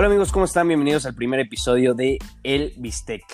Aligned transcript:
Hola 0.00 0.06
amigos, 0.06 0.30
¿cómo 0.30 0.44
están? 0.44 0.68
Bienvenidos 0.68 1.06
al 1.06 1.16
primer 1.16 1.40
episodio 1.40 1.92
de 1.92 2.18
El 2.44 2.72
Bistec. 2.76 3.24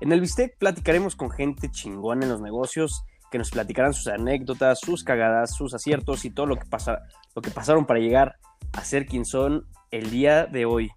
En 0.00 0.10
el 0.10 0.22
Bistec 0.22 0.56
platicaremos 0.56 1.14
con 1.14 1.28
gente 1.28 1.70
chingona 1.70 2.24
en 2.24 2.30
los 2.30 2.40
negocios 2.40 3.04
que 3.30 3.36
nos 3.36 3.50
platicarán 3.50 3.92
sus 3.92 4.06
anécdotas, 4.08 4.80
sus 4.80 5.04
cagadas, 5.04 5.54
sus 5.54 5.74
aciertos 5.74 6.24
y 6.24 6.30
todo 6.30 6.46
lo 6.46 6.56
que, 6.56 6.64
pasa, 6.64 7.02
lo 7.36 7.42
que 7.42 7.50
pasaron 7.50 7.84
para 7.84 8.00
llegar 8.00 8.36
a 8.72 8.84
ser 8.84 9.04
quien 9.04 9.26
son 9.26 9.66
el 9.90 10.10
día 10.10 10.46
de 10.46 10.64
hoy. 10.64 10.90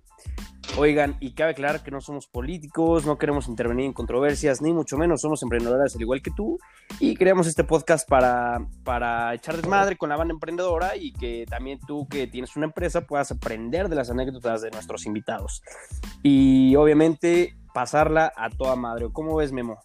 Oigan, 0.77 1.17
y 1.19 1.33
cabe 1.33 1.51
aclarar 1.51 1.83
que 1.83 1.91
no 1.91 1.99
somos 1.99 2.27
políticos, 2.27 3.05
no 3.05 3.17
queremos 3.17 3.49
intervenir 3.49 3.85
en 3.85 3.93
controversias, 3.93 4.61
ni 4.61 4.71
mucho 4.71 4.97
menos 4.97 5.20
somos 5.20 5.43
emprendedores 5.43 5.93
al 5.95 6.01
igual 6.01 6.21
que 6.21 6.31
tú, 6.31 6.59
y 6.97 7.15
creamos 7.15 7.45
este 7.45 7.65
podcast 7.65 8.07
para, 8.07 8.65
para 8.85 9.34
echar 9.34 9.57
desmadre 9.57 9.97
con 9.97 10.09
la 10.09 10.15
banda 10.15 10.34
emprendedora 10.34 10.95
y 10.95 11.12
que 11.12 11.45
también 11.48 11.77
tú 11.85 12.07
que 12.07 12.26
tienes 12.27 12.55
una 12.55 12.67
empresa 12.67 13.02
puedas 13.02 13.31
aprender 13.31 13.89
de 13.89 13.98
las 13.98 14.09
anécdotas 14.09 14.62
de 14.62 14.71
nuestros 14.71 15.05
invitados. 15.05 15.62
Y 16.23 16.73
obviamente 16.77 17.53
pasarla 17.73 18.31
a 18.38 18.49
toda 18.49 18.77
madre. 18.77 19.07
¿Cómo 19.12 19.35
ves, 19.35 19.51
Memo? 19.51 19.77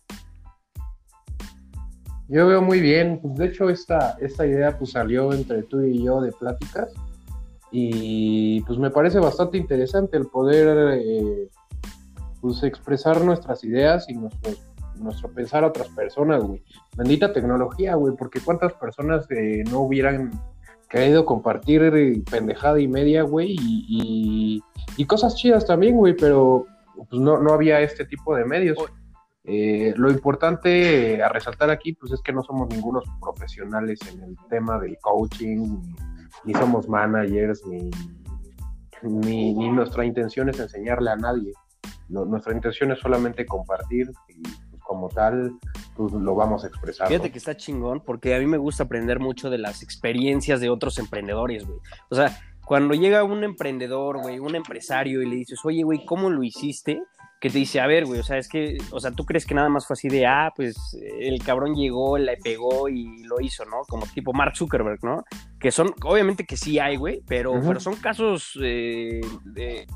Yo 2.29 2.47
veo 2.47 2.63
muy 2.63 2.81
bien, 2.81 3.19
pues 3.21 3.35
de 3.35 3.47
hecho 3.47 3.71
esta, 3.71 4.17
esta 4.21 4.47
idea 4.47 4.79
pues 4.79 4.93
salió 4.93 5.33
entre 5.33 5.65
tú 5.65 5.81
y 5.81 6.05
yo 6.05 6.21
de 6.21 6.31
pláticas 6.31 6.93
y 7.71 8.61
pues 8.63 8.79
me 8.79 8.91
parece 8.91 9.19
bastante 9.19 9.59
interesante 9.59 10.17
el 10.17 10.27
poder 10.27 10.99
eh, 11.01 11.51
pues 12.41 12.63
expresar 12.63 13.21
nuestras 13.23 13.65
ideas 13.65 14.09
y 14.09 14.15
nuestro, 14.15 14.53
nuestro 14.97 15.31
pensar 15.33 15.65
a 15.65 15.69
otras 15.69 15.89
personas, 15.89 16.43
güey. 16.43 16.63
Bendita 16.97 17.33
tecnología, 17.33 17.95
güey, 17.95 18.15
porque 18.17 18.41
cuántas 18.41 18.73
personas 18.75 19.27
eh, 19.31 19.65
no 19.71 19.81
hubieran 19.81 20.31
querido 20.89 21.27
compartir 21.27 22.23
pendejada 22.31 22.81
y 22.81 22.87
media, 22.87 23.23
güey, 23.23 23.57
y, 23.59 24.63
y, 24.97 25.05
cosas 25.07 25.35
chidas 25.35 25.67
también, 25.67 25.97
güey, 25.97 26.15
pero 26.15 26.65
pues 27.11 27.21
no, 27.21 27.39
no 27.39 27.53
había 27.53 27.81
este 27.81 28.05
tipo 28.05 28.37
de 28.37 28.45
medios. 28.45 28.79
Eh, 29.45 29.95
lo 29.97 30.11
importante 30.11 31.23
a 31.23 31.29
resaltar 31.29 31.71
aquí, 31.71 31.93
pues 31.93 32.13
es 32.13 32.21
que 32.21 32.33
no 32.33 32.43
somos 32.43 32.69
ningunos 32.69 33.05
profesionales 33.21 34.01
en 34.13 34.23
el 34.23 34.37
tema 34.49 34.79
del 34.79 34.97
coaching, 35.01 35.83
ni 36.45 36.55
somos 36.55 36.89
managers, 36.89 37.63
ni, 37.67 37.91
ni, 39.03 39.71
nuestra 39.71 40.05
intención 40.05 40.49
es 40.49 40.61
enseñarle 40.61 41.11
a 41.11 41.17
nadie. 41.17 41.53
nuestra 42.09 42.55
intención 42.55 42.93
es 42.93 42.99
solamente 42.99 43.47
compartir 43.47 44.11
y 44.29 44.43
pues, 44.43 44.83
como 44.83 45.09
tal, 45.09 45.57
pues 45.97 46.13
lo 46.13 46.35
vamos 46.35 46.65
a 46.65 46.69
expresar. 46.69 47.09
Fíjate 47.09 47.31
que 47.31 47.39
está 47.39 47.57
chingón 47.57 48.01
porque 48.01 48.35
a 48.35 48.39
mí 48.39 48.47
me 48.47 48.59
gusta 48.59 48.85
aprender 48.85 49.19
mucho 49.19 49.51
de 49.51 49.59
las 49.59 49.83
experiencias 49.83 50.61
de 50.61 50.71
otros 50.71 50.99
emprendedores, 50.99 51.67
güey. 51.67 51.79
O 52.11 52.15
sea, 52.15 52.39
cuando 52.65 52.95
llega 52.95 53.23
un 53.25 53.45
emprendedor, 53.45 54.21
güey, 54.21 54.39
un 54.39 54.55
empresario 54.55 55.23
y 55.23 55.27
le 55.27 55.37
dices, 55.37 55.61
oye, 55.65 55.83
güey, 55.83 56.05
¿cómo 56.05 56.31
lo 56.31 56.43
hiciste? 56.43 57.01
Que 57.41 57.51
te 57.51 57.59
dice, 57.59 57.81
a 57.81 57.87
ver, 57.87 58.07
güey, 58.07 58.21
o 58.21 58.23
sea, 58.23 58.39
es 58.39 58.49
que, 58.49 58.79
o 58.91 59.01
sea, 59.01 59.11
tú 59.11 59.25
crees 59.25 59.45
que 59.45 59.55
nada 59.55 59.69
más 59.69 59.87
fue 59.87 59.95
así 59.95 60.09
de, 60.09 60.27
ah, 60.27 60.53
pues 60.57 60.97
el 61.21 61.43
cabrón 61.43 61.75
llegó, 61.75 62.17
le 62.17 62.37
pegó 62.39 62.89
y 62.89 63.25
lo 63.25 63.41
hizo, 63.41 63.65
¿no? 63.67 63.83
Como 63.89 64.07
tipo 64.07 64.33
Mark 64.33 64.57
Zuckerberg, 64.57 65.05
¿no? 65.05 65.25
Que 65.61 65.71
son, 65.71 65.95
obviamente 66.03 66.47
que 66.47 66.57
sí 66.57 66.79
hay, 66.79 66.97
güey, 66.97 67.23
pero, 67.27 67.61
pero 67.61 67.79
son 67.81 67.97
casos 67.97 68.59
eh, 68.63 69.21
de... 69.45 69.87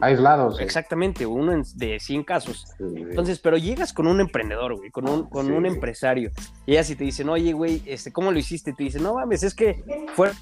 Aislados. 0.00 0.60
Exactamente, 0.60 1.24
uno 1.24 1.62
de 1.76 2.00
100 2.00 2.24
casos. 2.24 2.66
Entonces, 2.80 3.38
pero 3.38 3.56
llegas 3.56 3.92
con 3.92 4.08
un 4.08 4.20
emprendedor, 4.20 4.76
güey, 4.76 4.90
con 4.90 5.08
un, 5.08 5.28
con 5.28 5.52
un 5.52 5.66
empresario. 5.66 6.32
Y 6.66 6.76
así 6.76 6.96
te 6.96 7.04
dicen, 7.04 7.28
oye, 7.28 7.52
güey, 7.52 7.82
este, 7.86 8.12
¿cómo 8.12 8.32
lo 8.32 8.38
hiciste? 8.38 8.72
Te 8.72 8.82
dicen, 8.82 9.04
no 9.04 9.14
mames, 9.14 9.44
es 9.44 9.54
que 9.54 9.84
fue 10.14 10.32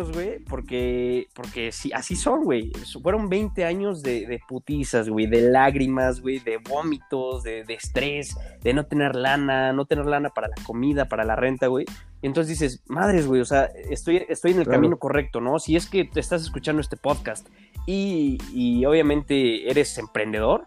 güey, 0.00 0.38
porque, 0.38 1.28
porque 1.34 1.70
sí, 1.70 1.92
así 1.92 2.16
son, 2.16 2.44
güey. 2.44 2.72
Fueron 3.02 3.28
20 3.28 3.64
años 3.64 4.02
de, 4.02 4.40
putizas, 4.48 5.08
güey, 5.08 5.26
de 5.26 5.42
lágrimas, 5.42 6.20
güey, 6.20 6.38
de 6.38 6.56
vómitos, 6.56 7.42
de, 7.42 7.64
estrés, 7.68 8.36
de 8.62 8.72
no 8.72 8.86
tener 8.86 9.14
lana, 9.14 9.72
no 9.72 9.84
tener 9.84 10.06
lana 10.06 10.30
para 10.30 10.48
la 10.48 10.54
comida, 10.64 11.08
para 11.08 11.24
la 11.24 11.36
renta, 11.36 11.66
güey. 11.66 11.84
Y 12.22 12.26
entonces 12.26 12.58
dices, 12.58 12.82
madres, 12.86 13.26
güey, 13.26 13.40
o 13.40 13.44
sea, 13.44 13.64
estoy, 13.90 14.24
estoy 14.28 14.52
en 14.52 14.60
el 14.60 14.66
camino 14.66 14.98
correcto, 14.98 15.40
¿no? 15.40 15.58
Si 15.58 15.76
es 15.76 15.86
que 15.88 16.04
te 16.04 16.20
estás 16.20 16.42
escuchando 16.42 16.80
este 16.80 16.96
podcast 16.96 17.48
y, 17.86 18.38
y 18.54 18.84
obviamente 18.86 19.68
eres 19.70 19.98
emprendedor, 19.98 20.66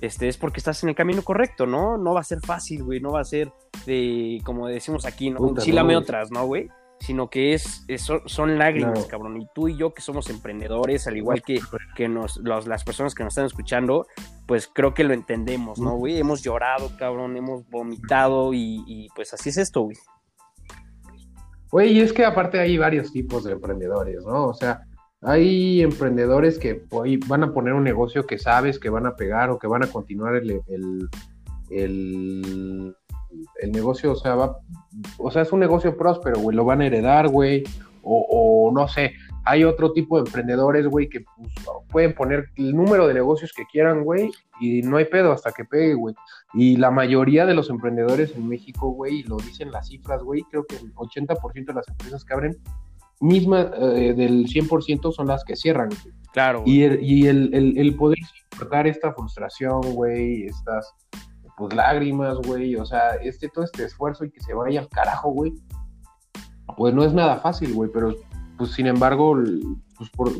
este, 0.00 0.28
es 0.28 0.36
porque 0.36 0.58
estás 0.58 0.82
en 0.82 0.88
el 0.88 0.94
camino 0.94 1.22
correcto, 1.22 1.66
¿no? 1.66 1.96
No 1.96 2.14
va 2.14 2.20
a 2.20 2.24
ser 2.24 2.40
fácil, 2.40 2.82
güey, 2.82 3.00
no 3.00 3.12
va 3.12 3.20
a 3.20 3.24
ser 3.24 3.52
de, 3.86 4.40
como 4.44 4.66
decimos 4.66 5.04
aquí, 5.06 5.30
¿no? 5.30 5.54
Chilame 5.58 5.96
otras, 5.96 6.30
¿no, 6.30 6.46
güey? 6.46 6.70
Sino 7.04 7.28
que 7.28 7.52
es, 7.52 7.84
son 8.26 8.58
lágrimas, 8.58 9.04
cabrón. 9.06 9.40
Y 9.40 9.46
tú 9.54 9.68
y 9.68 9.76
yo 9.76 9.92
que 9.92 10.00
somos 10.00 10.30
emprendedores, 10.30 11.06
al 11.06 11.18
igual 11.18 11.42
que, 11.42 11.60
que 11.94 12.08
nos, 12.08 12.38
las 12.38 12.82
personas 12.82 13.14
que 13.14 13.22
nos 13.22 13.32
están 13.32 13.44
escuchando, 13.44 14.06
pues 14.46 14.70
creo 14.72 14.94
que 14.94 15.04
lo 15.04 15.12
entendemos, 15.12 15.78
¿no, 15.78 15.96
güey? 15.96 16.18
Hemos 16.18 16.42
llorado, 16.42 16.90
cabrón, 16.98 17.36
hemos 17.36 17.68
vomitado 17.68 18.52
y, 18.54 19.08
pues 19.14 19.34
así 19.34 19.50
es 19.50 19.58
esto, 19.58 19.82
güey. 19.82 19.96
Güey, 21.70 21.92
y 21.92 22.00
es 22.00 22.12
que 22.12 22.24
aparte 22.24 22.58
hay 22.58 22.78
varios 22.78 23.12
tipos 23.12 23.44
de 23.44 23.52
emprendedores, 23.52 24.24
¿no? 24.24 24.46
O 24.46 24.54
sea, 24.54 24.80
hay 25.20 25.82
emprendedores 25.82 26.58
que 26.58 26.84
van 27.26 27.42
a 27.42 27.52
poner 27.52 27.74
un 27.74 27.84
negocio 27.84 28.24
que 28.26 28.38
sabes 28.38 28.78
que 28.78 28.88
van 28.88 29.06
a 29.06 29.16
pegar 29.16 29.50
o 29.50 29.58
que 29.58 29.66
van 29.66 29.84
a 29.84 29.88
continuar 29.88 30.36
el, 30.36 30.62
el 30.68 31.08
el 31.70 32.94
negocio, 33.68 34.12
o 34.12 34.16
sea, 34.16 34.34
va, 34.34 34.58
o 35.18 35.30
sea, 35.30 35.42
es 35.42 35.52
un 35.52 35.60
negocio 35.60 35.96
próspero, 35.96 36.38
güey, 36.38 36.56
lo 36.56 36.64
van 36.64 36.80
a 36.80 36.86
heredar, 36.86 37.28
güey, 37.28 37.64
o, 38.06 38.70
no 38.72 38.86
sé, 38.86 39.14
hay 39.44 39.64
otro 39.64 39.92
tipo 39.92 40.16
de 40.16 40.26
emprendedores, 40.26 40.86
güey, 40.86 41.08
que 41.08 41.20
pues, 41.20 41.52
pueden 41.88 42.14
poner 42.14 42.50
el 42.56 42.74
número 42.74 43.06
de 43.06 43.14
negocios 43.14 43.52
que 43.52 43.64
quieran, 43.64 44.04
güey, 44.04 44.30
y 44.60 44.82
no 44.82 44.98
hay 44.98 45.06
pedo 45.06 45.32
hasta 45.32 45.52
que 45.52 45.64
pegue, 45.64 45.94
güey. 45.94 46.14
Y 46.52 46.76
la 46.76 46.90
mayoría 46.90 47.46
de 47.46 47.54
los 47.54 47.70
emprendedores 47.70 48.34
en 48.36 48.48
México, 48.48 48.90
güey, 48.90 49.22
lo 49.24 49.36
dicen 49.36 49.70
las 49.70 49.88
cifras, 49.88 50.22
güey, 50.22 50.42
creo 50.50 50.64
que 50.66 50.76
el 50.76 50.94
80% 50.94 51.66
de 51.66 51.74
las 51.74 51.88
empresas 51.88 52.24
que 52.24 52.34
abren, 52.34 52.56
misma 53.20 53.70
eh, 53.76 54.12
del 54.14 54.46
100% 54.46 55.12
son 55.12 55.26
las 55.26 55.44
que 55.44 55.56
cierran, 55.56 55.88
güey. 55.88 56.14
Claro. 56.32 56.62
Y, 56.66 56.82
el, 56.82 57.02
y 57.02 57.26
el, 57.26 57.54
el, 57.54 57.78
el 57.78 57.94
poder 57.94 58.18
soportar 58.50 58.86
esta 58.86 59.12
frustración, 59.12 59.80
güey, 59.94 60.44
estas 60.44 60.92
pues 61.56 61.74
lágrimas, 61.74 62.38
güey, 62.38 62.76
o 62.76 62.84
sea, 62.84 63.14
este, 63.16 63.48
todo 63.48 63.64
este 63.64 63.84
esfuerzo 63.84 64.24
y 64.24 64.30
que 64.30 64.40
se 64.40 64.54
vaya 64.54 64.80
al 64.80 64.88
carajo, 64.88 65.30
güey, 65.30 65.52
pues 66.76 66.94
no 66.94 67.04
es 67.04 67.12
nada 67.12 67.38
fácil, 67.38 67.72
güey, 67.74 67.90
pero 67.92 68.14
pues 68.58 68.72
sin 68.72 68.86
embargo, 68.86 69.36
pues, 69.96 70.10
por, 70.10 70.30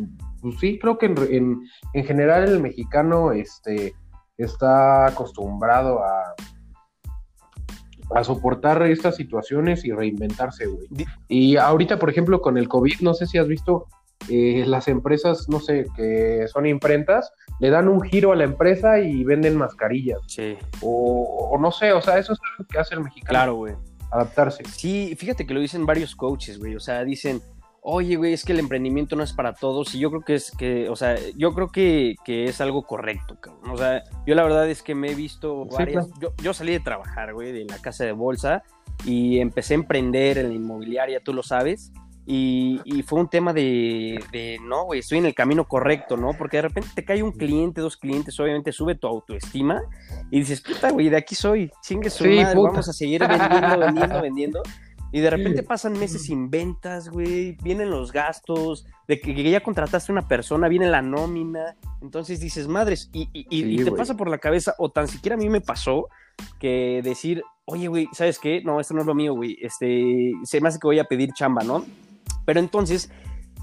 pues 0.40 0.58
sí, 0.60 0.78
creo 0.78 0.98
que 0.98 1.06
en, 1.06 1.62
en, 1.92 2.04
general 2.04 2.44
el 2.44 2.60
mexicano 2.60 3.32
este, 3.32 3.94
está 4.36 5.06
acostumbrado 5.06 6.00
a, 6.02 6.34
a 8.14 8.24
soportar 8.24 8.82
estas 8.82 9.16
situaciones 9.16 9.84
y 9.84 9.92
reinventarse, 9.92 10.66
güey. 10.66 10.86
Y 11.28 11.56
ahorita, 11.56 11.98
por 11.98 12.10
ejemplo, 12.10 12.40
con 12.40 12.58
el 12.58 12.68
COVID, 12.68 13.00
no 13.00 13.14
sé 13.14 13.26
si 13.26 13.38
has 13.38 13.48
visto 13.48 13.86
eh, 14.28 14.64
las 14.66 14.88
empresas, 14.88 15.48
no 15.48 15.60
sé, 15.60 15.86
que 15.96 16.46
son 16.48 16.66
imprentas, 16.66 17.32
le 17.60 17.70
dan 17.70 17.88
un 17.88 18.00
giro 18.02 18.32
a 18.32 18.36
la 18.36 18.44
empresa 18.44 18.98
y 18.98 19.24
venden 19.24 19.56
mascarillas. 19.56 20.18
Sí. 20.26 20.56
O, 20.80 21.56
no 21.60 21.70
sé, 21.70 21.92
o 21.92 22.00
sea, 22.00 22.18
eso 22.18 22.32
es 22.32 22.38
lo 22.58 22.66
que 22.66 22.78
hace 22.78 22.94
el 22.94 23.02
mexicano. 23.02 23.30
Claro, 23.30 23.54
güey. 23.54 23.74
Adaptarse. 24.10 24.64
Sí, 24.64 25.14
fíjate 25.18 25.46
que 25.46 25.54
lo 25.54 25.60
dicen 25.60 25.86
varios 25.86 26.14
coaches, 26.14 26.58
güey. 26.58 26.76
O 26.76 26.80
sea, 26.80 27.04
dicen, 27.04 27.42
oye, 27.80 28.16
güey, 28.16 28.32
es 28.32 28.44
que 28.44 28.52
el 28.52 28.60
emprendimiento 28.60 29.16
no 29.16 29.22
es 29.22 29.32
para 29.32 29.54
todos. 29.54 29.94
Y 29.94 29.98
yo 29.98 30.10
creo 30.10 30.22
que 30.22 30.34
es 30.36 30.50
que, 30.50 30.88
o 30.88 30.96
sea, 30.96 31.16
yo 31.36 31.52
creo 31.52 31.68
que, 31.68 32.16
es 32.26 32.60
algo 32.60 32.84
correcto, 32.84 33.38
cabrón. 33.40 33.70
O 33.70 33.76
sea, 33.76 34.04
yo 34.26 34.34
la 34.34 34.42
verdad 34.42 34.68
es 34.68 34.82
que 34.82 34.94
me 34.94 35.10
he 35.10 35.14
visto 35.14 35.66
varias. 35.66 36.08
yo, 36.20 36.32
yo 36.42 36.54
salí 36.54 36.72
de 36.72 36.80
trabajar, 36.80 37.34
güey, 37.34 37.52
de 37.52 37.64
la 37.64 37.78
casa 37.78 38.04
de 38.04 38.12
bolsa 38.12 38.62
y 39.04 39.38
empecé 39.38 39.74
a 39.74 39.76
emprender 39.76 40.38
en 40.38 40.48
la 40.48 40.54
inmobiliaria, 40.54 41.20
tú 41.20 41.34
lo 41.34 41.42
sabes. 41.42 41.92
Y, 42.26 43.02
fue 43.06 43.20
un 43.20 43.28
tema 43.28 43.52
de, 43.52 44.58
no, 44.62 44.84
güey, 44.84 45.00
estoy 45.00 45.18
en 45.18 45.26
el 45.26 45.34
camino 45.34 45.66
correcto, 45.66 46.16
¿no? 46.16 46.32
Porque 46.36 46.58
de 46.58 46.62
repente 46.62 46.88
te 46.94 47.04
cae 47.04 47.22
un 47.22 47.32
cliente, 47.32 47.80
dos 47.80 47.96
clientes, 47.96 48.38
obviamente 48.40 48.72
sube 48.72 48.94
tu 48.94 49.06
autoestima 49.06 49.82
y 50.30 50.40
dices, 50.40 50.60
puta, 50.60 50.90
güey, 50.90 51.10
de 51.10 51.18
aquí 51.18 51.34
soy, 51.34 51.70
chingue 51.82 52.08
su 52.08 52.24
madre, 52.24 52.54
vamos 52.54 52.88
a 52.88 52.92
seguir 52.92 53.26
vendiendo, 53.26 53.78
vendiendo, 53.78 54.22
vendiendo. 54.22 54.62
Y 55.12 55.20
de 55.20 55.30
repente 55.30 55.62
pasan 55.62 55.92
meses 55.92 56.24
sin 56.24 56.50
ventas, 56.50 57.08
güey, 57.08 57.52
vienen 57.62 57.88
los 57.88 58.10
gastos, 58.10 58.84
de 59.06 59.20
que, 59.20 59.48
ya 59.48 59.62
contrataste 59.62 60.10
a 60.10 60.14
una 60.14 60.26
persona, 60.26 60.66
viene 60.66 60.88
la 60.88 61.02
nómina, 61.02 61.76
entonces 62.02 62.40
dices, 62.40 62.66
madres, 62.66 63.10
y, 63.12 63.28
y 63.32 63.84
te 63.84 63.92
pasa 63.92 64.16
por 64.16 64.28
la 64.28 64.38
cabeza, 64.38 64.74
o 64.78 64.90
tan 64.90 65.06
siquiera 65.06 65.36
a 65.36 65.38
mí 65.38 65.48
me 65.48 65.60
pasó, 65.60 66.08
que 66.58 67.00
decir, 67.04 67.44
oye, 67.64 67.86
güey, 67.88 68.08
¿sabes 68.12 68.38
qué? 68.38 68.62
No, 68.62 68.80
esto 68.80 68.94
no 68.94 69.00
es 69.00 69.06
lo 69.06 69.14
mío, 69.14 69.34
güey, 69.34 69.56
este, 69.60 70.32
se 70.42 70.60
me 70.60 70.68
hace 70.68 70.78
que 70.78 70.86
voy 70.86 70.98
a 70.98 71.04
pedir 71.04 71.32
chamba, 71.32 71.62
¿no? 71.62 71.84
Pero 72.44 72.60
entonces, 72.60 73.10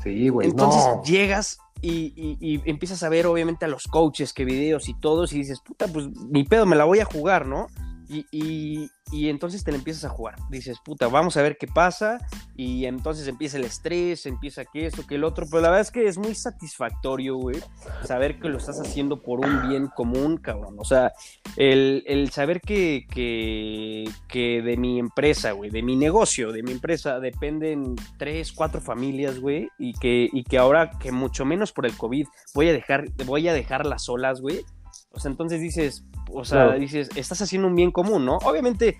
sí, 0.03 0.29
güey, 0.29 0.49
entonces 0.49 0.83
llegas 1.05 1.59
y, 1.81 2.61
empiezas 2.65 3.03
a 3.03 3.09
ver 3.09 3.25
obviamente 3.27 3.65
a 3.65 3.67
los 3.67 3.87
coaches, 3.87 4.33
que 4.33 4.45
videos 4.45 4.87
y 4.89 4.93
todos, 4.93 5.33
y 5.33 5.39
dices, 5.39 5.61
puta, 5.61 5.87
pues 5.87 6.07
mi 6.29 6.43
pedo 6.43 6.65
me 6.65 6.75
la 6.75 6.85
voy 6.85 6.99
a 6.99 7.05
jugar, 7.05 7.45
¿no? 7.45 7.67
Y, 8.31 8.89
entonces 9.29 9.63
te 9.63 9.71
la 9.71 9.77
empiezas 9.77 10.05
a 10.05 10.09
jugar. 10.09 10.35
Dices, 10.49 10.77
puta, 10.83 11.07
vamos 11.07 11.37
a 11.37 11.41
ver 11.41 11.57
qué 11.57 11.67
pasa. 11.67 12.19
y 12.55 12.85
entonces 12.85 13.27
empieza 13.27 13.57
el 13.57 13.63
estrés, 13.63 14.25
empieza 14.25 14.65
que 14.65 14.85
esto, 14.85 15.05
que 15.07 15.15
el 15.15 15.23
otro, 15.23 15.45
pero 15.49 15.61
la 15.61 15.69
verdad 15.69 15.81
es 15.81 15.91
que 15.91 16.07
es 16.07 16.17
muy 16.17 16.35
satisfactorio, 16.35 17.35
güey, 17.35 17.57
saber 18.03 18.39
que 18.39 18.49
lo 18.49 18.57
estás 18.57 18.79
haciendo 18.79 19.21
por 19.21 19.39
un 19.39 19.69
bien 19.69 19.87
común, 19.87 20.37
cabrón. 20.37 20.75
O 20.77 20.85
sea, 20.85 21.11
el, 21.57 22.29
saber 22.31 22.61
que, 22.61 23.05
que, 23.09 24.09
que, 24.27 24.61
de 24.61 24.77
mi 24.77 24.99
empresa, 24.99 25.51
güey, 25.51 25.69
de 25.69 25.81
mi 25.81 25.95
negocio, 25.95 26.51
de 26.51 26.63
mi 26.63 26.71
empresa, 26.71 27.19
dependen 27.19 27.95
tres, 28.17 28.51
cuatro 28.51 28.81
familias, 28.81 29.39
güey, 29.39 29.69
y 29.77 29.93
que, 29.93 30.29
y 30.31 30.43
que 30.43 30.57
ahora 30.57 30.91
que 30.99 31.11
mucho 31.11 31.45
menos 31.45 31.71
por 31.71 31.85
el 31.85 31.95
COVID 31.97 32.25
voy 32.53 32.69
a 32.69 32.73
dejar, 32.73 33.05
voy 33.25 33.47
a 33.47 33.53
dejarlas 33.53 34.05
solas, 34.05 34.41
güey. 34.41 34.63
O 35.13 35.19
sea, 35.19 35.31
entonces 35.31 35.59
dices, 35.59 36.03
o 36.31 36.45
sea, 36.45 36.73
dices, 36.73 37.09
estás 37.15 37.41
haciendo 37.41 37.67
un 37.67 37.75
bien 37.75 37.91
común, 37.91 38.25
¿no? 38.25 38.37
Obviamente 38.37 38.99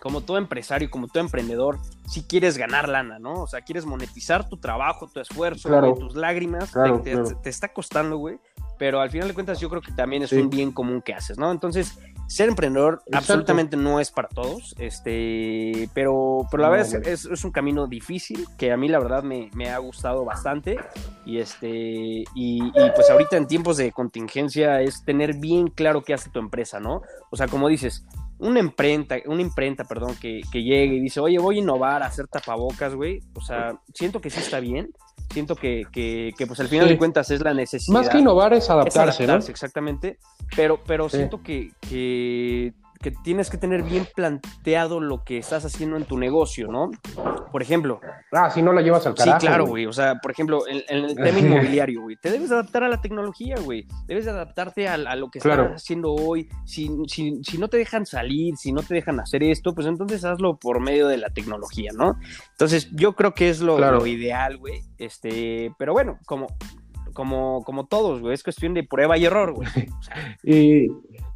como 0.00 0.20
todo 0.20 0.38
empresario, 0.38 0.90
como 0.90 1.08
todo 1.08 1.22
emprendedor, 1.22 1.78
si 2.06 2.22
quieres 2.22 2.56
ganar 2.56 2.88
lana, 2.88 3.18
¿no? 3.18 3.42
O 3.42 3.46
sea, 3.46 3.62
quieres 3.62 3.84
monetizar 3.84 4.48
tu 4.48 4.56
trabajo, 4.56 5.08
tu 5.08 5.20
esfuerzo, 5.20 5.68
tus 5.94 6.14
lágrimas, 6.14 6.72
te, 7.02 7.50
está 7.50 7.72
costando, 7.72 8.16
güey. 8.16 8.38
Pero 8.78 9.00
al 9.00 9.10
final 9.10 9.26
de 9.26 9.34
cuentas 9.34 9.58
yo 9.58 9.68
creo 9.68 9.82
que 9.82 9.90
también 9.90 10.22
es 10.22 10.32
un 10.32 10.50
bien 10.50 10.70
común 10.70 11.02
que 11.02 11.14
haces, 11.14 11.36
¿no? 11.36 11.50
Entonces, 11.50 11.98
ser 12.28 12.50
emprendedor 12.50 13.02
absolutamente 13.10 13.76
no 13.76 14.00
es 14.00 14.10
para 14.10 14.28
todos, 14.28 14.74
este, 14.78 15.88
pero, 15.94 16.46
pero 16.50 16.62
la 16.62 16.68
verdad 16.68 17.06
es, 17.06 17.24
es, 17.24 17.44
un 17.44 17.50
camino 17.50 17.86
difícil 17.86 18.46
que 18.58 18.70
a 18.70 18.76
mí 18.76 18.86
la 18.86 18.98
verdad 18.98 19.22
me, 19.22 19.50
me 19.54 19.70
ha 19.70 19.78
gustado 19.78 20.26
bastante 20.26 20.76
y 21.24 21.38
este, 21.38 21.68
y, 21.68 22.24
y, 22.34 22.90
pues 22.94 23.08
ahorita 23.10 23.38
en 23.38 23.46
tiempos 23.46 23.78
de 23.78 23.92
contingencia 23.92 24.82
es 24.82 25.04
tener 25.04 25.36
bien 25.38 25.68
claro 25.68 26.04
qué 26.04 26.12
hace 26.12 26.28
tu 26.28 26.38
empresa, 26.38 26.78
¿no? 26.78 27.00
O 27.30 27.36
sea, 27.36 27.48
como 27.48 27.66
dices, 27.66 28.04
una 28.38 28.60
imprenta, 28.60 29.16
una 29.26 29.42
imprenta, 29.42 29.84
perdón, 29.84 30.14
que, 30.20 30.42
que 30.52 30.62
llegue 30.62 30.96
y 30.96 31.00
dice, 31.00 31.20
oye, 31.20 31.38
voy 31.38 31.56
a 31.56 31.58
innovar, 31.60 32.02
a 32.02 32.06
hacer 32.06 32.28
tapabocas, 32.28 32.94
güey. 32.94 33.20
O 33.34 33.40
sea, 33.40 33.80
siento 33.94 34.20
que 34.20 34.30
sí 34.30 34.40
está 34.40 34.60
bien. 34.60 34.92
Siento 35.30 35.56
que, 35.56 35.84
que, 35.92 36.32
que 36.36 36.46
pues 36.46 36.58
al 36.60 36.68
final 36.68 36.88
de 36.88 36.96
cuentas 36.96 37.30
es 37.30 37.40
la 37.40 37.52
necesidad. 37.52 37.92
Más 37.92 38.08
que 38.08 38.18
innovar 38.18 38.54
es 38.54 38.70
adaptarse, 38.70 39.24
es 39.24 39.28
adaptarse 39.28 39.50
Exactamente. 39.50 40.18
Pero, 40.56 40.80
pero 40.86 41.08
siento 41.08 41.42
que, 41.42 41.72
que 41.80 42.72
que 43.00 43.10
tienes 43.10 43.50
que 43.50 43.58
tener 43.58 43.82
bien 43.82 44.06
planteado 44.14 45.00
lo 45.00 45.24
que 45.24 45.38
estás 45.38 45.64
haciendo 45.64 45.96
en 45.96 46.04
tu 46.04 46.18
negocio, 46.18 46.68
¿no? 46.68 46.90
Por 47.52 47.62
ejemplo. 47.62 48.00
Ah, 48.32 48.50
si 48.50 48.62
no 48.62 48.72
la 48.72 48.82
llevas 48.82 49.06
al 49.06 49.14
carajo. 49.14 49.40
Sí, 49.40 49.46
claro, 49.46 49.66
güey. 49.66 49.86
O 49.86 49.92
sea, 49.92 50.16
por 50.16 50.30
ejemplo, 50.30 50.62
en, 50.68 50.82
el 50.88 51.14
tema 51.16 51.38
inmobiliario, 51.38 52.02
güey. 52.02 52.16
Te 52.16 52.30
debes 52.30 52.50
adaptar 52.50 52.82
a 52.84 52.88
la 52.88 53.00
tecnología, 53.00 53.56
güey. 53.62 53.86
Debes 54.06 54.26
adaptarte 54.26 54.88
a, 54.88 54.96
lo 55.16 55.30
que 55.30 55.38
estás 55.38 55.58
haciendo 55.76 56.12
hoy. 56.12 56.48
Si, 56.64 56.90
si, 57.06 57.42
si, 57.42 57.58
no 57.58 57.68
te 57.68 57.76
dejan 57.76 58.04
salir, 58.04 58.56
si 58.56 58.72
no 58.72 58.82
te 58.82 58.94
dejan 58.94 59.20
hacer 59.20 59.42
esto, 59.42 59.74
pues 59.74 59.86
entonces 59.86 60.24
hazlo 60.24 60.58
por 60.58 60.80
medio 60.80 61.08
de 61.08 61.18
la 61.18 61.30
tecnología, 61.30 61.92
¿no? 61.94 62.18
Entonces, 62.52 62.90
yo 62.92 63.14
creo 63.14 63.34
que 63.34 63.48
es 63.48 63.60
lo, 63.60 63.78
lo 63.78 64.06
ideal, 64.06 64.58
güey. 64.58 64.82
Este, 64.98 65.72
pero 65.78 65.92
bueno, 65.92 66.18
como, 66.26 66.48
como, 67.14 67.62
como 67.64 67.86
todos, 67.86 68.20
güey. 68.20 68.34
Es 68.34 68.42
cuestión 68.42 68.74
de 68.74 68.82
prueba 68.82 69.16
y 69.16 69.24
error, 69.24 69.52
güey. 69.52 69.68
y 70.42 70.88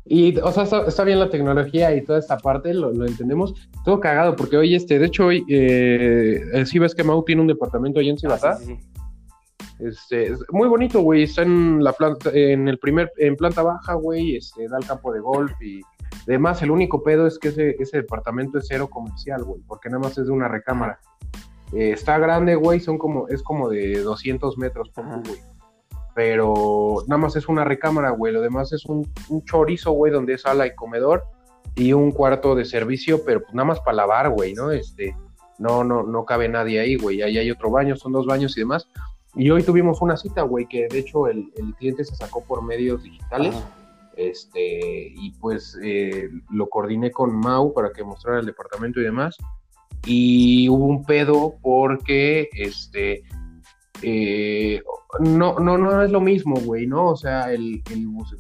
y, 0.05 0.37
o 0.39 0.51
sea, 0.51 0.65
está, 0.65 1.05
bien 1.05 1.21
la 1.21 1.31
tecnología 1.31 1.95
y 1.95 2.03
toda 2.03 2.19
esta 2.19 2.37
parte, 2.37 2.75
lo, 2.75 2.91
entendemos. 3.07 3.55
Todo 3.85 4.01
cagado, 4.01 4.35
porque 4.35 4.57
hoy, 4.57 4.75
este, 4.75 4.99
de 4.99 5.07
hecho, 5.07 5.27
hoy, 5.27 5.45
eh, 5.49 6.65
sí 6.67 6.79
ves 6.79 6.95
que 6.95 7.05
Mau 7.05 7.25
tiene 7.25 7.41
un 7.41 7.47
departamento 7.47 8.01
ahí 8.01 8.11
en 8.11 8.19
Cibatá. 8.19 8.53
Ah, 8.53 8.57
sí, 8.57 8.79
Este, 9.79 10.33
es 10.33 10.41
muy 10.51 10.69
bonito, 10.69 11.01
güey. 11.01 11.23
Está 11.23 11.43
en 11.43 11.85
la 11.85 11.93
planta, 11.93 12.31
en 12.35 12.67
el 12.67 12.79
primer, 12.79 13.13
en 13.17 13.37
planta 13.37 13.63
baja, 13.63 13.95
güey. 13.95 14.37
Este, 14.37 14.69
da 14.69 14.79
el 14.79 14.87
campo 14.87 15.13
de 15.13 15.21
golf 15.21 15.53
y 15.63 15.81
demás. 16.27 16.63
El 16.63 16.73
único 16.73 17.05
pedo 17.05 17.29
es 17.29 17.39
que 17.39 17.49
ese, 17.49 17.77
ese 17.79 17.99
departamento 17.99 18.59
es 18.59 18.67
cero 18.69 18.89
comercial, 18.91 19.45
güey, 19.45 19.61
porque 19.69 19.89
nada 19.89 20.01
más 20.01 20.19
es 20.19 20.27
de 20.27 20.33
una 20.33 20.49
recámara. 20.49 20.99
Eh, 21.73 21.93
está 21.93 22.19
grande, 22.19 22.57
güey, 22.57 22.81
son 22.81 22.99
como, 22.99 23.29
es 23.29 23.43
como 23.43 23.69
de 23.69 24.03
200 24.03 24.59
metros 24.59 24.91
por 24.91 25.07
güey 25.07 25.52
pero 26.15 27.05
nada 27.07 27.21
más 27.21 27.37
es 27.37 27.49
una 27.49 27.65
recámara, 27.65 28.11
güey. 28.11 28.33
Lo 28.33 28.41
demás 28.41 28.73
es 28.73 28.85
un, 28.87 29.11
chorizo, 29.45 29.93
güey, 29.93 30.13
donde 30.13 30.35
es 30.35 30.43
sala 30.43 30.67
y 30.67 30.75
comedor 30.75 31.25
y 31.75 31.93
un 31.93 32.13
cuarto 32.13 32.55
de 32.55 32.65
servicio, 32.65 33.25
pero 33.25 33.41
pues 33.41 33.55
nada 33.55 33.67
más 33.67 33.81
para 33.81 33.97
lavar, 33.97 34.31
güey, 34.31 34.53
¿no? 34.53 34.71
Este, 34.71 35.17
no, 35.59 35.85
no, 35.85 36.03
no 36.03 36.25
cabe 36.25 36.49
nadie 36.49 36.81
ahí, 36.81 36.97
güey. 36.97 37.23
Ahí 37.23 37.39
hay 37.39 37.51
otro 37.51 37.71
baño, 37.71 37.97
son 37.97 38.13
dos 38.13 38.27
baños 38.27 38.57
y 38.57 38.61
demás. 38.61 38.89
Y 39.35 39.49
hoy 39.51 39.63
tuvimos 39.63 40.03
una 40.03 40.17
cita, 40.17 40.43
güey, 40.43 40.67
que 40.67 40.87
de 40.89 40.99
hecho 40.99 41.27
el, 41.29 41.51
cliente 41.79 42.05
se 42.05 42.15
sacó 42.15 42.45
por 42.45 42.63
medios 42.63 43.03
digitales. 43.03 43.55
Este, 44.15 45.09
y 45.17 45.31
pues 45.41 45.79
eh, 45.83 46.29
lo 46.51 46.69
coordiné 46.69 47.11
con 47.11 47.35
Mau 47.35 47.73
para 47.73 47.93
que 47.93 48.05
mostrara 48.05 48.41
el 48.41 48.47
departamento 48.47 49.01
y 49.01 49.05
demás. 49.05 49.39
Y 50.05 50.69
hubo 50.69 50.85
un 50.85 51.05
pedo 51.05 51.55
porque 51.63 52.51
este 52.53 53.23
eh, 54.03 54.83
no, 55.21 55.59
no, 55.59 55.77
no 55.77 56.03
es 56.03 56.11
lo 56.11 56.21
mismo, 56.21 56.57
güey, 56.57 56.87
¿no? 56.87 57.11
O 57.11 57.17
sea, 57.17 57.53
el, 57.53 57.83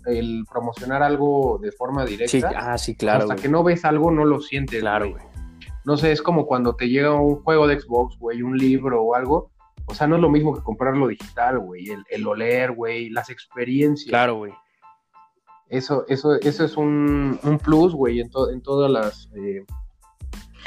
el, 0.06 0.44
promocionar 0.50 1.02
algo 1.02 1.58
de 1.60 1.70
forma 1.72 2.04
directa. 2.04 2.30
Sí, 2.30 2.42
ah, 2.56 2.78
sí, 2.78 2.94
claro. 2.94 3.24
Hasta 3.24 3.36
que 3.36 3.48
no 3.48 3.62
ves 3.62 3.84
algo, 3.84 4.10
no 4.10 4.24
lo 4.24 4.40
sientes. 4.40 4.80
Claro, 4.80 5.10
güey. 5.10 5.22
No 5.84 5.96
sé, 5.96 6.12
es 6.12 6.22
como 6.22 6.46
cuando 6.46 6.74
te 6.74 6.88
llega 6.88 7.12
un 7.12 7.42
juego 7.42 7.66
de 7.66 7.80
Xbox, 7.80 8.16
güey, 8.18 8.42
un 8.42 8.56
libro 8.56 9.02
o 9.02 9.14
algo. 9.14 9.50
O 9.86 9.94
sea, 9.94 10.06
no 10.06 10.16
es 10.16 10.22
lo 10.22 10.30
mismo 10.30 10.54
que 10.54 10.62
comprarlo 10.62 11.08
digital, 11.08 11.58
güey. 11.58 11.90
El, 11.90 12.04
el 12.08 12.26
oler, 12.26 12.72
güey, 12.72 13.10
las 13.10 13.30
experiencias. 13.30 14.08
Claro, 14.08 14.36
güey. 14.36 14.52
Eso, 15.68 16.04
eso, 16.08 16.34
eso 16.40 16.64
es 16.64 16.76
un, 16.76 17.38
un 17.42 17.58
plus, 17.58 17.94
güey, 17.94 18.20
en, 18.20 18.30
en 18.52 18.62
todas 18.62 18.90
las. 18.90 19.28
Eh, 19.34 19.64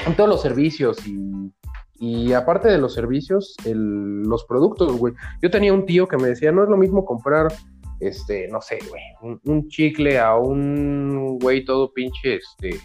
en 0.04 0.14
todos 0.14 0.28
los 0.28 0.42
servicios 0.42 1.06
y 1.06 1.50
y 1.98 2.32
aparte 2.32 2.68
de 2.68 2.78
los 2.78 2.94
servicios, 2.94 3.56
los 3.64 4.44
productos, 4.44 4.96
güey. 4.98 5.14
Yo 5.42 5.50
tenía 5.50 5.72
un 5.72 5.86
tío 5.86 6.06
que 6.06 6.16
me 6.16 6.28
decía, 6.28 6.52
no 6.52 6.62
es 6.62 6.68
lo 6.68 6.76
mismo 6.76 7.04
comprar, 7.04 7.48
este, 8.00 8.48
no 8.48 8.60
sé, 8.60 8.78
güey, 8.88 9.38
un, 9.44 9.68
chicle 9.68 10.18
a 10.18 10.36
un 10.36 11.38
güey 11.38 11.64
todo 11.64 11.92
pinche, 11.92 12.36
este, 12.36 12.78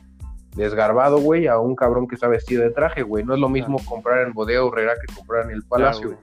desgarbado, 0.55 1.19
güey, 1.19 1.47
a 1.47 1.59
un 1.59 1.75
cabrón 1.75 2.07
que 2.07 2.15
está 2.15 2.27
vestido 2.27 2.63
de 2.63 2.71
traje, 2.71 3.03
güey. 3.03 3.23
No 3.23 3.33
es 3.33 3.39
lo 3.39 3.49
mismo 3.49 3.77
comprar 3.83 4.25
en 4.25 4.33
Bodega 4.33 4.65
Herrera 4.65 4.93
que 4.95 5.13
comprar 5.13 5.45
en 5.45 5.51
el 5.51 5.63
Palacio, 5.63 6.17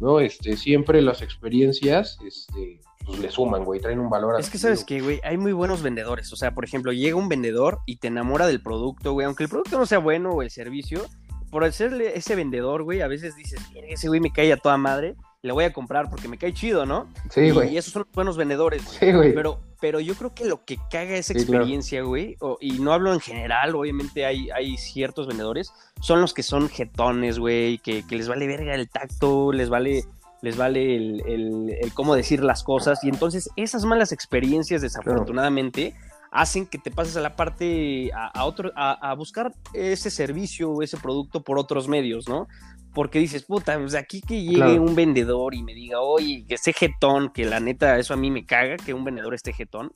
¿no? 0.00 0.18
Este, 0.18 0.56
siempre 0.56 1.00
las 1.00 1.22
experiencias, 1.22 2.18
este, 2.26 2.80
pues 3.06 3.18
le 3.20 3.30
suman, 3.30 3.64
güey, 3.64 3.80
traen 3.80 4.00
un 4.00 4.10
valor. 4.10 4.40
Es 4.40 4.50
que 4.50 4.58
sabes 4.58 4.84
que, 4.84 5.00
güey, 5.00 5.20
hay 5.24 5.36
muy 5.36 5.52
buenos 5.52 5.82
vendedores. 5.82 6.32
O 6.32 6.36
sea, 6.36 6.54
por 6.54 6.64
ejemplo, 6.64 6.92
llega 6.92 7.16
un 7.16 7.28
vendedor 7.28 7.80
y 7.86 7.96
te 7.96 8.08
enamora 8.08 8.46
del 8.46 8.62
producto, 8.62 9.12
güey, 9.12 9.26
aunque 9.26 9.44
el 9.44 9.50
producto 9.50 9.78
no 9.78 9.86
sea 9.86 9.98
bueno 9.98 10.30
o 10.30 10.42
el 10.42 10.50
servicio, 10.50 11.04
por 11.54 11.72
serle 11.72 12.18
ese 12.18 12.34
vendedor, 12.34 12.82
güey, 12.82 13.00
a 13.00 13.06
veces 13.06 13.36
dices, 13.36 13.60
ese 13.88 14.08
güey 14.08 14.18
me 14.18 14.32
cae 14.32 14.52
a 14.52 14.56
toda 14.56 14.76
madre, 14.76 15.14
le 15.40 15.52
voy 15.52 15.62
a 15.62 15.72
comprar 15.72 16.10
porque 16.10 16.26
me 16.26 16.36
cae 16.36 16.52
chido, 16.52 16.84
¿no? 16.84 17.06
Sí, 17.30 17.52
güey. 17.52 17.72
Y, 17.72 17.78
esos 17.78 17.92
son 17.92 18.04
buenos 18.12 18.36
vendedores, 18.36 18.82
Sí, 18.82 19.12
güey. 19.12 19.32
Pero, 19.32 19.60
pero 19.80 20.00
yo 20.00 20.16
creo 20.16 20.34
que 20.34 20.46
lo 20.46 20.64
que 20.64 20.78
caga 20.90 21.14
esa 21.14 21.32
experiencia, 21.32 22.02
güey, 22.02 22.36
y 22.58 22.80
no 22.80 22.92
hablo 22.92 23.14
en 23.14 23.20
general, 23.20 23.76
obviamente 23.76 24.26
hay, 24.26 24.50
hay 24.50 24.76
ciertos 24.76 25.28
vendedores, 25.28 25.72
son 26.00 26.20
los 26.20 26.34
que 26.34 26.42
son 26.42 26.68
jetones, 26.68 27.38
güey, 27.38 27.78
que, 27.78 28.02
les 28.10 28.26
vale 28.26 28.48
verga 28.48 28.74
el 28.74 28.88
tacto, 28.88 29.52
les 29.52 29.68
vale 29.68 30.02
les 30.42 30.56
vale 30.56 30.96
el, 30.96 31.22
el, 31.70 31.92
cómo 31.94 32.16
decir 32.16 32.42
las 32.42 32.64
cosas 32.64 33.02
y 33.04 33.08
entonces 33.08 33.48
esas 33.56 33.84
malas 33.86 34.12
experiencias 34.12 34.82
desafortunadamente 34.82 35.94
hacen 36.34 36.66
que 36.66 36.78
te 36.78 36.90
pases 36.90 37.16
a 37.16 37.20
la 37.20 37.36
parte, 37.36 38.10
a, 38.12 38.44
otro, 38.44 38.72
a, 38.74 39.14
buscar 39.14 39.54
ese 39.72 40.10
servicio 40.10 40.68
o 40.72 40.82
ese 40.82 40.96
producto 40.96 41.44
por 41.44 41.60
otros 41.60 41.86
medios, 41.86 42.28
¿no? 42.28 42.48
Porque 42.92 43.20
dices, 43.20 43.44
puta, 43.44 43.78
pues 43.78 43.94
aquí 43.94 44.20
que 44.20 44.42
llegue 44.42 44.80
un 44.80 44.96
vendedor 44.96 45.54
y 45.54 45.62
me 45.62 45.74
diga, 45.74 46.00
oye, 46.00 46.44
que 46.48 46.56
esté 46.56 46.72
jetón, 46.72 47.30
que 47.32 47.44
la 47.44 47.60
neta, 47.60 47.98
eso 48.00 48.14
a 48.14 48.16
mí 48.16 48.32
me 48.32 48.44
caga, 48.44 48.76
que 48.76 48.92
un 48.92 49.04
vendedor 49.04 49.32
esté 49.32 49.52
jetón. 49.52 49.92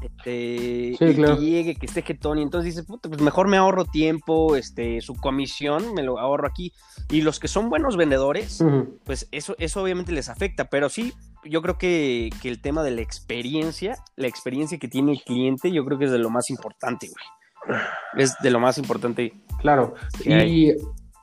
Este, 0.00 0.96
que 0.98 1.36
llegue, 1.38 1.74
que 1.74 1.86
esté 1.86 2.00
jetón, 2.00 2.38
y 2.38 2.42
entonces 2.42 2.74
dices, 2.74 2.86
puta, 2.86 3.10
pues 3.10 3.20
mejor 3.20 3.46
me 3.46 3.58
ahorro 3.58 3.84
tiempo, 3.84 4.56
este, 4.56 5.02
su 5.02 5.14
comisión 5.14 5.92
me 5.92 6.02
lo 6.02 6.18
ahorro 6.18 6.48
aquí. 6.48 6.72
Y 7.10 7.20
los 7.20 7.38
que 7.38 7.48
son 7.48 7.68
buenos 7.68 7.98
vendedores, 7.98 8.64
pues 9.04 9.28
eso, 9.32 9.54
eso 9.58 9.82
obviamente 9.82 10.12
les 10.12 10.30
afecta, 10.30 10.64
pero 10.70 10.88
sí, 10.88 11.12
yo 11.44 11.62
creo 11.62 11.78
que, 11.78 12.30
el 12.44 12.60
tema 12.60 12.82
de 12.82 12.90
la 12.92 13.00
experiencia, 13.00 13.96
la 14.16 14.26
experiencia 14.26 14.78
que 14.78 14.88
tiene 14.88 15.12
el 15.12 15.22
cliente, 15.22 15.70
yo 15.72 15.84
creo 15.84 15.98
que 15.98 16.06
es 16.06 16.10
de 16.10 16.18
lo 16.18 16.30
más 16.30 16.50
importante, 16.50 17.08
güey. 17.08 17.78
Es 18.16 18.34
de 18.42 18.50
lo 18.50 18.60
más 18.60 18.78
importante. 18.78 19.32
Claro. 19.60 19.94
Y, 20.24 20.72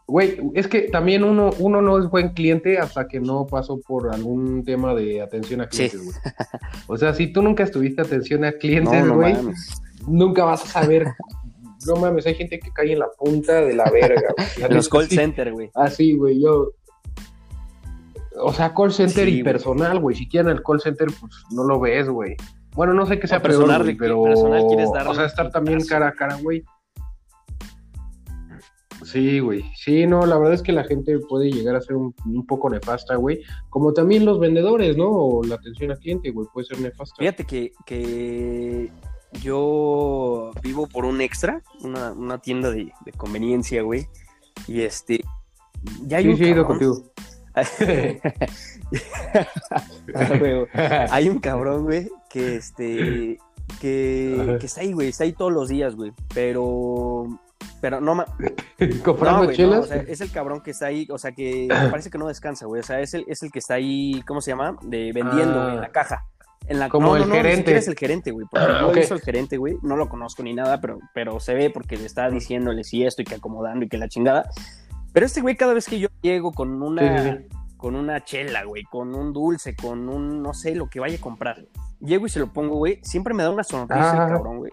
güey, 0.07 0.39
es 0.53 0.67
que 0.67 0.83
también 0.83 1.23
uno, 1.23 1.49
uno 1.59 1.81
no 1.81 1.99
es 1.99 2.09
buen 2.09 2.29
cliente 2.29 2.77
hasta 2.77 3.07
que 3.07 3.19
no 3.19 3.45
pasó 3.45 3.79
por 3.79 4.13
algún 4.13 4.63
tema 4.63 4.95
de 4.95 5.21
atención 5.21 5.61
a 5.61 5.67
clientes, 5.67 6.03
güey. 6.03 6.17
O 6.87 6.97
sea, 6.97 7.13
si 7.13 7.27
tú 7.27 7.41
nunca 7.41 7.63
estuviste 7.63 8.01
atención 8.01 8.45
a 8.45 8.53
clientes, 8.53 9.07
güey, 9.07 9.35
nunca 10.07 10.45
vas 10.45 10.63
a 10.63 10.81
saber 10.81 11.07
no 11.87 11.95
mames, 11.95 12.25
hay 12.25 12.35
gente 12.35 12.59
que 12.59 12.71
cae 12.71 12.91
en 12.91 12.99
la 12.99 13.09
punta 13.17 13.61
de 13.61 13.73
la 13.73 13.89
verga. 13.89 14.33
En 14.57 14.75
los 14.75 14.89
call 14.89 15.07
center, 15.07 15.51
güey. 15.53 15.69
Así, 15.75 16.15
güey, 16.15 16.41
yo, 16.41 16.71
o 18.41 18.53
sea, 18.53 18.73
call 18.73 18.91
center 18.91 19.27
y 19.27 19.43
personal, 19.43 19.99
güey. 19.99 20.15
Si 20.15 20.27
quieren 20.27 20.51
el 20.51 20.63
call 20.63 20.81
center, 20.81 21.07
pues 21.19 21.31
no 21.51 21.63
lo 21.63 21.79
ves, 21.79 22.09
güey. 22.09 22.35
Bueno, 22.73 22.93
no 22.93 23.05
sé 23.05 23.19
qué 23.19 23.27
sea 23.27 23.41
personal, 23.41 23.95
pero. 23.97 24.23
Personal 24.23 24.67
quieres 24.67 24.91
dar 24.91 25.07
o 25.07 25.13
sea, 25.13 25.25
estar 25.25 25.51
también 25.51 25.83
cara 25.85 26.09
a 26.09 26.13
cara, 26.13 26.37
güey. 26.41 26.63
Sí, 29.03 29.39
güey. 29.39 29.63
Sí, 29.75 30.05
no, 30.05 30.25
la 30.25 30.37
verdad 30.37 30.53
es 30.53 30.61
que 30.61 30.71
la 30.71 30.83
gente 30.83 31.17
puede 31.19 31.51
llegar 31.51 31.75
a 31.75 31.81
ser 31.81 31.95
un, 31.95 32.13
poco 32.47 32.69
nefasta, 32.69 33.15
güey. 33.15 33.41
Como 33.69 33.93
también 33.93 34.25
los 34.25 34.39
vendedores, 34.39 34.97
¿no? 34.97 35.09
O 35.09 35.43
la 35.43 35.55
atención 35.55 35.91
al 35.91 35.99
cliente, 35.99 36.31
güey, 36.31 36.47
puede 36.53 36.67
ser 36.67 36.79
nefasta. 36.79 37.15
Fíjate 37.17 37.45
que, 37.45 37.71
que 37.85 38.91
yo 39.41 40.51
vivo 40.61 40.87
por 40.87 41.05
un 41.05 41.21
extra, 41.21 41.63
una, 41.81 42.37
tienda 42.39 42.71
de, 42.71 42.91
conveniencia, 43.17 43.81
güey. 43.81 44.07
Y 44.67 44.81
este. 44.81 45.21
Ya 46.05 46.17
hay 46.17 46.27
un 46.27 46.37
sí, 46.37 46.43
he 46.43 46.49
ido 46.49 46.65
contigo. 46.65 47.01
hay 51.11 51.29
un 51.29 51.39
cabrón, 51.39 51.83
güey, 51.83 52.09
que 52.29 52.55
este. 52.55 53.37
Que, 53.79 54.57
que 54.59 54.65
está 54.65 54.81
ahí, 54.81 54.93
güey, 54.93 55.09
está 55.09 55.25
ahí 55.25 55.33
todos 55.33 55.53
los 55.53 55.69
días, 55.69 55.95
güey. 55.95 56.11
Pero 56.33 57.27
pero 57.81 58.01
no, 58.01 58.15
ma... 58.15 58.25
¿Comprando 59.03 59.51
chelas? 59.53 59.89
es 59.91 60.21
el 60.21 60.31
cabrón 60.31 60.61
que 60.61 60.71
está 60.71 60.87
ahí, 60.87 61.07
o 61.09 61.17
sea, 61.17 61.31
que 61.31 61.67
parece 61.91 62.09
que 62.09 62.17
no 62.17 62.27
descansa, 62.27 62.65
güey. 62.65 62.81
O 62.81 62.83
sea, 62.83 62.99
es 62.99 63.13
el, 63.13 63.25
es 63.27 63.43
el 63.43 63.51
que 63.51 63.59
está 63.59 63.75
ahí, 63.75 64.21
¿cómo 64.27 64.41
se 64.41 64.51
llama? 64.51 64.77
De 64.81 65.11
vendiendo, 65.13 65.69
en 65.69 65.81
la 65.81 65.87
ah. 65.87 65.91
caja. 65.91 66.25
En 66.67 66.79
la... 66.79 66.89
Como 66.89 67.15
el 67.15 67.25
gerente. 67.25 67.75
es 67.75 67.87
el 67.87 67.95
gerente, 67.95 68.31
güey. 68.31 68.45
Porque 68.49 68.67
no 68.81 68.89
okay. 68.89 69.03
el 69.09 69.21
gerente, 69.21 69.57
güey. 69.57 69.77
No 69.81 69.95
lo 69.95 70.09
conozco 70.09 70.43
ni 70.43 70.53
nada, 70.53 70.81
pero, 70.81 70.99
pero 71.13 71.39
se 71.39 71.53
ve 71.53 71.69
porque 71.69 71.97
le 71.97 72.05
está 72.05 72.29
diciéndole 72.29 72.83
si 72.83 73.05
esto 73.05 73.21
y 73.21 73.25
que 73.25 73.35
acomodando 73.35 73.85
y 73.85 73.89
que 73.89 73.97
la 73.97 74.09
chingada. 74.09 74.49
Pero 75.13 75.25
este 75.25 75.41
güey, 75.41 75.55
cada 75.55 75.73
vez 75.73 75.87
que 75.87 75.99
yo 75.99 76.09
llego 76.21 76.51
con 76.51 76.81
una, 76.81 77.41
con 77.77 77.95
una 77.95 78.23
chela, 78.23 78.63
güey, 78.63 78.83
con 78.83 79.15
un 79.15 79.33
dulce, 79.33 79.75
con 79.75 80.09
un, 80.09 80.41
no 80.41 80.53
sé, 80.53 80.75
lo 80.75 80.89
que 80.89 80.99
vaya 80.99 81.17
a 81.17 81.21
comprar, 81.21 81.65
llego 81.99 82.25
y 82.25 82.29
se 82.29 82.39
lo 82.39 82.51
pongo, 82.51 82.75
güey, 82.75 82.99
siempre 83.03 83.33
me 83.33 83.43
da 83.43 83.49
una 83.49 83.63
sonrisa 83.63 84.11
el 84.11 84.33
cabrón, 84.33 84.57
güey. 84.57 84.71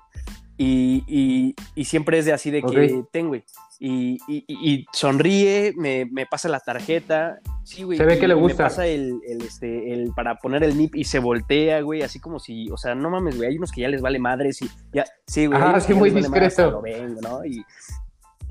Y, 0.59 1.55
y, 1.75 1.85
siempre 1.85 2.19
es 2.19 2.25
de 2.25 2.33
así 2.33 2.51
de 2.51 2.63
que 2.63 3.05
tengo, 3.13 3.29
güey. 3.29 3.45
Y, 3.79 4.19
y, 4.27 4.87
sonríe, 4.91 5.75
me, 5.77 6.07
me, 6.07 6.25
pasa 6.25 6.49
la 6.49 6.61
tarjeta. 6.61 7.41
Sí, 7.63 7.83
güey. 7.83 7.99
Se 7.99 8.07
ve 8.07 8.19
que 8.19 8.27
le 8.27 8.33
gusta. 8.33 8.63
Me 8.63 8.69
pasa 8.71 8.87
el, 8.87 9.21
el, 9.29 9.43
este, 9.43 9.93
el 9.93 10.13
para 10.15 10.37
poner 10.37 10.65
el 10.65 10.79
NIP 10.79 10.97
y 10.97 11.05
se 11.05 11.19
voltea, 11.19 11.83
güey, 11.83 12.01
así 12.01 12.21
como 12.21 12.39
si, 12.39 12.71
o 12.71 12.79
sea, 12.79 12.95
no 12.95 13.11
mames, 13.11 13.37
güey, 13.37 13.51
hay 13.51 13.59
unos 13.59 13.71
que 13.71 13.83
ya 13.83 13.89
les 13.89 14.01
vale 14.01 14.19
madres 14.19 14.63
y 14.63 14.71
ya, 14.95 15.05
sí, 15.27 15.45
güey. 15.45 15.61
Ah, 15.63 15.79
sí, 15.79 15.93
muy 15.93 16.11
discreto. 16.11 16.71
lo 16.71 16.81
vengo, 16.81 17.21
¿no? 17.21 17.45
Y, 17.45 17.63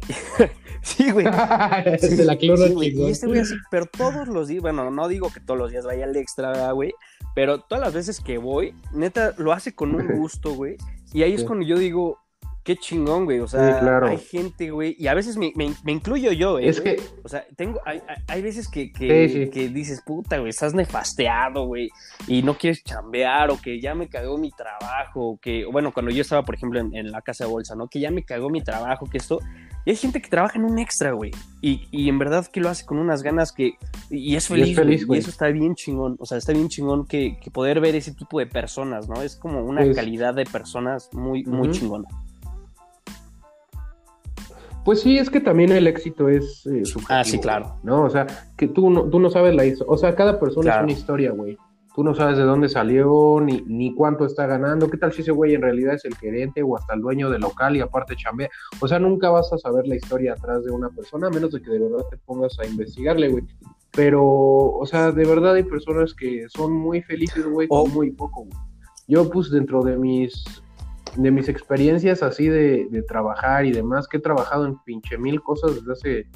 sí, 0.82 1.12
güey. 1.12 1.26
sí, 2.00 2.24
la 2.24 2.38
clona 2.38 2.68
sí, 2.68 2.94
Y 2.96 3.10
este 3.10 3.28
güey 3.28 3.42
así, 3.42 3.56
pero 3.72 3.86
todos 3.86 4.28
los 4.28 4.48
días, 4.48 4.62
bueno, 4.62 4.90
no 4.92 5.08
digo 5.08 5.32
que 5.34 5.40
todos 5.40 5.60
los 5.60 5.72
días 5.72 5.86
vaya 5.86 6.06
al 6.06 6.16
extra, 6.16 6.72
güey, 6.72 6.94
pero 7.34 7.62
todas 7.62 7.84
las 7.84 7.94
veces 7.94 8.20
que 8.20 8.38
voy, 8.38 8.76
neta, 8.94 9.34
lo 9.38 9.52
hace 9.52 9.74
con 9.74 9.96
un 9.96 10.08
gusto, 10.18 10.54
güey. 10.54 10.78
Y 11.14 11.24
ahí 11.24 11.34
es 11.34 11.44
cuando 11.44 11.66
yo 11.66 11.78
digo, 11.78 12.20
qué 12.66 12.76
chingón, 12.76 13.24
güey. 13.24 13.40
O 13.40 13.48
sea, 13.48 14.02
hay 14.04 14.18
gente, 14.18 14.72
güey, 14.72 14.96
y 15.00 15.08
a 15.08 15.14
veces 15.14 15.38
me, 15.38 15.54
me, 15.56 15.92
incluyo 15.92 16.34
yo, 16.34 16.60
¿eh? 16.60 16.68
Es 16.68 16.82
que. 16.82 17.00
O 17.24 17.30
sea, 17.30 17.46
tengo, 17.56 17.80
hay, 17.86 18.02
hay 18.28 18.42
veces 18.42 18.68
que, 18.68 18.92
que, 18.92 19.50
que, 19.54 19.70
dices, 19.70 20.02
puta, 20.02 20.40
güey, 20.40 20.50
estás 20.50 20.74
nefasteado, 20.74 21.68
güey, 21.68 21.90
y 22.28 22.42
no 22.42 22.58
quieres 22.58 22.84
chambear, 22.84 23.52
o 23.52 23.62
que 23.62 23.80
ya 23.80 23.96
me 23.96 24.10
cagó 24.10 24.38
mi 24.38 24.52
trabajo, 24.52 25.30
o 25.30 25.38
que, 25.38 25.66
bueno, 25.66 25.94
cuando 25.94 26.12
yo 26.12 26.22
estaba, 26.22 26.44
por 26.44 26.56
ejemplo, 26.56 26.80
en, 26.80 27.12
la 27.12 27.22
casa 27.22 27.46
de 27.46 27.52
bolsa, 27.52 27.76
¿no? 27.76 27.88
Que 27.88 28.00
ya 28.00 28.12
me 28.12 28.26
cagó 28.26 28.50
mi 28.50 28.62
trabajo, 28.62 29.06
que 29.06 29.20
esto. 29.20 29.40
Y 29.86 29.92
hay 29.92 29.96
gente 29.96 30.20
que 30.20 30.30
trabaja 30.30 30.58
en 30.58 30.66
un 30.66 30.80
extra, 30.80 31.12
güey. 31.12 31.32
Y, 31.62 31.88
y 31.92 32.10
en 32.10 32.18
verdad 32.18 32.48
que 32.48 32.60
lo 32.60 32.70
hace 32.70 32.86
con 32.86 32.98
unas 32.98 33.22
ganas 33.22 33.52
que. 33.52 33.74
Y 34.10 34.36
es 34.36 34.48
feliz, 34.48 34.76
güey. 35.06 35.20
Y 35.20 35.22
eso 35.22 35.30
está 35.30 35.48
bien 35.50 35.76
chingón. 35.76 36.16
O 36.20 36.26
sea, 36.26 36.40
está 36.40 36.54
bien 36.54 36.70
chingón 36.70 37.06
que, 37.06 37.38
que, 37.40 37.52
poder 37.52 37.80
ver 37.80 37.96
ese 37.96 38.12
tipo 38.14 38.40
de 38.40 38.48
personas, 38.48 39.08
¿no? 39.08 39.22
Es 39.22 39.36
como 39.36 39.64
una 39.64 39.90
calidad 39.94 40.34
de 40.34 40.46
personas 40.46 41.10
muy, 41.14 41.44
muy 41.44 41.70
chingona. 41.70 42.08
Pues 44.84 45.02
sí, 45.02 45.18
es 45.18 45.30
que 45.30 45.40
también 45.40 45.72
el 45.72 45.88
éxito 45.88 46.30
es 46.30 46.66
eh, 46.68 46.84
Ah, 47.10 47.24
sí, 47.24 47.40
claro. 47.40 47.78
¿No? 47.84 48.04
O 48.04 48.10
sea, 48.10 48.28
que 48.58 48.68
tú 48.68 48.90
no, 48.90 49.04
tú 49.04 49.20
no 49.20 49.30
sabes 49.30 49.56
la 49.56 49.66
historia. 49.66 49.94
O 49.94 49.98
sea, 49.98 50.16
cada 50.16 50.40
persona 50.40 50.78
es 50.78 50.84
una 50.84 50.92
historia, 50.92 51.32
güey. 51.32 51.58
Tú 51.96 52.04
no 52.04 52.14
sabes 52.14 52.38
de 52.38 52.44
dónde 52.44 52.68
salió, 52.68 53.40
ni, 53.42 53.64
ni 53.68 53.96
cuánto 53.96 54.26
está 54.26 54.46
ganando. 54.46 54.90
¿Qué 54.90 54.98
tal 54.98 55.14
si 55.14 55.22
ese 55.22 55.32
güey 55.32 55.56
en 55.56 55.62
realidad 55.62 55.96
es 55.96 56.04
el 56.04 56.16
gerente 56.16 56.62
o 56.62 56.76
hasta 56.76 56.94
el 56.94 57.00
dueño 57.00 57.30
del 57.30 57.42
local 57.42 57.78
y 57.78 57.80
aparte 57.80 58.18
chambea? 58.18 58.50
O 58.82 58.88
sea, 58.88 59.00
nunca 59.00 59.30
vas 59.30 59.52
a 59.54 59.58
saber 59.58 59.88
la 59.88 59.96
historia 59.96 60.34
atrás 60.34 60.66
de 60.66 60.72
una 60.72 60.90
persona, 60.90 61.28
a 61.28 61.30
menos 61.30 61.52
de 61.52 61.62
que 61.62 61.70
de 61.70 61.80
verdad 61.80 62.06
te 62.10 62.18
pongas 62.18 62.60
a 62.60 62.66
investigarle, 62.66 63.30
güey. 63.30 63.46
Pero, 63.92 64.24
o 64.26 64.86
sea, 64.86 65.14
de 65.14 65.26
verdad 65.26 65.54
hay 65.54 65.64
personas 65.64 66.14
que 66.14 66.48
son 66.50 66.74
muy 66.74 67.02
felices, 67.02 67.46
güey, 67.46 67.70
con 67.70 67.90
muy 67.94 68.12
poco, 68.12 68.44
güey. 68.44 68.58
Yo, 69.08 69.30
pues, 69.30 69.50
dentro 69.50 69.82
de 69.82 69.98
mis 69.98 70.44
de 71.16 71.32
mis 71.32 71.48
experiencias 71.48 72.22
así 72.24 72.48
de, 72.48 73.04
trabajar 73.08 73.66
y 73.66 73.72
demás, 73.72 74.08
que 74.08 74.18
he 74.18 74.20
trabajado 74.20 74.66
en 74.66 74.78
pinche 74.84 75.18
mil 75.18 75.42
cosas 75.42 75.76
desde 75.76 75.94
hace 75.94 76.28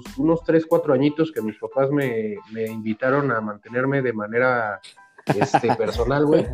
pues, 0.00 0.18
unos 0.18 0.42
3, 0.44 0.66
4 0.66 0.94
añitos 0.94 1.32
que 1.32 1.42
mis 1.42 1.58
papás 1.58 1.90
me, 1.90 2.36
invitaron 2.66 3.30
a 3.30 3.40
mantenerme 3.40 4.02
de 4.02 4.12
manera 4.12 4.80
este, 5.26 5.74
personal, 5.76 6.26
güey. 6.26 6.46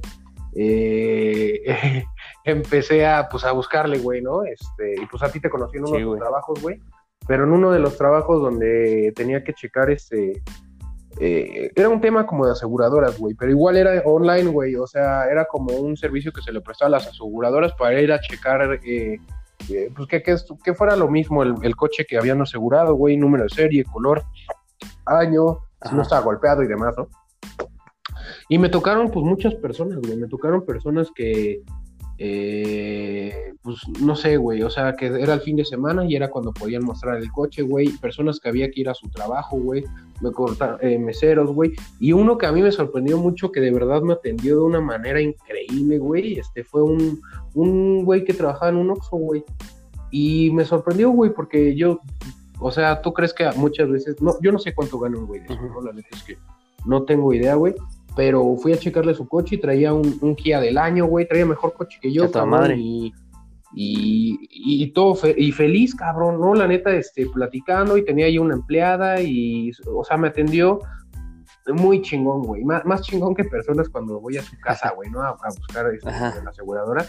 Eh, 0.54 2.04
empecé 2.44 3.06
a, 3.06 3.28
pues, 3.28 3.44
a 3.44 3.52
buscarle, 3.52 3.98
güey, 3.98 4.22
¿no? 4.22 4.44
Este, 4.44 4.94
y 5.00 5.06
pues 5.06 5.22
a 5.22 5.30
ti 5.30 5.40
te 5.40 5.50
conocí 5.50 5.76
en 5.76 5.84
uno 5.84 5.96
de 5.96 6.00
los 6.00 6.18
trabajos, 6.18 6.62
güey. 6.62 6.80
Pero 7.26 7.44
en 7.44 7.52
uno 7.52 7.70
de 7.70 7.80
los 7.80 7.96
trabajos 7.96 8.40
donde 8.40 9.12
tenía 9.14 9.44
que 9.44 9.52
checar 9.52 9.90
este 9.90 10.42
eh, 11.20 11.72
era 11.74 11.88
un 11.88 12.00
tema 12.00 12.26
como 12.26 12.46
de 12.46 12.52
aseguradoras, 12.52 13.18
güey, 13.18 13.34
pero 13.34 13.50
igual 13.50 13.76
era 13.76 14.02
online, 14.04 14.50
güey, 14.50 14.76
o 14.76 14.86
sea, 14.86 15.24
era 15.24 15.46
como 15.46 15.74
un 15.74 15.96
servicio 15.96 16.32
que 16.32 16.42
se 16.42 16.52
le 16.52 16.60
prestaba 16.60 16.88
a 16.88 16.90
las 16.92 17.08
aseguradoras 17.08 17.72
para 17.72 18.00
ir 18.00 18.12
a 18.12 18.20
checar, 18.20 18.78
eh, 18.84 19.18
eh, 19.70 19.90
pues 19.94 20.08
que, 20.08 20.22
que, 20.22 20.74
fuera 20.74 20.96
lo 20.96 21.08
mismo 21.08 21.42
el, 21.42 21.76
coche 21.76 22.06
que 22.06 22.16
habían 22.16 22.40
asegurado, 22.40 22.94
güey, 22.94 23.16
número 23.16 23.44
de 23.44 23.50
serie, 23.50 23.84
color, 23.84 24.24
año, 25.04 25.58
si 25.88 25.94
no 25.94 26.02
estaba 26.02 26.22
golpeado 26.22 26.62
y 26.62 26.68
demás, 26.68 26.94
¿no? 26.96 27.08
Y 28.48 28.58
me 28.58 28.68
tocaron, 28.68 29.10
pues, 29.10 29.24
muchas 29.24 29.54
personas, 29.56 29.98
güey, 29.98 30.16
me 30.16 30.28
tocaron 30.28 30.64
personas 30.64 31.08
que 31.14 31.62
eh, 32.20 33.54
pues 33.62 33.76
no 34.00 34.16
sé, 34.16 34.36
güey, 34.36 34.62
o 34.62 34.70
sea, 34.70 34.94
que 34.94 35.06
era 35.06 35.34
el 35.34 35.40
fin 35.40 35.54
de 35.54 35.64
semana 35.64 36.04
y 36.04 36.16
era 36.16 36.28
cuando 36.28 36.52
podían 36.52 36.84
mostrar 36.84 37.16
el 37.18 37.30
coche, 37.30 37.62
güey, 37.62 37.90
personas 37.98 38.40
que 38.40 38.48
había 38.48 38.70
que 38.70 38.80
ir 38.80 38.88
a 38.88 38.94
su 38.94 39.08
trabajo, 39.08 39.56
güey, 39.56 39.84
me 40.20 40.32
cortaron, 40.32 40.78
eh, 40.82 40.98
meseros, 40.98 41.52
güey, 41.52 41.72
y 42.00 42.12
uno 42.12 42.36
que 42.36 42.46
a 42.46 42.52
mí 42.52 42.60
me 42.60 42.72
sorprendió 42.72 43.18
mucho, 43.18 43.52
que 43.52 43.60
de 43.60 43.70
verdad 43.70 44.02
me 44.02 44.14
atendió 44.14 44.56
de 44.56 44.62
una 44.62 44.80
manera 44.80 45.20
increíble, 45.20 45.98
güey, 45.98 46.40
este 46.40 46.64
fue 46.64 46.82
un, 46.82 47.20
un 47.54 48.04
güey 48.04 48.24
que 48.24 48.34
trabajaba 48.34 48.70
en 48.70 48.78
un 48.78 48.90
Oxxo, 48.90 49.16
güey, 49.16 49.44
y 50.10 50.50
me 50.50 50.64
sorprendió, 50.64 51.10
güey, 51.10 51.32
porque 51.32 51.76
yo, 51.76 52.00
o 52.58 52.72
sea, 52.72 53.00
tú 53.00 53.12
crees 53.12 53.32
que 53.32 53.48
muchas 53.56 53.88
veces, 53.88 54.20
no, 54.20 54.34
yo 54.42 54.50
no 54.50 54.58
sé 54.58 54.74
cuánto 54.74 54.98
gana 54.98 55.18
un 55.18 55.26
güey 55.26 55.40
de 55.40 55.46
eso, 55.46 55.62
¿no? 55.62 55.80
La 55.82 55.92
neta 55.92 56.08
es 56.16 56.22
que 56.24 56.38
no 56.84 57.04
tengo 57.04 57.32
idea, 57.32 57.54
güey, 57.54 57.74
pero 58.18 58.56
fui 58.56 58.72
a 58.72 58.76
checarle 58.76 59.14
su 59.14 59.28
coche 59.28 59.54
y 59.54 59.60
traía 59.60 59.94
un, 59.94 60.18
un 60.22 60.34
Kia 60.34 60.58
del 60.58 60.76
año, 60.76 61.06
güey, 61.06 61.28
traía 61.28 61.46
mejor 61.46 61.72
coche 61.74 62.00
que 62.02 62.12
yo, 62.12 62.28
madre. 62.46 62.76
Y, 62.76 63.12
y, 63.70 64.90
todo, 64.90 65.16
y 65.36 65.52
feliz, 65.52 65.94
cabrón, 65.94 66.40
¿no? 66.40 66.52
La 66.52 66.66
neta, 66.66 66.90
este, 66.90 67.26
platicando 67.26 67.96
y 67.96 68.04
tenía 68.04 68.26
ahí 68.26 68.36
una 68.36 68.54
empleada 68.54 69.20
y, 69.20 69.70
o 69.86 70.02
sea, 70.02 70.16
me 70.16 70.26
atendió 70.26 70.80
muy 71.68 72.02
chingón, 72.02 72.42
güey, 72.42 72.64
más, 72.64 72.84
más 72.84 73.02
chingón 73.02 73.36
que 73.36 73.44
personas 73.44 73.88
cuando 73.88 74.18
voy 74.18 74.36
a 74.36 74.42
su 74.42 74.58
casa, 74.58 74.92
güey, 74.96 75.08
¿no? 75.10 75.22
A, 75.22 75.36
buscar 75.56 75.86
este, 75.94 76.10
la 76.10 76.50
aseguradora. 76.50 77.06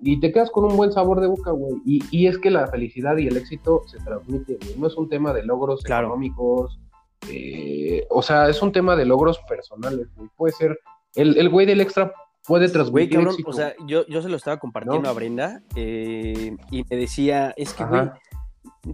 Y 0.00 0.18
te 0.18 0.32
quedas 0.32 0.50
con 0.50 0.64
un 0.64 0.76
buen 0.76 0.90
sabor 0.90 1.20
de 1.20 1.28
boca, 1.28 1.52
güey. 1.52 1.74
Y, 1.86 2.02
y 2.10 2.26
es 2.26 2.36
que 2.36 2.50
la 2.50 2.66
felicidad 2.66 3.16
y 3.16 3.28
el 3.28 3.36
éxito 3.36 3.82
se 3.86 3.98
transmite, 3.98 4.58
güey. 4.60 4.76
No 4.76 4.88
es 4.88 4.96
un 4.96 5.08
tema 5.08 5.32
de 5.32 5.44
logros 5.44 5.84
económicos, 5.84 6.80
eh, 7.28 8.06
o 8.10 8.22
sea, 8.22 8.48
es 8.48 8.60
un 8.62 8.72
tema 8.72 8.96
de 8.96 9.04
logros 9.04 9.38
personales, 9.48 10.08
güey. 10.14 10.28
Puede 10.36 10.52
ser, 10.52 10.78
el, 11.14 11.36
el 11.38 11.48
güey 11.48 11.66
del 11.66 11.80
extra 11.80 12.12
puede 12.48 12.68
transmitir. 12.68 13.22
Güey, 13.22 13.36
o 13.44 13.52
sea, 13.52 13.74
yo, 13.86 14.06
yo 14.06 14.22
se 14.22 14.28
lo 14.28 14.36
estaba 14.36 14.56
compartiendo 14.58 15.08
a 15.08 15.12
Brenda 15.12 15.60
eh, 15.76 16.56
y 16.70 16.84
me 16.88 16.96
decía, 16.96 17.52
es 17.56 17.74
que, 17.74 17.84
güey, 17.84 18.08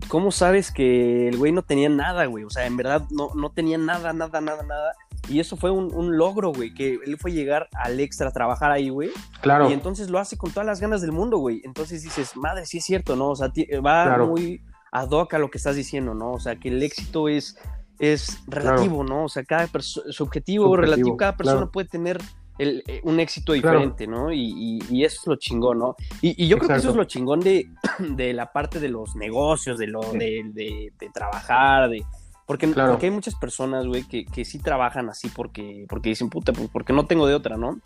¿cómo 0.08 0.32
sabes 0.32 0.72
que 0.72 1.28
el 1.28 1.38
güey 1.38 1.52
no 1.52 1.62
tenía 1.62 1.88
nada, 1.88 2.26
güey? 2.26 2.44
O 2.44 2.50
sea, 2.50 2.66
en 2.66 2.76
verdad 2.76 3.02
no, 3.10 3.30
no 3.34 3.52
tenía 3.52 3.78
nada, 3.78 4.12
nada, 4.12 4.40
nada, 4.40 4.64
nada. 4.64 4.92
Y 5.28 5.40
eso 5.40 5.56
fue 5.56 5.70
un, 5.70 6.18
logro, 6.18 6.52
güey, 6.52 6.74
que 6.74 6.98
él 7.06 7.16
fue 7.18 7.32
llegar 7.32 7.68
al 7.72 7.98
extra 8.00 8.28
a 8.28 8.32
trabajar 8.32 8.70
ahí, 8.72 8.90
güey. 8.90 9.10
Claro. 9.40 9.70
Y 9.70 9.72
entonces 9.72 10.10
lo 10.10 10.18
hace 10.18 10.36
con 10.36 10.50
todas 10.50 10.66
las 10.66 10.80
ganas 10.80 11.00
del 11.00 11.12
mundo, 11.12 11.38
güey. 11.38 11.62
Entonces 11.64 12.02
dices, 12.02 12.36
madre, 12.36 12.66
sí 12.66 12.78
es 12.78 12.84
cierto, 12.84 13.16
¿no? 13.16 13.30
O 13.30 13.36
sea, 13.36 13.50
va 13.84 14.18
muy 14.18 14.62
ad 14.92 15.10
hoc 15.10 15.32
a 15.32 15.38
lo 15.38 15.50
que 15.50 15.58
estás 15.58 15.76
diciendo, 15.76 16.12
¿no? 16.12 16.32
O 16.32 16.40
sea, 16.40 16.56
que 16.56 16.68
el 16.68 16.82
éxito 16.82 17.28
es 17.28 17.56
es 17.98 18.42
relativo, 18.46 19.04
¿no? 19.04 19.24
O 19.24 19.28
sea, 19.28 19.44
cada 19.44 19.68
subjetivo, 19.80 20.76
relativo, 20.76 21.16
cada 21.16 21.36
persona 21.36 21.66
puede 21.66 21.88
tener 21.88 22.20
eh, 22.56 23.00
un 23.02 23.18
éxito 23.18 23.52
diferente, 23.52 24.06
¿no? 24.06 24.32
Y, 24.32 24.78
eso 25.04 25.20
es 25.20 25.26
lo 25.26 25.36
chingón, 25.36 25.78
¿no? 25.78 25.96
Y, 26.22 26.46
yo 26.46 26.58
creo 26.58 26.68
que 26.68 26.76
eso 26.76 26.90
es 26.90 26.96
lo 26.96 27.04
chingón 27.04 27.40
de, 27.40 27.68
de, 27.98 28.32
la 28.32 28.52
parte 28.52 28.78
de 28.78 28.88
los 28.88 29.16
negocios, 29.16 29.78
de 29.78 29.88
lo 29.88 30.00
de, 30.12 30.92
trabajar, 31.12 31.90
de... 31.90 32.04
Porque, 32.46 32.68
porque, 32.68 33.06
hay 33.06 33.12
muchas 33.12 33.34
personas, 33.36 33.86
güey, 33.86 34.04
que, 34.06 34.26
que 34.26 34.44
sí 34.44 34.58
trabajan 34.58 35.08
así 35.08 35.30
porque, 35.30 35.86
porque 35.88 36.10
dicen, 36.10 36.28
puta, 36.28 36.52
pues 36.52 36.68
porque 36.70 36.92
no 36.92 37.06
tengo 37.06 37.26
de 37.26 37.34
otra, 37.34 37.56
¿no? 37.56 37.80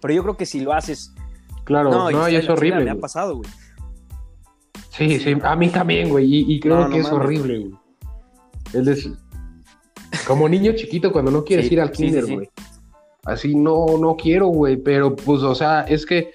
Pero 0.00 0.12
yo 0.12 0.22
creo 0.22 0.36
que 0.36 0.46
si 0.46 0.60
lo 0.60 0.72
haces... 0.72 1.14
Claro, 1.64 1.90
no, 1.90 2.28
y 2.28 2.36
es 2.36 2.48
horrible. 2.48 2.84
Me 2.84 2.90
ha 2.90 3.00
pasado, 3.00 3.36
güey. 3.36 3.48
Sí, 4.90 5.18
sí, 5.18 5.34
a 5.42 5.56
mí 5.56 5.68
también, 5.70 6.10
güey, 6.10 6.52
y, 6.52 6.60
creo 6.60 6.88
que 6.90 6.98
es 6.98 7.10
horrible, 7.10 7.58
güey. 7.58 7.74
Es 8.74 9.08
como 10.26 10.48
niño 10.48 10.72
chiquito 10.72 11.12
cuando 11.12 11.30
no 11.30 11.44
quieres 11.44 11.70
ir 11.70 11.80
al 11.80 11.90
kinder, 11.90 12.26
güey. 12.26 12.50
Así 13.24 13.54
no, 13.54 13.98
no 13.98 14.16
quiero, 14.16 14.48
güey, 14.48 14.76
pero 14.76 15.14
pues, 15.14 15.42
o 15.42 15.54
sea, 15.54 15.82
es 15.82 16.04
que 16.04 16.32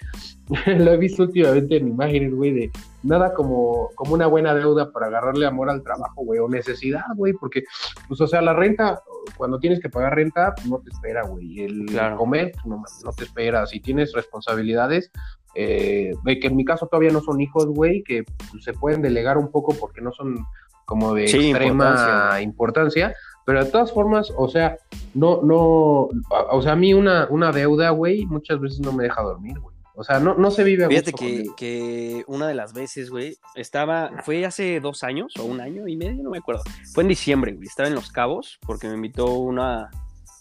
lo 0.77 0.93
he 0.93 0.97
visto 0.97 1.23
últimamente 1.23 1.77
en 1.77 1.89
imágenes, 1.89 2.33
güey, 2.33 2.53
de 2.53 2.71
nada 3.03 3.33
como, 3.33 3.89
como 3.95 4.13
una 4.13 4.27
buena 4.27 4.55
deuda 4.55 4.91
para 4.91 5.07
agarrarle 5.07 5.45
amor 5.45 5.69
al 5.69 5.83
trabajo, 5.83 6.23
güey, 6.23 6.39
o 6.39 6.47
necesidad, 6.47 7.03
güey, 7.15 7.33
porque, 7.33 7.63
pues, 8.07 8.21
o 8.21 8.27
sea, 8.27 8.41
la 8.41 8.53
renta, 8.53 9.01
cuando 9.35 9.59
tienes 9.59 9.81
que 9.81 9.89
pagar 9.89 10.15
renta, 10.15 10.53
pues, 10.55 10.67
no 10.67 10.79
te 10.79 10.89
espera, 10.89 11.23
güey, 11.23 11.59
el 11.61 11.85
comer, 12.17 12.53
no, 12.65 12.83
no, 13.03 13.11
te 13.11 13.25
espera, 13.25 13.65
si 13.67 13.81
tienes 13.81 14.13
responsabilidades, 14.13 15.11
eh, 15.55 16.13
que 16.25 16.47
en 16.47 16.55
mi 16.55 16.63
caso 16.63 16.87
todavía 16.87 17.11
no 17.11 17.21
son 17.21 17.41
hijos, 17.41 17.65
güey, 17.65 18.01
que 18.03 18.23
pues, 18.51 18.63
se 18.63 18.73
pueden 18.73 19.01
delegar 19.01 19.37
un 19.37 19.51
poco 19.51 19.75
porque 19.77 20.01
no 20.01 20.13
son 20.13 20.45
como 20.85 21.13
de 21.13 21.25
extrema 21.25 22.39
importancia, 22.41 23.13
pero 23.47 23.63
de 23.63 23.71
todas 23.71 23.93
formas, 23.93 24.33
o 24.35 24.49
sea, 24.49 24.77
no, 25.13 25.41
no, 25.41 26.09
o 26.51 26.61
sea, 26.61 26.73
a 26.73 26.75
mí 26.75 26.93
una, 26.93 27.27
una 27.29 27.53
deuda, 27.53 27.91
güey, 27.91 28.25
muchas 28.25 28.59
veces 28.59 28.81
no 28.81 28.91
me 28.91 29.05
deja 29.05 29.21
dormir, 29.21 29.57
güey. 29.57 29.73
O 29.95 30.03
sea, 30.03 30.19
no, 30.19 30.33
no 30.33 30.51
se 30.51 30.65
vive 30.65 30.83
a 30.83 30.89
Fíjate 30.89 31.13
que, 31.13 31.45
que, 31.55 32.25
una 32.27 32.49
de 32.49 32.55
las 32.55 32.73
veces, 32.73 33.09
güey, 33.09 33.37
estaba, 33.55 34.11
fue 34.25 34.45
hace 34.45 34.81
dos 34.81 35.01
años 35.05 35.31
o 35.39 35.45
un 35.45 35.61
año 35.61 35.87
y 35.87 35.95
medio, 35.95 36.23
no 36.23 36.31
me 36.31 36.39
acuerdo. 36.39 36.61
Fue 36.93 37.03
en 37.03 37.07
diciembre, 37.07 37.53
güey. 37.53 37.65
Estaba 37.65 37.87
en 37.87 37.95
Los 37.95 38.11
Cabos 38.11 38.59
porque 38.67 38.89
me 38.89 38.95
invitó 38.95 39.35
una, 39.35 39.91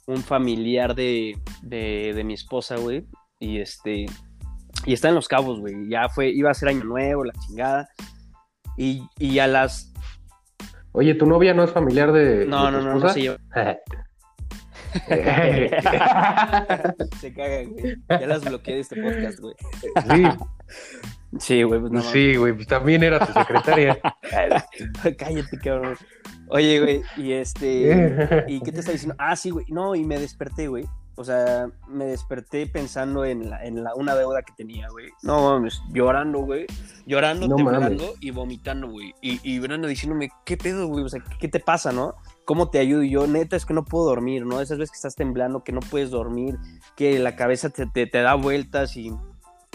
un 0.08 0.18
familiar 0.24 0.96
de, 0.96 1.38
de, 1.62 2.12
de 2.12 2.24
mi 2.24 2.34
esposa, 2.34 2.74
güey. 2.76 3.06
Y 3.38 3.60
este, 3.60 4.06
y 4.84 4.92
está 4.92 5.10
en 5.10 5.14
Los 5.14 5.28
Cabos, 5.28 5.60
güey. 5.60 5.88
Ya 5.88 6.08
fue, 6.08 6.30
iba 6.30 6.50
a 6.50 6.54
ser 6.54 6.70
año 6.70 6.82
nuevo, 6.82 7.24
la 7.24 7.34
chingada. 7.46 7.88
Y, 8.76 9.06
y 9.16 9.38
a 9.38 9.46
las. 9.46 9.92
Oye, 10.96 11.14
¿tu 11.14 11.26
novia 11.26 11.52
no 11.52 11.62
es 11.62 11.72
familiar 11.72 12.10
de.? 12.10 12.46
No, 12.46 12.70
no, 12.70 12.80
no, 12.80 12.98
no 12.98 13.08
sé 13.10 13.22
yo. 13.22 13.36
Se 17.20 17.34
cagan, 17.34 17.72
güey. 17.72 17.96
Ya 18.08 18.26
las 18.26 18.42
bloqueé 18.42 18.76
de 18.76 18.80
este 18.80 19.02
podcast, 19.02 19.40
güey. 19.40 19.54
Sí. 20.08 20.24
Sí, 21.38 21.62
güey, 21.64 21.80
pues 21.80 21.92
no. 21.92 22.00
Sí, 22.00 22.36
güey, 22.36 22.54
pues 22.54 22.66
también 22.66 23.02
era 23.02 23.26
tu 23.26 23.30
secretaria. 23.30 24.00
Cállate, 25.18 25.58
cabrón. 25.62 25.98
Oye, 26.48 26.80
güey, 26.80 27.02
y 27.18 27.32
este. 27.32 28.46
¿Y 28.48 28.62
qué 28.62 28.72
te 28.72 28.80
está 28.80 28.92
diciendo? 28.92 29.16
Ah, 29.18 29.36
sí, 29.36 29.50
güey. 29.50 29.66
No, 29.68 29.94
y 29.94 30.02
me 30.02 30.18
desperté, 30.18 30.68
güey. 30.68 30.86
O 31.18 31.24
sea, 31.24 31.70
me 31.88 32.04
desperté 32.04 32.66
pensando 32.66 33.24
en, 33.24 33.48
la, 33.48 33.64
en 33.64 33.82
la, 33.82 33.94
una 33.94 34.14
deuda 34.14 34.42
que 34.42 34.52
tenía, 34.52 34.88
güey. 34.90 35.08
No 35.22 35.50
mames, 35.50 35.80
llorando, 35.90 36.40
güey. 36.40 36.66
Llorando, 37.06 37.54
temblando 37.56 38.14
y 38.20 38.30
vomitando, 38.32 38.88
güey. 38.88 39.14
Y, 39.22 39.40
y 39.42 39.58
Brando 39.58 39.88
diciéndome, 39.88 40.28
¿qué 40.44 40.58
pedo, 40.58 40.88
güey? 40.88 41.04
O 41.04 41.08
sea, 41.08 41.24
¿qué 41.40 41.48
te 41.48 41.58
pasa, 41.58 41.90
no? 41.90 42.16
¿Cómo 42.44 42.68
te 42.68 42.80
ayudo? 42.80 43.02
Y 43.02 43.10
yo, 43.10 43.26
neta, 43.26 43.56
es 43.56 43.64
que 43.64 43.72
no 43.72 43.84
puedo 43.84 44.04
dormir, 44.04 44.44
¿no? 44.44 44.60
Esas 44.60 44.76
veces 44.76 44.90
que 44.90 44.96
estás 44.96 45.16
temblando, 45.16 45.64
que 45.64 45.72
no 45.72 45.80
puedes 45.80 46.10
dormir, 46.10 46.58
que 46.96 47.18
la 47.18 47.34
cabeza 47.34 47.70
te, 47.70 47.86
te, 47.86 48.20
da 48.20 48.34
vueltas 48.34 48.96
y, 48.96 49.10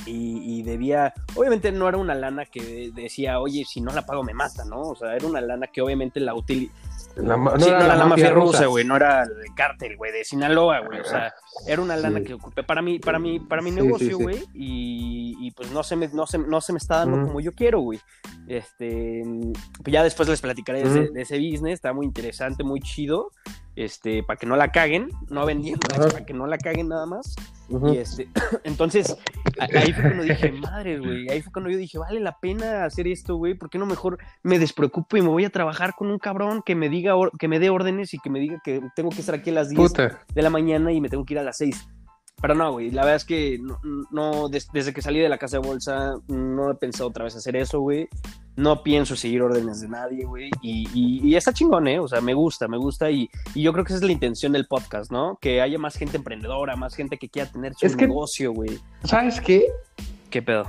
y, 0.05 0.61
debía, 0.61 1.13
obviamente 1.35 1.71
no 1.71 1.89
era 1.89 1.97
una 1.97 2.13
lana 2.13 2.45
que 2.45 2.91
decía, 2.93 3.39
oye, 3.39 3.65
si 3.65 3.81
no 3.81 3.91
la 3.91 4.05
pago 4.05 4.23
me 4.23 4.33
mata, 4.35 4.63
¿no? 4.63 4.81
O 4.81 4.95
sea, 4.95 5.15
era 5.15 5.25
una 5.25 5.41
lana 5.41 5.67
que 5.67 5.81
obviamente 5.81 6.19
la 6.19 6.35
utilizaba 7.17 7.57
no, 7.57 7.65
era, 7.65 7.95
la, 7.95 8.05
mafia, 8.05 8.31
rusa, 8.31 8.65
güey, 8.65 8.85
no 8.85 8.95
era 8.95 9.23
el 9.23 9.53
cártel, 9.55 9.97
güey, 9.97 10.11
de 10.11 10.23
Sinaloa, 10.23 10.79
güey. 10.79 10.99
O 10.99 11.03
sea, 11.03 11.33
era 11.67 11.81
una 11.81 11.95
lana 11.95 12.21
que 12.21 12.33
ocupé 12.33 12.63
para 12.63 12.81
mí, 12.81 12.99
para 12.99 13.19
mí, 13.19 13.39
para 13.39 13.61
mi 13.61 13.71
negocio, 13.71 14.17
güey. 14.17 14.43
Y, 14.53 15.51
pues 15.55 15.71
no 15.71 15.83
se 15.83 15.95
me, 15.95 16.07
no 16.07 16.25
se, 16.25 16.37
no 16.37 16.61
se 16.61 16.71
me 16.71 16.77
está 16.77 16.97
dando 16.99 17.27
como 17.27 17.39
yo 17.39 17.51
quiero, 17.51 17.81
güey. 17.81 17.99
Este, 18.47 19.23
pues 19.83 19.93
ya 19.93 20.03
después 20.03 20.27
les 20.29 20.41
platicaré 20.41 20.83
de, 20.83 21.21
ese, 21.21 21.37
business, 21.37 21.73
está 21.73 21.93
muy 21.93 22.05
interesante, 22.05 22.63
muy 22.63 22.79
chido. 22.79 23.31
Este, 23.75 24.23
para 24.23 24.37
que 24.37 24.45
no 24.45 24.55
la 24.55 24.71
caguen, 24.71 25.09
no 25.29 25.45
vendiendo, 25.45 25.87
para 25.87 26.25
que 26.25 26.33
no 26.33 26.47
la 26.47 26.57
caguen 26.57 26.89
nada 26.89 27.05
más. 27.05 27.35
Y 27.91 27.97
este, 27.97 28.27
entonces, 28.63 29.17
ahí 29.59 29.93
fue 29.93 30.03
cuando 30.03 30.23
dije, 30.23 30.51
madre, 30.51 30.99
güey, 30.99 31.29
ahí 31.29 31.41
fue 31.41 31.51
cuando 31.51 31.69
yo 31.69 31.77
dije, 31.77 31.97
vale 31.97 32.19
la 32.19 32.37
pena 32.39 32.85
hacer 32.85 33.07
esto, 33.07 33.35
güey, 33.35 33.53
¿por 33.53 33.69
qué 33.69 33.77
no 33.77 33.85
mejor 33.85 34.17
me 34.43 34.59
despreocupo 34.59 35.17
y 35.17 35.21
me 35.21 35.29
voy 35.29 35.45
a 35.45 35.49
trabajar 35.49 35.93
con 35.95 36.09
un 36.09 36.19
cabrón 36.19 36.61
que 36.65 36.75
me 36.75 36.89
diga, 36.89 37.13
que 37.39 37.47
me 37.47 37.59
dé 37.59 37.69
órdenes 37.69 38.13
y 38.13 38.19
que 38.19 38.29
me 38.29 38.39
diga 38.39 38.61
que 38.63 38.81
tengo 38.95 39.09
que 39.09 39.19
estar 39.19 39.35
aquí 39.35 39.49
a 39.49 39.53
las 39.53 39.69
10 39.69 39.93
de 39.93 40.41
la 40.41 40.49
mañana 40.49 40.91
y 40.91 41.01
me 41.01 41.09
tengo 41.09 41.25
que 41.25 41.33
ir 41.33 41.39
a 41.39 41.43
las 41.43 41.57
6? 41.57 41.87
Pero 42.41 42.55
no, 42.55 42.71
güey, 42.71 42.89
la 42.89 43.03
verdad 43.03 43.17
es 43.17 43.25
que 43.25 43.61
no, 44.09 44.49
desde 44.49 44.93
que 44.93 45.01
salí 45.03 45.19
de 45.19 45.29
la 45.29 45.37
casa 45.37 45.59
de 45.59 45.67
bolsa 45.67 46.15
no 46.27 46.71
he 46.71 46.75
pensado 46.75 47.09
otra 47.09 47.23
vez 47.23 47.35
hacer 47.35 47.55
eso, 47.55 47.79
güey. 47.79 48.09
No 48.55 48.81
pienso 48.81 49.15
seguir 49.15 49.43
órdenes 49.43 49.79
de 49.79 49.87
nadie, 49.87 50.25
güey. 50.25 50.49
Y, 50.61 50.87
y, 51.23 51.35
está 51.35 51.53
chingón, 51.53 51.87
¿eh? 51.87 51.99
O 51.99 52.07
sea, 52.07 52.19
me 52.19 52.33
gusta, 52.33 52.67
me 52.67 52.77
gusta. 52.77 53.09
Y, 53.11 53.29
yo 53.55 53.71
creo 53.71 53.85
que 53.85 53.93
esa 53.93 53.99
es 53.99 54.05
la 54.05 54.11
intención 54.11 54.51
del 54.51 54.65
podcast, 54.65 55.11
¿no? 55.11 55.37
Que 55.39 55.61
haya 55.61 55.77
más 55.77 55.95
gente 55.95 56.17
emprendedora, 56.17 56.75
más 56.75 56.95
gente 56.95 57.17
que 57.17 57.29
quiera 57.29 57.49
tener 57.49 57.75
su 57.75 57.95
negocio, 57.95 58.51
güey. 58.51 58.79
¿Sabes 59.03 59.39
qué? 59.39 59.67
¿Qué 60.29 60.41
pedo? 60.41 60.65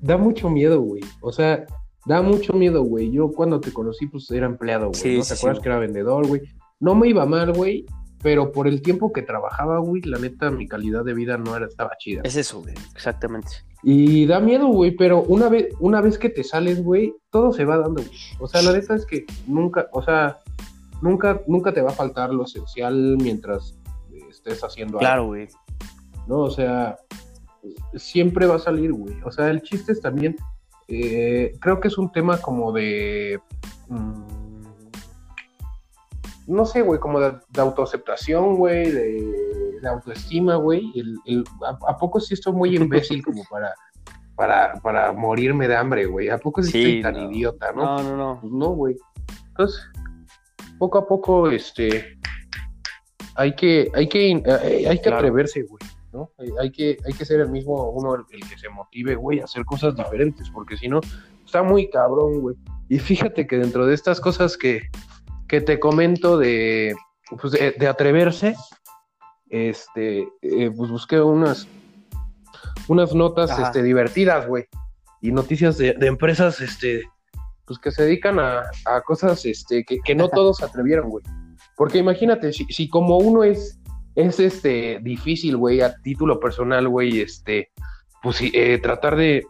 Da 0.00 0.18
mucho 0.18 0.50
miedo, 0.50 0.80
güey. 0.80 1.02
O 1.20 1.32
sea, 1.32 1.64
da 2.04 2.20
mucho 2.20 2.52
miedo, 2.52 2.82
güey. 2.82 3.10
Yo 3.10 3.32
cuando 3.32 3.58
te 3.58 3.72
conocí, 3.72 4.06
pues 4.06 4.30
era 4.30 4.46
empleado, 4.46 4.90
güey. 4.90 5.18
¿No 5.18 5.24
te 5.24 5.34
acuerdas 5.34 5.62
que 5.62 5.68
era 5.68 5.78
vendedor, 5.78 6.26
güey? 6.26 6.42
No 6.78 6.94
me 6.94 7.08
iba 7.08 7.24
mal, 7.24 7.52
güey 7.54 7.86
pero 8.24 8.52
por 8.52 8.66
el 8.66 8.80
tiempo 8.80 9.12
que 9.12 9.20
trabajaba, 9.20 9.80
güey, 9.80 10.00
la 10.00 10.18
neta, 10.18 10.50
mi 10.50 10.66
calidad 10.66 11.04
de 11.04 11.12
vida 11.12 11.36
no 11.36 11.54
era, 11.54 11.66
estaba 11.66 11.90
chida. 11.98 12.22
Es 12.24 12.36
eso, 12.36 12.62
güey, 12.62 12.72
exactamente. 12.94 13.48
Y 13.82 14.24
da 14.24 14.40
miedo, 14.40 14.68
güey, 14.68 14.92
pero 14.92 15.20
una 15.24 15.50
vez, 15.50 15.68
una 15.78 16.00
vez 16.00 16.16
que 16.16 16.30
te 16.30 16.42
sales, 16.42 16.82
güey, 16.82 17.14
todo 17.28 17.52
se 17.52 17.66
va 17.66 17.76
dando, 17.76 18.02
güey. 18.02 18.18
O 18.40 18.48
sea, 18.48 18.62
la 18.62 18.72
neta 18.72 18.94
es 18.94 19.04
que 19.04 19.26
nunca, 19.46 19.88
o 19.92 20.02
sea, 20.02 20.38
nunca, 21.02 21.42
nunca 21.46 21.74
te 21.74 21.82
va 21.82 21.90
a 21.90 21.94
faltar 21.94 22.32
lo 22.32 22.44
esencial 22.44 23.18
mientras 23.20 23.78
estés 24.30 24.64
haciendo 24.64 24.96
algo. 24.96 25.00
Claro, 25.00 25.26
güey. 25.26 25.48
No, 26.26 26.38
o 26.38 26.50
sea, 26.50 26.96
siempre 27.94 28.46
va 28.46 28.54
a 28.54 28.58
salir, 28.58 28.90
güey. 28.94 29.16
O 29.26 29.32
sea, 29.32 29.50
el 29.50 29.60
chiste 29.60 29.92
es 29.92 30.00
también, 30.00 30.34
eh, 30.88 31.52
creo 31.60 31.78
que 31.78 31.88
es 31.88 31.98
un 31.98 32.10
tema 32.10 32.38
como 32.38 32.72
de... 32.72 33.38
Mm, 33.88 34.43
no 36.46 36.66
sé, 36.66 36.82
güey, 36.82 37.00
como 37.00 37.20
de, 37.20 37.38
autoaceptación, 37.56 38.56
güey, 38.56 38.90
de, 38.90 39.88
autoestima, 39.88 40.56
güey. 40.56 40.92
El, 40.94 41.44
a, 41.66 41.96
poco 41.96 42.20
sí 42.20 42.34
estoy 42.34 42.52
muy 42.52 42.76
imbécil 42.76 43.22
como 43.22 43.44
para, 43.50 43.74
para, 44.34 44.74
para 44.82 45.12
morirme 45.12 45.68
de 45.68 45.76
hambre, 45.76 46.06
güey? 46.06 46.28
¿A 46.30 46.38
poco 46.38 46.62
sí, 46.62 46.78
estoy 46.78 47.02
tan 47.02 47.30
idiota, 47.30 47.72
no? 47.72 47.84
No, 47.84 48.02
no, 48.02 48.16
no. 48.16 48.40
Pues 48.40 48.52
no, 48.52 48.68
güey. 48.70 48.96
Entonces, 49.48 49.80
poco 50.78 50.98
a 50.98 51.06
poco, 51.06 51.50
este, 51.50 52.18
hay 53.36 53.54
que, 53.54 53.90
hay 53.94 54.08
que, 54.08 54.30
eh, 54.30 54.86
hay 54.88 54.98
que 55.00 55.08
atreverse, 55.08 55.62
güey. 55.62 55.82
¿no? 56.12 56.30
Hay 56.60 56.70
que, 56.70 56.96
hay 57.04 57.12
que 57.12 57.24
ser 57.24 57.40
el 57.40 57.50
mismo 57.50 57.90
uno 57.90 58.14
el, 58.14 58.48
que 58.48 58.56
se 58.56 58.68
motive, 58.68 59.16
güey, 59.16 59.40
a 59.40 59.44
hacer 59.44 59.64
cosas 59.64 59.96
diferentes, 59.96 60.48
porque 60.50 60.76
si 60.76 60.88
no, 60.88 61.00
está 61.44 61.62
muy 61.62 61.90
cabrón, 61.90 62.40
güey. 62.40 62.56
Y 62.88 62.98
fíjate 62.98 63.46
que 63.46 63.58
dentro 63.58 63.86
de 63.86 63.94
estas 63.94 64.20
cosas 64.20 64.56
que, 64.56 64.82
que 65.48 65.60
te 65.60 65.78
comento 65.78 66.38
de, 66.38 66.94
pues 67.40 67.52
de, 67.52 67.86
atreverse, 67.86 68.56
este, 69.48 70.28
eh, 70.42 70.70
pues 70.76 70.90
busqué 70.90 71.20
unas, 71.20 71.66
unas 72.88 73.14
notas 73.14 73.58
este, 73.58 73.82
divertidas, 73.82 74.46
güey, 74.46 74.66
y 75.20 75.32
noticias 75.32 75.78
de, 75.78 75.96
empresas, 76.00 76.60
este, 76.60 77.02
pues 77.66 77.78
que 77.78 77.90
se 77.90 78.04
dedican 78.04 78.38
a, 78.38 78.62
cosas 79.06 79.44
este, 79.44 79.84
que, 79.84 80.14
no 80.14 80.28
todos 80.28 80.58
se 80.58 80.64
atrevieron, 80.64 81.08
güey. 81.08 81.24
Porque 81.76 81.98
imagínate, 81.98 82.52
si, 82.52 82.88
como 82.88 83.18
uno 83.18 83.42
es, 83.42 83.80
es 84.14 84.38
este, 84.38 85.00
difícil, 85.02 85.56
güey, 85.56 85.80
a 85.80 85.94
título 86.02 86.38
personal, 86.38 86.88
güey, 86.88 87.20
este, 87.20 87.70
pues 88.22 88.38
eh, 88.40 88.78
tratar 88.82 89.16
de, 89.16 89.46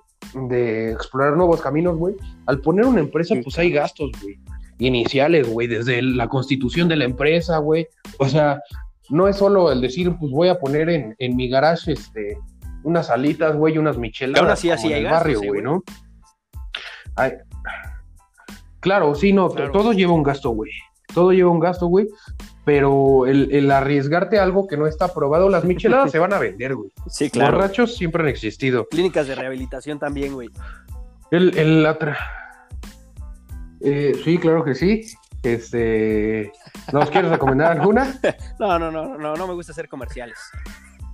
de 0.49 0.93
explorar 0.93 1.37
nuevos 1.37 1.61
caminos, 1.61 1.97
güey, 1.97 2.17
al 2.47 2.61
poner 2.61 2.87
una 2.87 3.01
empresa, 3.01 3.35
pues 3.43 3.59
hay 3.59 3.71
gastos, 3.71 4.11
güey 4.23 4.39
iniciales, 4.79 5.49
güey, 5.49 5.67
desde 5.67 6.03
la 6.03 6.29
constitución 6.29 6.89
de 6.89 6.97
la 6.97 7.05
empresa, 7.05 7.59
güey. 7.59 7.87
O 8.19 8.29
sea, 8.29 8.61
no 9.11 9.29
es 9.29 9.37
solo 9.37 9.71
el 9.71 9.81
decir, 9.81 10.15
pues 10.19 10.33
voy 10.33 10.49
a 10.49 10.59
poner 10.59 10.89
en, 10.89 11.15
en 11.19 11.37
mi 11.37 11.49
garage 11.49 11.93
este, 11.93 12.39
unas 12.83 13.11
alitas, 13.11 13.57
güey, 13.57 13.79
unas 13.79 13.99
micheladas. 13.99 14.43
Ahora 14.43 14.57
sí, 14.57 14.71
así 14.71 14.93
hay 14.93 15.05
barrio, 15.05 15.41
güey, 15.43 15.63
¿no? 15.63 15.83
Claro, 18.81 19.15
sí, 19.15 19.33
no, 19.33 19.49
todo 19.49 19.93
lleva 19.93 20.13
un 20.13 20.23
gasto, 20.23 20.51
güey. 20.51 20.71
Todo 21.15 21.33
lleva 21.33 21.51
un 21.51 21.61
gasto, 21.61 21.87
güey. 21.87 22.07
Pero 22.65 23.27
el, 23.27 23.71
arriesgarte 23.71 24.39
a 24.39 24.43
algo 24.43 24.67
que 24.67 24.77
no 24.77 24.87
está 24.87 25.07
aprobado, 25.07 25.49
las 25.49 25.65
micheladas 25.65 26.11
se 26.11 26.19
van 26.19 26.33
a 26.33 26.39
vender, 26.39 26.75
güey. 26.75 26.91
Sí, 27.09 27.31
claro. 27.31 27.57
Borrachos 27.57 27.97
siempre 27.97 28.23
han 28.23 28.29
existido. 28.29 28.87
Clínicas 28.91 29.27
de 29.27 29.35
rehabilitación 29.35 29.99
también, 29.99 30.35
güey. 30.35 30.51
El, 31.31 31.57
el, 31.59 31.83
la, 31.83 31.99
eh, 33.85 34.21
sí, 34.25 34.39
claro 34.39 34.65
que 34.65 34.75
sí. 34.75 35.03
Este, 35.43 36.51
¿Nos 36.93 37.11
quieres 37.11 37.31
recomendar 37.31 37.73
alguna? 37.73 38.19
No, 38.59 38.79
no, 38.79 38.91
no, 38.91 39.19
no, 39.19 39.37
no 39.37 39.47
me 39.47 39.55
gusta 39.55 39.73
hacer 39.73 39.89
comerciales. 39.89 40.39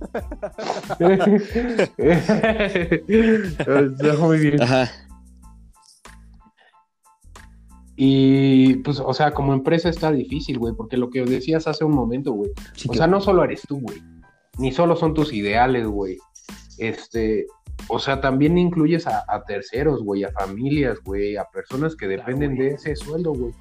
Está 1.97 4.13
muy 4.19 4.39
bien. 4.39 4.61
Ajá. 4.61 4.89
Y 7.95 8.75
pues, 8.77 8.99
o 8.99 9.13
sea, 9.13 9.31
como 9.31 9.53
empresa 9.53 9.89
está 9.89 10.11
difícil, 10.11 10.57
güey, 10.57 10.73
porque 10.75 10.97
lo 10.97 11.11
que 11.11 11.23
decías 11.23 11.67
hace 11.67 11.85
un 11.85 11.93
momento, 11.93 12.31
güey. 12.31 12.49
o 12.89 12.93
sea, 12.95 13.05
no 13.05 13.21
solo 13.21 13.43
eres 13.43 13.61
tú, 13.67 13.79
güey. 13.79 14.01
Ni 14.57 14.71
solo 14.71 14.95
son 14.95 15.13
tus 15.13 15.31
ideales, 15.33 15.85
güey. 15.85 16.17
Este, 16.79 17.45
o 17.87 17.99
sea, 17.99 18.21
también 18.21 18.57
incluyes 18.57 19.05
a, 19.07 19.43
terceros, 19.45 20.03
güey, 20.03 20.23
a 20.23 20.31
familias, 20.31 20.99
güey, 21.03 21.37
a 21.37 21.45
personas 21.45 21.95
que 21.95 22.07
dependen 22.07 22.55
de 22.55 22.69
ese 22.69 22.95
sueldo, 22.95 23.33
güey. 23.33 23.53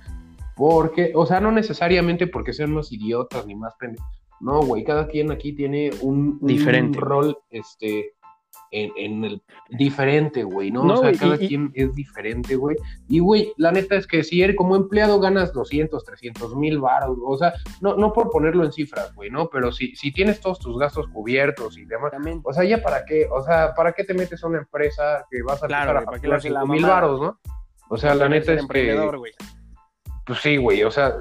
Porque, 0.57 1.12
o 1.14 1.27
sea, 1.27 1.40
no 1.40 1.51
necesariamente 1.53 2.27
porque 2.27 2.53
sean 2.53 2.73
más 2.73 2.92
idiotas 2.92 3.46
ni 3.46 3.55
más 3.55 3.75
pendejos. 3.79 4.07
No, 4.40 4.62
güey, 4.62 4.85
cada 4.85 5.09
quien 5.09 5.31
aquí 5.31 5.53
tiene 5.53 5.90
un, 6.01 6.38
Diferente. 6.40 6.99
un 6.99 7.05
rol, 7.05 7.38
este, 7.51 8.14
en, 8.70 9.24
el 9.24 9.42
diferente, 9.70 10.44
güey, 10.44 10.70
¿no? 10.70 10.83
o 10.83 10.96
sea, 10.98 11.12
cada 11.12 11.38
quien 11.38 11.70
es 11.74 11.94
diferente, 11.94 12.56
güey. 12.56 12.76
Y, 13.09 13.18
güey, 13.18 13.52
la 13.56 13.72
neta 13.72 13.96
es 13.96 14.06
que 14.06 14.22
si 14.22 14.42
eres 14.42 14.56
como 14.56 14.76
empleado 14.76 15.20
ganas 15.20 15.52
200, 15.52 16.04
300 16.04 16.56
mil 16.56 16.78
baros, 16.78 17.18
o 17.22 17.37
sea, 17.37 17.52
no, 17.80 17.96
no 17.96 18.12
por 18.12 18.30
ponerlo 18.30 18.64
en 18.64 18.72
cifras, 18.72 19.14
güey, 19.14 19.30
¿no? 19.30 19.48
Pero 19.50 19.72
si, 19.72 19.94
si 19.96 20.12
tienes 20.12 20.40
todos 20.40 20.59
tus 20.59 20.78
gastos 20.78 21.09
cubiertos 21.09 21.78
y 21.78 21.85
demás, 21.85 22.12
o 22.44 22.52
sea, 22.52 22.64
ya 22.64 22.83
para 22.83 23.04
qué, 23.04 23.26
o 23.30 23.42
sea, 23.42 23.74
¿para 23.74 23.92
qué 23.92 24.04
te 24.04 24.14
metes 24.14 24.42
a 24.42 24.46
una 24.46 24.59
empresa 24.59 25.26
que 25.30 25.42
vas 25.42 25.62
a 25.62 25.66
claro, 25.66 25.98
a 25.98 26.02
facturar 26.02 26.40
5 26.40 26.66
mil 26.66 26.85
baros, 26.85 27.20
¿no? 27.20 27.40
O 27.88 27.96
sea, 27.96 28.14
la 28.14 28.28
neta 28.28 28.52
es 28.52 28.66
que... 28.66 28.96
Pues 30.26 30.38
sí, 30.40 30.59
güey, 30.59 30.85
o 30.85 30.90
sea, 30.90 31.16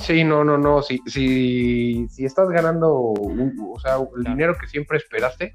Sí, 0.00 0.24
no, 0.24 0.44
no, 0.44 0.58
no. 0.58 0.82
Si, 0.82 1.00
si, 1.06 2.06
si 2.10 2.24
estás 2.24 2.48
ganando 2.50 2.92
o 2.92 3.80
sea, 3.80 3.96
el 4.16 4.24
dinero 4.24 4.54
que 4.60 4.66
siempre 4.66 4.98
esperaste, 4.98 5.52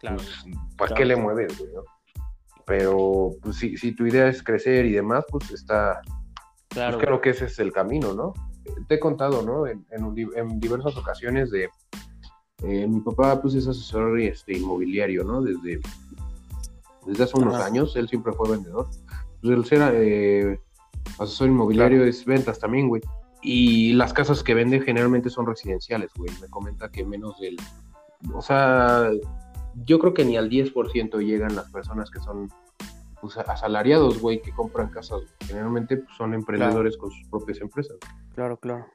Claro. 0.00 0.16
Pues, 0.16 0.44
¿para 0.76 0.94
qué 0.94 1.04
le 1.04 1.16
mueves, 1.16 1.58
güey? 1.58 1.70
Pero 2.66 3.30
pues, 3.42 3.56
si, 3.56 3.76
si 3.76 3.92
tu 3.92 4.06
idea 4.06 4.28
es 4.28 4.42
crecer 4.42 4.84
y 4.86 4.92
demás, 4.92 5.24
pues 5.30 5.50
está. 5.50 6.00
Claro. 6.68 6.98
Pues, 6.98 7.06
creo 7.06 7.20
que 7.20 7.30
ese 7.30 7.46
es 7.46 7.58
el 7.58 7.72
camino, 7.72 8.12
¿no? 8.12 8.34
Te 8.88 8.96
he 8.96 9.00
contado, 9.00 9.42
¿no? 9.42 9.66
En, 9.66 9.86
en, 9.90 10.60
diversas 10.60 10.96
ocasiones 10.96 11.50
de. 11.50 11.68
Eh, 12.62 12.86
mi 12.88 13.00
papá, 13.00 13.40
pues, 13.40 13.54
es 13.54 13.68
asesor 13.68 14.18
este, 14.20 14.56
inmobiliario, 14.56 15.22
¿no? 15.24 15.42
Desde, 15.42 15.80
desde 17.06 17.24
hace 17.24 17.38
unos 17.38 17.54
años, 17.56 17.94
él 17.96 18.08
siempre 18.08 18.32
fue 18.32 18.50
vendedor. 18.50 18.88
Pues 19.40 19.56
él 19.56 19.64
ser 19.64 19.92
eh, 19.94 20.60
asesor 21.18 21.48
inmobiliario 21.48 22.04
es 22.04 22.24
ventas 22.24 22.58
también, 22.58 22.88
güey. 22.88 23.02
Y 23.42 23.92
las 23.92 24.12
casas 24.12 24.42
que 24.42 24.54
vende 24.54 24.80
generalmente 24.80 25.30
son 25.30 25.46
residenciales, 25.46 26.10
güey. 26.16 26.32
Me 26.40 26.48
comenta 26.48 26.90
que 26.90 27.04
menos 27.04 27.38
del. 27.38 27.56
O 28.34 28.42
sea, 28.42 29.10
yo 29.84 29.98
creo 29.98 30.14
que 30.14 30.24
ni 30.24 30.36
al 30.36 30.48
10% 30.48 31.18
llegan 31.24 31.54
las 31.54 31.70
personas 31.70 32.10
que 32.10 32.20
son 32.20 32.50
pues, 33.20 33.36
asalariados, 33.36 34.20
güey, 34.20 34.40
que 34.40 34.52
compran 34.52 34.88
casas. 34.88 35.22
Generalmente 35.46 35.98
pues, 35.98 36.16
son 36.16 36.34
emprendedores 36.34 36.96
con 36.96 37.10
sus 37.10 37.28
propias 37.28 37.60
empresas. 37.60 37.96
Claro, 38.34 38.56
claro. 38.58 38.86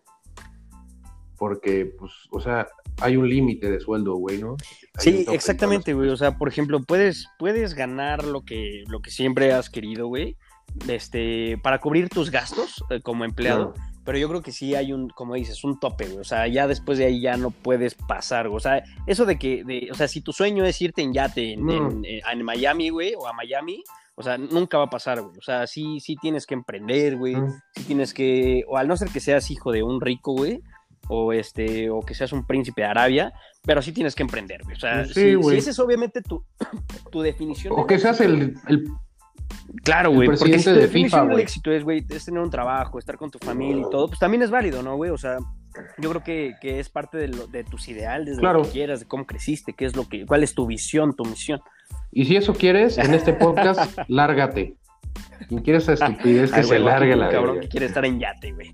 Porque, 1.38 1.86
pues, 1.98 2.12
o 2.32 2.40
sea, 2.40 2.68
hay 3.00 3.18
un 3.18 3.28
límite 3.28 3.72
de 3.72 3.80
sueldo, 3.80 4.16
güey, 4.16 4.40
¿no? 4.40 4.58
sí, 5.00 5.26
exactamente, 5.32 5.94
güey. 5.94 6.10
O 6.10 6.18
sea, 6.18 6.38
por 6.38 6.48
ejemplo, 6.48 6.82
puedes, 6.84 7.28
puedes 7.40 7.74
ganar 7.74 8.24
lo 8.24 8.42
que, 8.42 8.84
lo 8.88 9.02
que 9.02 9.10
siempre 9.10 9.52
has 9.52 9.70
querido, 9.70 10.08
güey, 10.08 10.38
este, 10.88 11.58
para 11.64 11.80
cubrir 11.80 12.10
tus 12.10 12.30
gastos 12.30 12.84
eh, 12.90 13.02
como 13.02 13.26
empleado 13.26 13.74
pero 14.04 14.18
yo 14.18 14.28
creo 14.30 14.42
que 14.42 14.52
sí 14.52 14.74
hay 14.76 14.94
un, 14.94 15.10
como 15.10 15.36
dices, 15.36 15.64
un 15.64 15.80
tope, 15.80 16.06
güey. 16.06 16.20
O 16.20 16.24
sea, 16.24 16.48
ya 16.48 16.68
después 16.68 16.98
de 16.98 17.06
ahí 17.06 17.22
ya 17.22 17.38
no 17.38 17.52
puedes 17.52 17.96
pasar, 17.96 18.48
güey. 18.48 18.58
O 18.58 18.60
sea, 18.60 18.84
eso 19.06 19.26
de 19.26 19.38
que, 19.38 19.64
de, 19.64 19.90
o 19.92 19.94
sea, 19.94 20.08
si 20.08 20.22
tu 20.22 20.34
sueño 20.34 20.66
es 20.66 20.82
irte 20.82 21.02
en 21.02 21.14
yate 21.14 21.54
en, 21.54 22.04
en, 22.04 22.44
Miami, 22.44 22.90
güey, 22.90 23.14
o 23.16 23.28
a 23.28 23.34
Miami, 23.34 23.84
o 24.16 24.24
sea, 24.24 24.38
nunca 24.38 24.78
va 24.78 24.86
a 24.86 24.90
pasar, 24.90 25.22
güey. 25.22 25.38
O 25.38 25.42
sea, 25.42 25.68
sí, 25.68 26.00
sí 26.00 26.16
tienes 26.20 26.48
que 26.48 26.56
emprender, 26.56 27.18
güey. 27.18 27.36
Sí 27.76 27.84
tienes 27.84 28.14
que, 28.14 28.64
o 28.68 28.78
al 28.78 28.88
no 28.88 28.98
ser 28.98 29.10
que 29.10 29.20
seas 29.20 29.52
hijo 29.52 29.72
de 29.72 29.84
un 29.84 30.02
rico, 30.02 30.34
güey, 30.34 30.62
o 31.08 31.32
este, 31.34 31.90
o 31.90 32.02
que 32.02 32.16
seas 32.16 32.34
un 32.34 32.48
príncipe 32.48 32.82
de 32.82 32.88
Arabia, 32.88 33.34
pero 33.64 33.82
sí 33.82 33.92
tienes 33.92 34.16
que 34.16 34.24
emprender, 34.24 34.64
güey. 34.64 34.78
O 34.78 34.80
sea, 34.80 35.06
sí, 35.06 35.36
si, 35.42 35.56
esa 35.56 35.70
es 35.70 35.80
obviamente 35.80 36.22
tu, 36.22 36.44
tu 37.12 37.22
definición. 37.22 37.74
O 37.78 37.86
que 37.86 38.00
seas 38.00 38.20
el, 38.22 38.56
el 38.68 38.86
Claro, 39.84 40.12
güey. 40.12 40.28
Porque 40.28 40.60
si 40.60 40.72
de 40.72 40.88
FIFA, 40.88 41.34
el 41.34 41.40
éxito 41.40 41.72
es, 41.72 41.84
güey, 41.84 42.06
es 42.10 42.26
tener 42.26 42.42
un 42.42 42.50
trabajo, 42.50 43.00
estar 43.00 43.18
con 43.18 43.32
tu 43.32 43.40
familia 43.40 43.86
y 43.88 43.90
todo, 43.90 44.08
pues 44.08 44.20
también 44.20 44.44
es 44.44 44.52
válido, 44.52 44.84
¿no, 44.84 44.96
güey? 44.96 45.12
O 45.12 45.18
sea, 45.18 45.38
yo 45.98 46.10
creo 46.10 46.24
que, 46.24 46.56
que 46.62 46.80
es 46.80 46.90
parte 46.90 47.18
de, 47.18 47.30
lo, 47.30 47.48
de 47.48 47.64
tus 47.64 47.88
ideales, 47.88 48.38
de 48.38 48.44
lo 48.44 48.64
que 48.64 48.70
quieras, 48.70 49.02
de 49.02 49.08
cómo 49.08 49.26
creciste, 49.26 49.74
qué 49.74 49.86
es 49.86 49.96
lo 49.96 50.08
que, 50.08 50.26
cuál 50.26 50.44
es 50.44 50.54
tu 50.54 50.66
visión, 50.68 51.16
tu 51.16 51.26
misión. 51.26 51.62
Y 52.12 52.26
si 52.26 52.36
eso 52.36 52.54
quieres, 52.54 52.98
en 52.98 53.14
este 53.14 53.34
podcast, 53.34 53.98
lárgate. 54.08 54.76
Quien 55.48 55.62
quiere 55.62 55.80
esa 55.80 55.94
estupidez 55.94 56.52
que 56.52 56.64
se 56.64 56.80
largue 56.80 57.16
la 57.16 57.30
cabrón 57.30 57.60
que 57.60 57.68
quiere 57.68 57.86
estar 57.86 58.06
en 58.06 58.20
yate, 58.20 58.54
güey. 58.54 58.74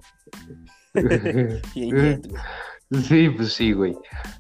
Sí, 2.92 3.30
pues 3.30 3.54
sí, 3.54 3.74
güey. 3.74 3.96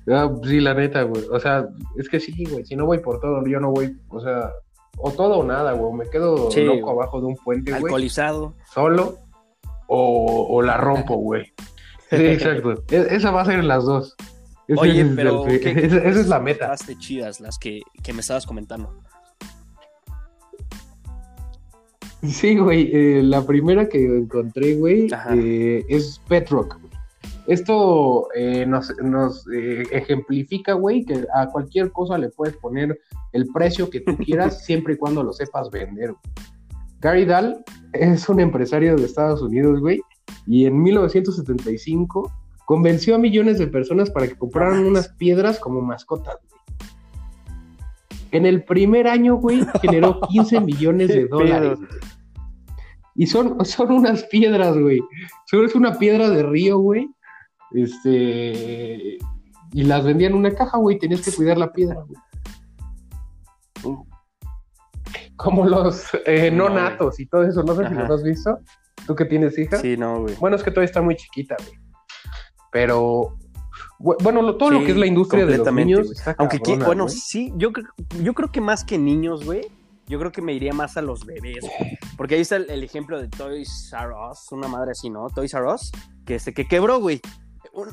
Ah, 0.09 0.31
sí, 0.43 0.59
la 0.59 0.73
neta, 0.73 1.03
güey. 1.03 1.23
O 1.31 1.39
sea, 1.39 1.67
es 1.97 2.07
que 2.07 2.19
sí, 2.19 2.45
güey. 2.49 2.65
Si 2.65 2.75
no 2.75 2.85
voy 2.85 2.99
por 2.99 3.19
todo, 3.19 3.45
yo 3.45 3.59
no 3.59 3.71
voy, 3.71 3.97
o 4.09 4.21
sea, 4.21 4.51
o 4.97 5.11
todo 5.11 5.39
o 5.39 5.43
nada, 5.43 5.73
güey. 5.73 5.93
Me 5.93 6.09
quedo 6.09 6.49
loco 6.49 6.89
abajo 6.91 7.21
de 7.21 7.27
un 7.27 7.35
puente, 7.35 7.71
güey. 7.71 7.83
Alcoholizado. 7.83 8.55
Solo. 8.73 9.19
O, 9.87 10.61
la 10.61 10.77
rompo, 10.77 11.15
güey. 11.15 11.53
Sí, 12.09 12.25
exacto. 12.25 12.85
E, 12.89 13.05
esa 13.11 13.31
va 13.31 13.41
a 13.41 13.45
ser 13.45 13.61
las 13.65 13.83
dos. 13.83 14.15
Oye, 14.77 15.03
pero. 15.13 15.45
esa, 15.47 15.97
es 15.97 16.27
la 16.27 16.39
meta. 16.39 16.69
Las 16.69 16.87
chidas, 16.99 17.41
las 17.41 17.59
que, 17.59 17.81
que 18.01 18.13
me 18.13 18.21
estabas 18.21 18.45
comentando. 18.45 18.95
Sí, 22.23 22.57
güey. 22.57 22.89
Eh, 22.93 23.23
la 23.23 23.45
primera 23.45 23.89
que 23.89 24.05
encontré, 24.05 24.75
güey, 24.75 25.09
eh, 25.35 25.85
es 25.89 26.21
Petrock. 26.29 26.77
Esto 27.47 28.27
eh, 28.35 28.65
nos, 28.65 29.47
eh, 29.53 29.83
ejemplifica, 29.91 30.73
güey, 30.73 31.05
que 31.05 31.25
a 31.33 31.47
cualquier 31.47 31.91
cosa 31.93 32.17
le 32.17 32.29
puedes 32.29 32.57
poner 32.57 32.99
el 33.31 33.47
precio 33.53 33.89
que 33.89 34.01
tú 34.01 34.17
quieras 34.17 34.63
siempre 34.65 34.95
y 34.95 34.97
cuando 34.97 35.23
lo 35.23 35.31
sepas 35.31 35.71
vender. 35.71 36.13
Gary 36.99 37.23
Dahl 37.23 37.63
es 37.93 38.27
un 38.27 38.41
empresario 38.41 38.97
de 38.97 39.05
Estados 39.05 39.41
Unidos, 39.41 39.79
güey, 39.79 40.01
y 40.45 40.65
en 40.65 40.81
1975 40.81 42.31
convenció 42.65 43.15
a 43.15 43.17
millones 43.17 43.59
de 43.59 43.67
personas 43.67 44.11
para 44.11 44.27
que 44.27 44.35
compraran 44.35 44.85
unas 44.85 45.07
piedras 45.07 45.57
como 45.57 45.81
mascotas, 45.81 46.35
güey. 46.49 46.57
En 48.31 48.45
el 48.45 48.65
primer 48.65 49.07
año, 49.07 49.35
güey, 49.35 49.65
generó 49.81 50.19
15 50.29 50.59
millones 50.59 51.07
de 51.07 51.27
dólares. 51.27 51.79
Y 53.15 53.25
son, 53.25 53.63
son 53.65 53.91
unas 53.93 54.23
piedras, 54.25 54.77
güey. 54.77 54.99
Solo 55.45 55.65
es 55.65 55.75
una 55.75 55.97
piedra 55.97 56.29
de 56.29 56.43
río, 56.43 56.77
güey, 56.79 57.09
este. 57.71 59.17
Y 59.73 59.83
las 59.83 60.05
vendían 60.05 60.31
en 60.31 60.37
una 60.37 60.53
caja, 60.53 60.77
güey. 60.77 60.97
Tenías 60.97 61.21
que 61.21 61.31
cuidar 61.31 61.57
la 61.57 61.71
piedra, 61.71 62.03
güey. 63.83 63.97
Como 65.35 65.65
los 65.65 66.07
eh, 66.25 66.49
no, 66.51 66.69
natos 66.69 67.19
y 67.19 67.27
todo 67.27 67.43
eso. 67.43 67.63
No 67.63 67.75
sé 67.75 67.87
si 67.87 67.93
los 67.93 68.09
has 68.09 68.23
visto. 68.23 68.59
¿Tú 69.05 69.15
que 69.15 69.25
tienes 69.25 69.57
hija? 69.57 69.77
Sí, 69.77 69.95
no, 69.97 70.21
güey. 70.21 70.35
Bueno, 70.35 70.55
es 70.55 70.63
que 70.63 70.71
todavía 70.71 70.87
está 70.87 71.01
muy 71.01 71.15
chiquita, 71.15 71.55
güey. 71.59 71.79
Pero. 72.71 73.37
Bueno, 73.99 74.55
todo 74.57 74.71
lo 74.71 74.79
que 74.83 74.91
es 74.91 74.97
la 74.97 75.07
industria 75.07 75.45
de 75.45 75.57
los 75.57 75.73
niños. 75.73 76.11
Aunque, 76.37 76.59
bueno, 76.77 77.09
sí, 77.09 77.51
yo, 77.57 77.71
yo 78.21 78.33
creo 78.35 78.51
que 78.51 78.61
más 78.61 78.83
que 78.83 78.99
niños, 78.99 79.43
güey, 79.43 79.67
yo 80.05 80.19
creo 80.19 80.31
que 80.31 80.43
me 80.43 80.53
iría 80.53 80.71
más 80.71 80.97
a 80.97 81.01
los 81.01 81.25
bebés, 81.25 81.65
porque 82.15 82.35
ahí 82.35 82.41
está 82.41 82.57
el, 82.57 82.83
ejemplo 82.83 83.19
de 83.19 83.27
Toys 83.27 83.91
R 83.91 84.11
Us, 84.29 84.51
una 84.51 84.67
madre 84.67 84.91
así, 84.91 85.09
¿no? 85.09 85.25
Toys 85.33 85.51
R 85.55 85.65
Us, 85.65 85.91
que, 86.27 86.35
este, 86.35 86.53
que 86.53 86.67
quebró, 86.67 86.99
güey 86.99 87.19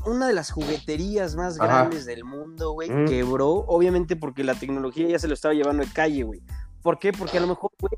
una 0.07 0.27
de 0.27 0.33
las 0.33 0.51
jugueterías 0.51 1.37
más 1.37 1.59
grandes 1.59 2.07
del 2.07 2.25
mundo, 2.25 2.73
güey, 2.73 2.91
mm. 2.91 3.07
quebró, 3.07 3.51
obviamente 3.51 4.17
porque 4.17 4.45
la 4.45 4.55
tecnología 4.55 5.09
ya 5.09 5.19
se 5.19 5.29
lo 5.29 5.35
estaba 5.35 5.55
llevando 5.55 5.85
de 5.85 5.93
calle, 5.93 6.23
güey. 6.23 6.43
¿Por 6.83 6.99
qué? 6.99 7.13
Porque 7.13 7.39
a 7.39 7.41
lo 7.41 7.47
mejor, 7.47 7.71
güey, 7.79 7.93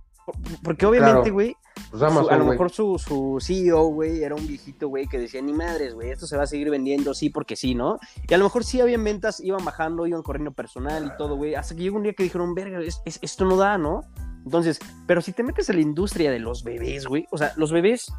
porque 0.62 0.86
obviamente, 0.86 1.30
güey, 1.30 1.56
pues 1.90 2.02
a 2.02 2.36
lo 2.36 2.44
mejor 2.44 2.70
su, 2.70 2.98
su 2.98 3.38
CEO, 3.40 3.86
güey, 3.86 4.22
era 4.22 4.34
un 4.34 4.46
viejito, 4.46 4.88
güey, 4.88 5.06
que 5.06 5.18
decía, 5.18 5.40
ni 5.40 5.52
madres, 5.52 5.94
güey, 5.94 6.10
esto 6.10 6.26
se 6.26 6.36
va 6.36 6.44
a 6.44 6.46
seguir 6.46 6.70
vendiendo, 6.70 7.14
sí, 7.14 7.30
porque 7.30 7.54
sí, 7.54 7.74
¿no? 7.74 7.98
Y 8.28 8.34
a 8.34 8.38
lo 8.38 8.44
mejor 8.44 8.64
sí 8.64 8.80
habían 8.80 9.04
ventas, 9.04 9.40
iban 9.40 9.64
bajando, 9.64 10.06
iban 10.06 10.22
corriendo 10.22 10.52
personal 10.52 11.06
y 11.06 11.16
todo, 11.16 11.36
güey, 11.36 11.54
hasta 11.54 11.74
que 11.76 11.82
llegó 11.82 11.96
un 11.96 12.02
día 12.02 12.12
que 12.12 12.24
dijeron, 12.24 12.54
verga, 12.54 12.80
esto 13.04 13.44
no 13.44 13.56
da, 13.56 13.78
¿no? 13.78 14.02
Entonces, 14.44 14.78
pero 15.06 15.20
si 15.20 15.32
te 15.32 15.42
metes 15.42 15.68
en 15.70 15.76
la 15.76 15.82
industria 15.82 16.30
de 16.30 16.38
los 16.40 16.64
bebés, 16.64 17.06
güey, 17.06 17.26
o 17.30 17.38
sea, 17.38 17.52
los 17.56 17.70
bebés, 17.72 18.12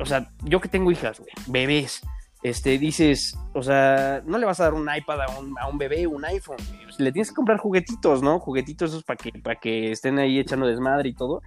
o 0.00 0.06
sea, 0.06 0.30
yo 0.44 0.60
que 0.60 0.68
tengo 0.68 0.90
hijas, 0.90 1.18
güey, 1.20 1.32
bebés, 1.46 2.02
este, 2.42 2.78
dices, 2.78 3.36
o 3.54 3.62
sea, 3.62 4.22
no 4.24 4.38
le 4.38 4.46
vas 4.46 4.60
a 4.60 4.64
dar 4.64 4.74
un 4.74 4.88
iPad 4.94 5.20
a 5.22 5.38
un, 5.38 5.58
a 5.58 5.68
un 5.68 5.76
bebé, 5.76 6.06
un 6.06 6.24
iPhone, 6.24 6.56
le 6.98 7.12
tienes 7.12 7.28
que 7.28 7.34
comprar 7.34 7.58
juguetitos, 7.58 8.22
¿no? 8.22 8.40
Juguetitos 8.40 8.90
esos 8.90 9.04
para 9.04 9.16
que, 9.16 9.32
para 9.40 9.56
que 9.56 9.92
estén 9.92 10.18
ahí 10.18 10.38
echando 10.38 10.66
desmadre 10.66 11.10
y 11.10 11.14
todo. 11.14 11.42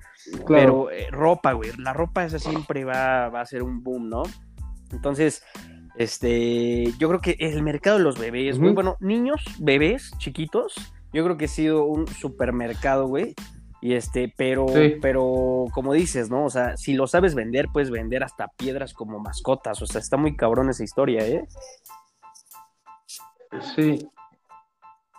Pero 0.48 0.92
eh, 0.92 1.08
ropa, 1.12 1.54
güey, 1.54 1.72
la 1.78 1.94
ropa 1.94 2.26
esa 2.26 2.40
siempre 2.40 2.84
va, 2.86 3.30
va 3.30 3.42
a 3.42 3.46
ser 3.46 3.64
un 3.64 3.84
boom, 3.84 4.10
¿no? 4.10 4.24
Entonces, 4.92 5.44
este, 5.96 6.92
yo 6.98 7.08
creo 7.08 7.22
que 7.22 7.36
el 7.40 7.62
mercado 7.64 7.98
de 7.98 8.04
los 8.04 8.20
bebés, 8.20 8.60
muy 8.60 8.72
bueno, 8.72 8.98
niños, 9.00 9.44
bebés, 9.60 10.12
chiquitos, 10.18 10.76
yo 11.14 11.24
creo 11.24 11.38
que 11.38 11.46
ha 11.46 11.50
sido 11.50 11.86
un 11.86 12.08
supermercado, 12.08 13.08
güey. 13.08 13.36
Y 13.84 13.96
este, 13.96 14.34
pero, 14.38 14.66
pero 15.02 15.66
como 15.74 15.92
dices, 15.92 16.30
¿no? 16.30 16.46
O 16.46 16.50
sea, 16.50 16.78
si 16.78 16.94
lo 16.94 17.06
sabes 17.06 17.36
vender, 17.36 17.68
puedes 17.74 17.92
vender 17.92 18.24
hasta 18.24 18.48
piedras 18.48 18.94
como 18.94 19.20
mascotas. 19.20 19.82
O 19.82 19.86
sea, 19.86 20.00
está 20.00 20.16
muy 20.16 20.38
cabrón 20.38 20.70
esa 20.70 20.86
historia, 20.86 21.28
¿eh? 21.28 21.46
Sí. 23.76 24.08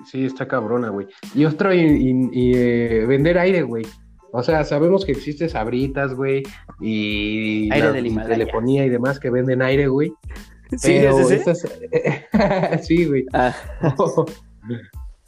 Sí, 0.07 0.25
está 0.25 0.49
cabrona, 0.49 0.89
güey. 0.89 1.09
Y 1.35 1.45
otro, 1.45 1.75
y, 1.75 2.53
eh, 2.57 3.05
vender 3.07 3.37
aire, 3.37 3.61
güey. 3.61 3.85
O 4.33 4.43
sea, 4.43 4.65
sabemos 4.65 5.05
que 5.05 5.13
existe 5.13 5.51
sabritas, 5.51 6.15
güey, 6.15 6.43
y, 6.81 7.71
aire 7.71 7.93
de 7.93 8.25
telefonía 8.27 8.87
y 8.87 8.89
demás 8.89 9.21
que 9.21 9.29
venden 9.29 9.61
aire, 9.61 9.89
güey. 9.89 10.11
Sí, 10.79 11.03
sí, 12.83 13.05
güey. 13.05 13.27
Ah. 13.35 13.55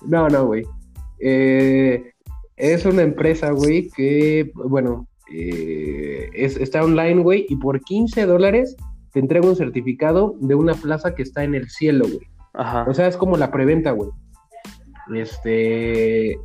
No, 0.07 0.29
no, 0.29 0.47
güey. 0.47 0.63
Eh, 1.21 2.13
es 2.57 2.85
una 2.87 3.03
empresa, 3.03 3.51
güey, 3.51 3.91
que, 3.91 4.51
bueno, 4.55 5.07
eh, 5.33 6.29
está 6.35 6.85
online, 6.85 7.23
güey, 7.23 7.47
y 7.49 7.57
por 7.57 7.81
15 7.81 8.27
dólares 8.27 8.77
te 9.13 9.21
entrega 9.21 9.49
un 9.49 9.57
certificado 9.57 10.35
de 10.41 10.55
una 10.55 10.75
plaza 10.75 11.15
que 11.15 11.23
está 11.23 11.45
en 11.45 11.55
el 11.55 11.69
cielo, 11.69 12.07
güey. 12.07 12.27
Ajá. 12.55 12.87
O 12.89 12.95
sea, 12.95 13.07
es 13.07 13.17
como 13.17 13.37
la 13.37 13.51
preventa, 13.51 13.91
güey. 13.93 14.11
Este, 15.15 16.39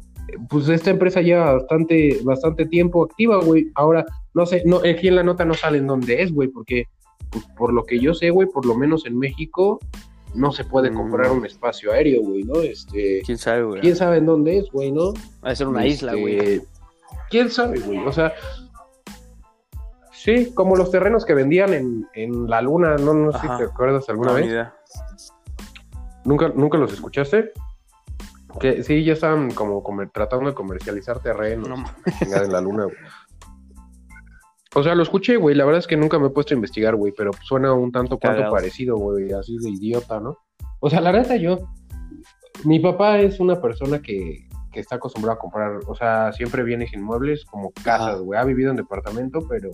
pues 0.50 0.69
esta 0.69 0.91
empresa 0.91 1.21
lleva 1.21 1.54
bastante, 1.54 2.19
bastante 2.24 2.65
tiempo 2.65 3.04
activa, 3.04 3.43
güey. 3.43 3.71
Ahora, 3.76 4.06
no 4.34 4.45
sé, 4.45 4.63
no, 4.65 4.78
aquí 4.78 5.08
en 5.08 5.15
la 5.15 5.24
nota 5.24 5.45
no 5.45 5.54
sale 5.54 5.78
en 5.78 5.88
dónde 5.88 6.21
es, 6.21 6.32
güey, 6.32 6.50
porque 6.50 6.86
pues, 7.30 7.45
por 7.58 7.74
lo 7.74 7.86
que 7.86 8.00
yo 8.00 8.13
sé, 8.13 8.30
güey, 8.30 8.47
por 8.47 8.65
lo 8.65 8.76
menos 8.76 9.06
en 9.06 9.17
México, 9.17 9.80
no 10.33 10.51
se 10.51 10.63
puede 10.63 10.93
comprar 10.93 11.31
mm. 11.31 11.37
un 11.37 11.45
espacio 11.45 11.91
aéreo, 11.91 12.21
güey, 12.21 12.43
¿no? 12.43 12.61
Este, 12.61 13.21
¿Quién 13.25 13.37
sabe, 13.37 13.63
güey? 13.63 13.81
¿Quién 13.81 13.95
sabe 13.95 14.17
en 14.17 14.25
dónde 14.25 14.59
es, 14.59 14.71
güey, 14.71 14.91
no? 14.91 15.13
Va 15.43 15.51
a 15.51 15.55
ser 15.55 15.67
una 15.67 15.85
isla, 15.85 16.13
güey. 16.13 16.37
Este, 16.39 16.67
¿Quién 17.29 17.49
sabe, 17.49 17.79
güey? 17.79 17.99
O 17.99 18.11
sea, 18.11 18.33
sí, 20.11 20.51
como 20.53 20.75
los 20.75 20.91
terrenos 20.91 21.25
que 21.25 21.33
vendían 21.33 21.73
en, 21.73 22.07
en 22.13 22.49
la 22.49 22.61
luna, 22.61 22.95
no, 22.97 23.13
no 23.13 23.31
sé 23.31 23.39
si 23.39 23.57
te 23.57 23.63
acuerdas 23.63 24.07
alguna 24.09 24.33
vez. 24.33 24.67
¿Nunca, 26.23 26.49
¿Nunca 26.49 26.77
los 26.77 26.93
escuchaste? 26.93 27.51
Que 28.59 28.83
sí, 28.83 29.03
ya 29.03 29.13
estaban 29.13 29.51
como 29.51 29.81
tratando 30.11 30.49
de 30.49 30.55
comercializar 30.55 31.19
terrenos 31.19 31.79
en 32.21 32.51
la 32.51 32.61
luna, 32.61 32.83
güey. 32.85 32.97
O 34.73 34.84
sea, 34.84 34.95
lo 34.95 35.03
escuché, 35.03 35.36
güey. 35.36 35.55
La 35.55 35.65
verdad 35.65 35.79
es 35.79 35.88
que 35.88 35.97
nunca 35.97 36.17
me 36.17 36.27
he 36.27 36.29
puesto 36.29 36.53
a 36.53 36.55
investigar, 36.55 36.95
güey, 36.95 37.13
pero 37.15 37.31
suena 37.43 37.73
un 37.73 37.91
tanto 37.91 38.17
cuanto 38.17 38.49
parecido, 38.49 38.97
güey, 38.97 39.31
así 39.34 39.57
de 39.57 39.69
idiota, 39.69 40.19
¿no? 40.19 40.38
O 40.79 40.89
sea, 40.89 41.01
la 41.01 41.12
neta, 41.12 41.36
yo. 41.36 41.60
Mi 42.63 42.79
papá 42.79 43.19
es 43.19 43.39
una 43.39 43.60
persona 43.60 44.01
que, 44.01 44.47
que 44.71 44.79
está 44.79 44.95
acostumbrado 44.95 45.38
a 45.38 45.39
comprar, 45.39 45.79
o 45.88 45.95
sea, 45.95 46.31
siempre 46.31 46.63
bienes 46.63 46.93
inmuebles 46.93 47.43
como 47.45 47.71
casas, 47.84 48.21
güey. 48.21 48.39
Ha 48.39 48.43
vivido 48.43 48.69
en 48.69 48.77
departamento, 48.77 49.39
pero 49.49 49.71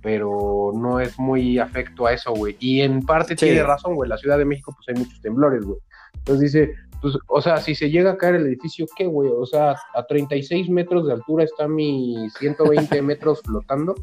pero 0.00 0.72
no 0.74 1.00
es 1.00 1.18
muy 1.18 1.58
afecto 1.58 2.06
a 2.06 2.12
eso, 2.12 2.32
güey. 2.32 2.56
Y 2.60 2.80
en 2.80 3.04
parte 3.04 3.34
tiene 3.34 3.62
razón, 3.62 3.94
güey. 3.94 4.08
La 4.08 4.16
Ciudad 4.16 4.38
de 4.38 4.44
México, 4.44 4.72
pues 4.74 4.88
hay 4.88 5.04
muchos 5.04 5.20
temblores, 5.20 5.64
güey. 5.64 5.78
Entonces 6.14 6.52
dice, 6.52 6.74
pues, 7.00 7.16
o 7.28 7.40
sea, 7.40 7.58
si 7.58 7.74
se 7.74 7.90
llega 7.90 8.12
a 8.12 8.16
caer 8.16 8.36
el 8.36 8.46
edificio, 8.46 8.86
¿qué, 8.96 9.06
güey? 9.06 9.30
O 9.30 9.46
sea, 9.46 9.76
a 9.94 10.06
36 10.06 10.68
metros 10.68 11.06
de 11.06 11.12
altura 11.12 11.44
está 11.44 11.68
mi 11.68 12.28
120 12.38 13.02
metros 13.02 13.40
flotando. 13.42 13.94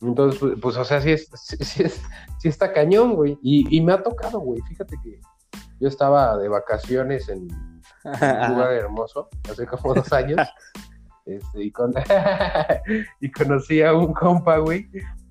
Entonces, 0.00 0.40
pues, 0.40 0.54
pues, 0.60 0.76
o 0.76 0.84
sea, 0.84 1.00
sí, 1.00 1.12
es, 1.12 1.28
sí, 1.34 1.82
es, 1.82 2.02
sí 2.38 2.48
está 2.48 2.72
cañón, 2.72 3.14
güey. 3.14 3.38
Y, 3.42 3.76
y, 3.76 3.80
me 3.80 3.92
ha 3.92 4.02
tocado, 4.02 4.40
güey. 4.40 4.60
Fíjate 4.62 4.96
que 5.02 5.20
yo 5.78 5.88
estaba 5.88 6.38
de 6.38 6.48
vacaciones 6.48 7.28
en 7.28 7.48
un 7.52 7.80
lugar 8.04 8.72
hermoso, 8.72 9.28
hace 9.50 9.66
como 9.66 9.94
dos 9.94 10.12
años. 10.12 10.40
Este, 11.26 11.64
y, 11.64 11.70
con... 11.70 11.92
y 13.20 13.30
conocí 13.30 13.82
a 13.82 13.92
un 13.94 14.12
compa, 14.14 14.58
güey, 14.58 14.88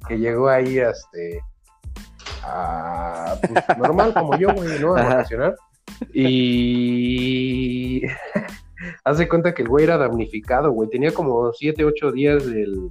que 0.08 0.20
llegó 0.20 0.50
ahí, 0.50 0.78
este, 0.78 1.42
a, 2.44 3.38
pues, 3.42 3.78
normal 3.78 4.14
como 4.14 4.38
yo, 4.38 4.54
güey, 4.54 4.80
¿no? 4.80 4.96
A 4.96 5.04
vacacionar. 5.04 5.56
Y 6.14 8.02
hace 9.04 9.28
cuenta 9.28 9.54
que 9.54 9.64
el 9.64 9.70
güey 9.70 9.86
era 9.86 9.98
damnificado, 9.98 10.72
güey. 10.72 10.90
Tenía 10.90 11.14
como 11.14 11.52
7, 11.54 11.84
8 11.84 12.12
días 12.12 12.46
del, 12.46 12.90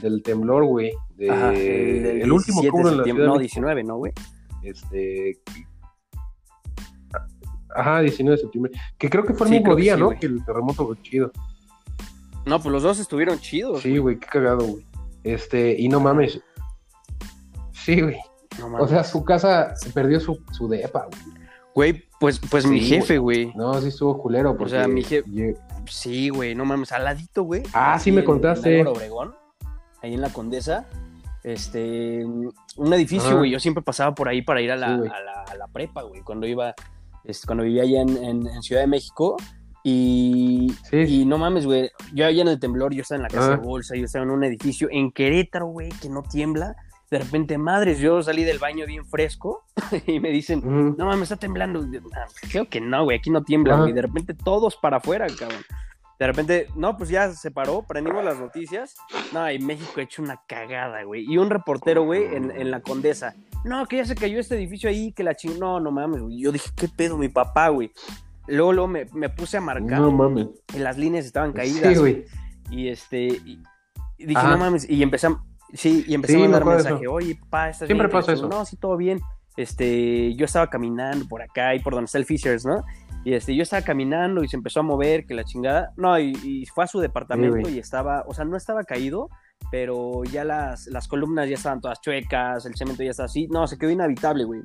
del 0.00 0.22
temblor, 0.22 0.64
güey. 0.64 0.92
el, 1.18 2.30
último 2.30 2.62
que 2.62 2.70
hubo 2.70 2.88
en 2.88 2.98
la 2.98 3.04
ciudad. 3.04 3.26
No, 3.26 3.38
19, 3.38 3.84
¿no, 3.84 3.96
güey? 3.96 4.12
Este. 4.62 5.38
Ajá, 7.74 8.00
19 8.00 8.36
de 8.36 8.42
septiembre. 8.42 8.72
Que 8.98 9.10
creo 9.10 9.24
que 9.24 9.34
fue 9.34 9.48
el 9.48 9.54
mismo 9.54 9.74
día, 9.74 9.96
¿no? 9.96 10.10
Que 10.10 10.26
el 10.26 10.44
terremoto 10.44 10.86
fue 10.86 11.02
chido. 11.02 11.32
No, 12.46 12.60
pues 12.60 12.72
los 12.72 12.82
dos 12.82 12.98
estuvieron 12.98 13.38
chidos. 13.38 13.82
Sí, 13.82 13.98
güey, 13.98 14.18
qué 14.18 14.26
cagado, 14.26 14.64
güey. 14.66 14.86
Este, 15.24 15.74
y 15.78 15.88
no 15.88 15.98
mames. 16.00 16.40
Sí, 17.72 18.00
güey. 18.00 18.16
o 18.78 18.86
sea, 18.86 19.02
su 19.02 19.24
casa 19.24 19.74
perdió 19.94 20.20
su, 20.20 20.38
su 20.52 20.68
depa, 20.68 21.06
güey. 21.06 21.33
Güey, 21.74 22.04
pues, 22.20 22.38
pues 22.38 22.66
mi 22.66 22.80
jefe, 22.80 23.18
güey. 23.18 23.52
No, 23.54 23.80
sí 23.80 23.88
estuvo 23.88 24.16
culero. 24.16 24.56
Porque... 24.56 24.76
O 24.76 24.78
sea, 24.78 24.88
mi 24.88 25.02
jefe. 25.02 25.56
Sí, 25.90 26.28
güey, 26.28 26.54
no 26.54 26.64
mames, 26.64 26.92
al 26.92 27.04
ladito, 27.04 27.42
güey. 27.42 27.62
Ah, 27.72 27.98
sí 27.98 28.12
me 28.12 28.24
contaste. 28.24 28.80
En 28.80 28.86
Obregón, 28.86 29.34
ahí 30.02 30.14
en 30.14 30.20
la 30.20 30.30
Condesa. 30.30 30.86
Este, 31.42 32.24
un 32.24 32.92
edificio, 32.92 33.38
güey. 33.38 33.50
Yo 33.50 33.60
siempre 33.60 33.82
pasaba 33.82 34.14
por 34.14 34.28
ahí 34.28 34.40
para 34.40 34.62
ir 34.62 34.70
a 34.70 34.76
la, 34.76 34.94
a 34.94 35.54
la, 35.54 35.66
prepa, 35.68 36.02
güey. 36.02 36.22
Cuando 36.22 36.46
iba, 36.46 36.74
este, 37.24 37.46
cuando 37.46 37.64
vivía 37.64 37.82
allá 37.82 38.00
en, 38.00 38.62
Ciudad 38.62 38.82
de 38.82 38.86
México. 38.86 39.36
Y, 39.82 40.72
y 40.92 41.26
no 41.26 41.36
mames, 41.36 41.66
güey. 41.66 41.90
Yo 42.14 42.24
allá 42.24 42.40
en 42.40 42.48
el 42.48 42.58
temblor, 42.58 42.94
yo 42.94 43.02
estaba 43.02 43.16
en 43.16 43.22
la 43.24 43.28
casa 43.28 43.50
de 43.50 43.56
bolsa, 43.56 43.96
yo 43.96 44.06
estaba 44.06 44.24
en 44.24 44.30
un 44.30 44.44
edificio 44.44 44.88
en 44.90 45.12
Querétaro, 45.12 45.66
güey, 45.66 45.90
que 45.90 46.08
no 46.08 46.22
tiembla 46.22 46.74
de 47.14 47.20
repente, 47.20 47.58
madres, 47.58 48.00
yo 48.00 48.20
salí 48.24 48.42
del 48.42 48.58
baño 48.58 48.86
bien 48.86 49.04
fresco 49.06 49.62
y 50.08 50.18
me 50.18 50.30
dicen, 50.30 50.62
no 50.96 51.06
mames, 51.06 51.30
está 51.30 51.36
temblando. 51.36 51.80
Ah, 52.12 52.26
creo 52.50 52.68
que 52.68 52.80
no, 52.80 53.04
güey, 53.04 53.18
aquí 53.18 53.30
no 53.30 53.44
tiembla, 53.44 53.88
Y 53.88 53.92
de 53.92 54.02
repente 54.02 54.34
todos 54.34 54.74
para 54.74 54.96
afuera, 54.96 55.28
cabrón. 55.38 55.62
De 56.18 56.26
repente, 56.26 56.66
no, 56.74 56.96
pues 56.96 57.10
ya 57.10 57.30
se 57.30 57.52
paró, 57.52 57.82
prendimos 57.86 58.24
las 58.24 58.40
noticias. 58.40 58.96
No, 59.32 59.48
y 59.48 59.60
México 59.60 59.92
ha 59.98 60.02
hecho 60.02 60.22
una 60.22 60.40
cagada, 60.48 61.04
güey. 61.04 61.24
Y 61.24 61.38
un 61.38 61.50
reportero, 61.50 62.02
güey, 62.02 62.34
en, 62.34 62.68
la 62.72 62.80
Condesa. 62.80 63.36
No, 63.64 63.86
que 63.86 63.98
ya 63.98 64.04
se 64.06 64.16
cayó 64.16 64.40
este 64.40 64.56
edificio 64.56 64.90
ahí, 64.90 65.12
que 65.12 65.22
la 65.22 65.36
chingó. 65.36 65.60
No, 65.60 65.78
no 65.78 65.92
mames, 65.92 66.20
güey. 66.20 66.40
Yo 66.40 66.50
dije, 66.50 66.68
¿qué 66.74 66.88
pedo, 66.88 67.16
mi 67.16 67.28
papá, 67.28 67.68
güey? 67.68 67.92
Luego, 68.48 68.72
luego 68.72 68.88
me, 68.88 69.06
me, 69.12 69.28
puse 69.28 69.58
a 69.58 69.60
marcar. 69.60 70.00
No 70.00 70.10
mames. 70.10 70.48
Y 70.74 70.80
las 70.80 70.98
líneas 70.98 71.26
estaban 71.26 71.52
caídas. 71.52 71.92
Sí, 71.92 72.00
güey. 72.00 72.24
Y 72.70 72.88
este, 72.88 73.28
y, 73.28 73.62
dije, 74.18 74.42
no 74.48 74.58
mames. 74.58 74.90
Y 74.90 75.00
empecé 75.00 75.28
Sí, 75.74 76.04
y 76.06 76.14
empezó 76.14 76.36
a 76.36 76.40
mandar 76.40 76.64
mensaje, 76.64 77.06
oye, 77.08 77.34
papá, 77.34 77.70
¿estás 77.70 77.88
Siempre 77.88 78.08
pasa 78.08 78.32
eso. 78.32 78.48
No, 78.48 78.64
sí, 78.64 78.76
todo 78.76 78.96
bien. 78.96 79.20
Este, 79.56 80.34
yo 80.34 80.46
estaba 80.46 80.68
caminando 80.68 81.26
por 81.26 81.42
acá 81.42 81.74
y 81.74 81.80
por 81.80 81.94
donde 81.94 82.06
está 82.06 82.18
el 82.18 82.24
Fishers, 82.24 82.64
¿no? 82.64 82.84
Y 83.24 83.34
este, 83.34 83.54
yo 83.56 83.62
estaba 83.62 83.82
caminando 83.82 84.44
y 84.44 84.48
se 84.48 84.56
empezó 84.56 84.80
a 84.80 84.82
mover, 84.82 85.26
que 85.26 85.34
la 85.34 85.44
chingada. 85.44 85.92
No, 85.96 86.18
y, 86.18 86.66
fue 86.74 86.84
a 86.84 86.86
su 86.86 87.00
departamento 87.00 87.68
y 87.68 87.78
estaba, 87.78 88.24
o 88.26 88.34
sea, 88.34 88.44
no 88.44 88.56
estaba 88.56 88.84
caído, 88.84 89.28
pero 89.70 90.22
ya 90.24 90.44
las, 90.44 90.86
las 90.86 91.08
columnas 91.08 91.48
ya 91.48 91.54
estaban 91.54 91.80
todas 91.80 92.00
chuecas, 92.00 92.66
el 92.66 92.76
cemento 92.76 93.02
ya 93.02 93.10
estaba 93.10 93.26
así. 93.26 93.48
No, 93.48 93.66
se 93.66 93.78
quedó 93.78 93.90
inhabitable, 93.90 94.44
güey. 94.44 94.60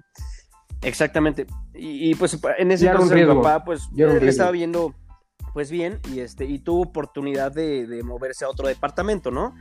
Exactamente. 0.82 1.48
Y, 1.74 2.14
pues 2.16 2.40
en 2.58 2.72
ese 2.72 2.92
mi 2.92 3.26
papá, 3.26 3.64
pues, 3.64 3.90
le 3.94 4.28
estaba 4.28 4.52
viendo, 4.52 4.94
pues 5.54 5.72
bien, 5.72 6.00
y 6.12 6.20
este, 6.20 6.46
y 6.46 6.60
tuvo 6.60 6.84
oportunidad 6.84 7.52
de, 7.52 7.88
de 7.88 8.04
moverse 8.04 8.46
a 8.46 8.50
otro 8.50 8.68
departamento, 8.68 9.32
¿no? 9.32 9.56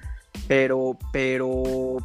Pero, 0.46 0.96
pero. 1.12 1.98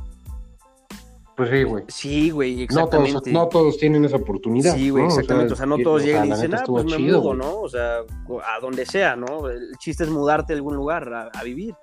Pues 1.35 1.49
sí, 1.49 1.63
güey. 1.63 1.83
Sí, 1.87 2.29
güey, 2.29 2.63
exactamente. 2.63 3.31
No 3.31 3.47
todos, 3.47 3.77
tienen 3.77 4.05
esa 4.05 4.17
oportunidad. 4.17 4.75
Sí, 4.75 4.89
güey, 4.91 5.05
exactamente. 5.05 5.53
O 5.53 5.55
sea, 5.55 5.65
no 5.65 5.77
todos 5.77 6.03
llegan 6.03 6.27
y 6.27 6.31
dicen, 6.31 6.53
ah, 6.53 6.63
pues 6.65 6.85
me 6.85 6.99
mudo, 6.99 7.33
¿no? 7.33 7.61
O 7.61 7.69
sea, 7.69 7.99
a 7.99 8.59
donde 8.61 8.85
sea, 8.85 9.15
¿no? 9.15 9.49
El 9.49 9.75
chiste 9.79 10.03
es 10.03 10.09
mudarte 10.09 10.53
a 10.53 10.55
algún 10.55 10.75
lugar 10.75 11.31
a, 11.33 11.43
vivir. 11.43 11.73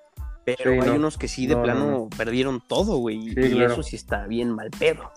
Pero 0.45 0.83
hay 0.83 0.91
unos 0.91 1.19
que 1.19 1.29
sí, 1.29 1.47
de 1.47 1.57
plano, 1.57 2.09
perdieron 2.17 2.63
todo, 2.67 2.99
güey. 2.99 3.33
y 3.37 3.63
eso 3.63 3.83
sí 3.83 3.97
está 3.97 4.27
bien 4.27 4.53
mal 4.53 4.71
pedo. 4.71 5.11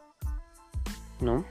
¿No? 1.21 1.45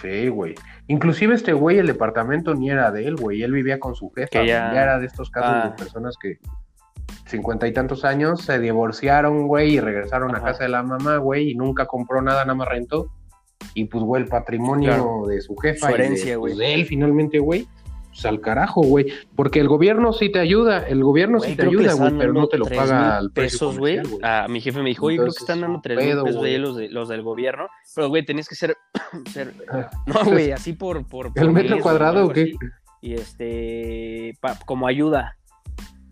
Sí, 0.00 0.28
güey. 0.28 0.54
Inclusive 0.86 1.34
este 1.34 1.52
güey, 1.52 1.78
el 1.78 1.86
departamento 1.86 2.54
ni 2.54 2.70
era 2.70 2.90
de 2.90 3.06
él, 3.06 3.16
güey. 3.16 3.42
Él 3.42 3.52
vivía 3.52 3.80
con 3.80 3.94
su 3.94 4.10
jefa. 4.10 4.44
Ya... 4.44 4.70
era 4.70 4.98
de 4.98 5.06
estos 5.06 5.30
casos 5.30 5.64
de 5.64 5.70
ah. 5.70 5.76
personas 5.76 6.16
que 6.20 6.38
cincuenta 7.32 7.66
y 7.66 7.72
tantos 7.72 8.04
años, 8.04 8.42
se 8.42 8.60
divorciaron, 8.60 9.48
güey, 9.48 9.74
y 9.74 9.80
regresaron 9.80 10.34
a 10.36 10.42
casa 10.42 10.62
de 10.64 10.68
la 10.70 10.82
mamá, 10.82 11.16
güey, 11.16 11.50
y 11.50 11.54
nunca 11.54 11.86
compró 11.86 12.22
nada, 12.22 12.44
nada 12.44 12.54
más 12.54 12.68
rentó. 12.68 13.10
Y 13.74 13.86
pues, 13.86 14.04
güey, 14.04 14.22
el 14.22 14.28
patrimonio 14.28 15.24
de 15.26 15.40
su 15.40 15.56
jefa, 15.56 15.88
su 15.88 15.94
herencia, 15.94 16.38
pues, 16.38 16.54
güey. 16.54 16.66
de, 16.66 16.74
él 16.74 16.86
finalmente, 16.86 17.38
güey, 17.38 17.66
pues 18.08 18.26
al 18.26 18.40
carajo, 18.40 18.82
güey. 18.82 19.06
Porque 19.34 19.60
el 19.60 19.68
gobierno 19.68 20.12
sí 20.12 20.30
te 20.30 20.38
ayuda, 20.38 20.86
el 20.86 21.02
gobierno 21.02 21.40
sí 21.40 21.56
te 21.56 21.62
ayuda, 21.62 21.94
güey, 21.94 22.12
pero 22.18 22.32
no 22.32 22.46
te 22.46 22.58
lo 22.58 22.66
paga 22.66 23.16
al 23.18 23.32
precio 23.32 23.70
pesos, 23.70 23.78
güey. 23.78 24.00
A 24.22 24.46
mi 24.48 24.60
jefe 24.60 24.82
me 24.82 24.90
dijo, 24.90 25.06
oye, 25.06 25.16
creo 25.16 25.32
que 25.32 25.38
están 25.38 25.62
dando 25.62 25.80
tres 25.82 25.98
mil 25.98 26.22
pesos 26.22 26.42
de 26.42 26.58
los, 26.58 26.76
de 26.76 26.88
los 26.90 27.08
del 27.08 27.22
gobierno. 27.22 27.68
Pero, 27.94 28.08
güey, 28.08 28.24
tenías 28.24 28.48
que 28.48 28.54
ser. 28.54 28.76
ser 29.32 29.54
ah, 29.70 29.90
no, 30.06 30.24
güey, 30.24 30.52
así 30.52 30.74
por. 30.74 31.06
por, 31.06 31.32
¿El 31.34 31.50
metro 31.50 31.78
cuadrado 31.80 32.26
o 32.26 32.28
qué? 32.30 32.52
y 33.02 33.14
este, 33.14 34.38
como 34.64 34.86
ayuda. 34.86 35.36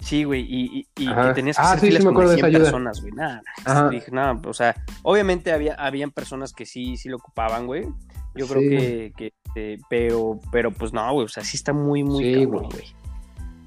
Sí, 0.01 0.25
güey, 0.25 0.41
y, 0.49 0.89
y, 0.97 1.07
que 1.07 1.33
tenías 1.35 1.57
que 1.57 1.63
ah, 1.63 1.73
hacer 1.73 1.91
sí, 1.93 1.97
sí, 1.99 2.03
me 2.03 2.11
acuerdo 2.11 2.31
de 2.31 2.37
100 2.37 2.39
esa 2.39 2.47
ayuda. 2.47 2.63
personas, 2.65 3.01
güey. 3.03 3.13
Nada, 3.13 3.43
dije, 3.91 4.11
nada, 4.11 4.41
o 4.47 4.55
sea, 4.55 4.75
obviamente 5.03 5.53
había, 5.53 5.75
habían 5.75 6.11
personas 6.11 6.53
que 6.53 6.65
sí, 6.65 6.97
sí 6.97 7.09
lo 7.11 7.17
ocupaban, 7.19 7.67
güey. 7.67 7.87
Yo 8.35 8.47
creo 8.47 8.61
Sí. 8.61 8.69
que, 8.71 9.13
que 9.17 9.33
eh, 9.57 9.79
pero, 9.91 10.39
pero 10.53 10.71
pues 10.73 10.93
no, 10.93 11.13
güey, 11.13 11.27
o 11.27 11.29
sea, 11.29 11.45
sí 11.45 11.57
está 11.57 11.73
muy, 11.73 12.03
muy 12.03 12.33
cabrón, 12.45 12.69
güey. 12.71 12.95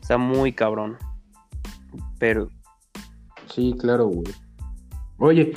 Está 0.02 0.18
muy 0.18 0.54
cabrón. 0.54 0.98
Pero, 2.20 2.50
Sí, 3.54 3.76
claro, 3.80 4.08
güey. 4.08 4.24
Oye, 5.20 5.54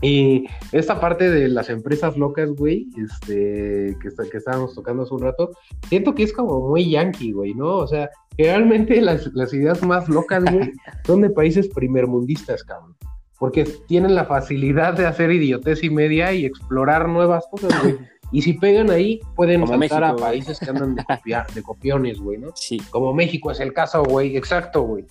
y 0.00 0.46
esta 0.72 1.00
parte 1.00 1.28
de 1.30 1.48
las 1.48 1.68
empresas 1.70 2.16
locas, 2.16 2.50
güey, 2.50 2.86
este, 2.96 3.96
que, 4.00 4.30
que 4.30 4.36
estábamos 4.38 4.74
tocando 4.74 5.02
hace 5.02 5.14
un 5.14 5.22
rato, 5.22 5.50
siento 5.88 6.14
que 6.14 6.22
es 6.22 6.32
como 6.32 6.68
muy 6.68 6.88
yankee, 6.90 7.32
güey, 7.32 7.54
¿no? 7.54 7.76
O 7.78 7.86
sea, 7.86 8.08
generalmente 8.36 9.00
las, 9.00 9.26
las 9.34 9.52
ideas 9.52 9.82
más 9.82 10.08
locas, 10.08 10.44
güey, 10.44 10.72
son 11.06 11.22
de 11.22 11.30
países 11.30 11.68
primermundistas, 11.68 12.62
cabrón. 12.64 12.94
Porque 13.38 13.64
tienen 13.86 14.14
la 14.14 14.24
facilidad 14.24 14.94
de 14.94 15.06
hacer 15.06 15.30
idiotez 15.30 15.82
y 15.84 15.90
media 15.90 16.32
y 16.32 16.44
explorar 16.44 17.08
nuevas 17.08 17.44
cosas, 17.50 17.72
güey. 17.82 17.96
Y 18.30 18.42
si 18.42 18.52
pegan 18.52 18.90
ahí, 18.90 19.20
pueden 19.36 19.62
Como 19.62 19.78
saltar 19.78 20.04
a 20.04 20.10
güey. 20.12 20.22
países 20.22 20.58
que 20.58 20.68
andan 20.68 20.94
de, 20.94 21.02
copia- 21.02 21.46
de 21.54 21.62
copiones, 21.62 22.20
güey, 22.20 22.36
¿no? 22.36 22.48
sí. 22.54 22.76
Como 22.90 23.14
México 23.14 23.50
es 23.50 23.58
el 23.58 23.72
caso, 23.72 24.02
güey, 24.02 24.36
exacto, 24.36 24.82
güey. 24.82 25.06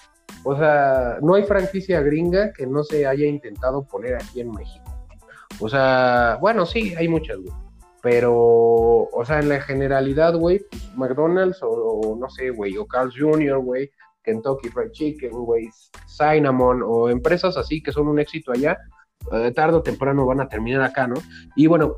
O 0.50 0.56
sea, 0.56 1.18
no 1.22 1.34
hay 1.36 1.44
franquicia 1.44 2.00
gringa 2.00 2.54
que 2.54 2.66
no 2.66 2.82
se 2.82 3.06
haya 3.06 3.28
intentado 3.28 3.86
poner 3.86 4.16
aquí 4.16 4.40
en 4.40 4.52
México. 4.52 4.86
O 5.60 5.68
sea, 5.68 6.38
bueno, 6.40 6.66
sí, 6.66 6.96
hay 6.96 7.10
muchas, 7.10 7.36
güey. 7.36 7.54
Pero, 8.02 8.34
o 8.34 9.24
sea, 9.26 9.40
en 9.40 9.50
la 9.50 9.60
generalidad, 9.60 10.36
güey, 10.36 10.62
pues, 10.72 10.96
McDonald's 10.96 11.60
o, 11.62 12.18
no 12.18 12.30
sé, 12.30 12.52
güey, 12.52 12.78
o 12.78 12.88
Carl's 12.88 13.14
Jr., 13.20 13.58
güey, 13.58 13.92
Kentucky 14.24 14.70
Fried 14.70 14.92
Chicken, 14.92 15.32
güey, 15.32 15.68
Cinnamon, 16.08 16.82
o 16.82 17.10
empresas 17.10 17.58
así 17.58 17.84
que 17.84 17.92
son 17.92 18.08
un 18.08 18.18
éxito 18.18 18.54
allá, 18.54 18.78
eh, 19.34 19.52
tarde 19.52 19.76
o 19.76 19.84
temprano 19.84 20.26
van 20.26 20.40
a 20.40 20.48
terminar 20.48 20.82
acá, 20.82 21.08
¿no? 21.08 21.16
Y 21.58 21.68
bueno, 21.68 21.98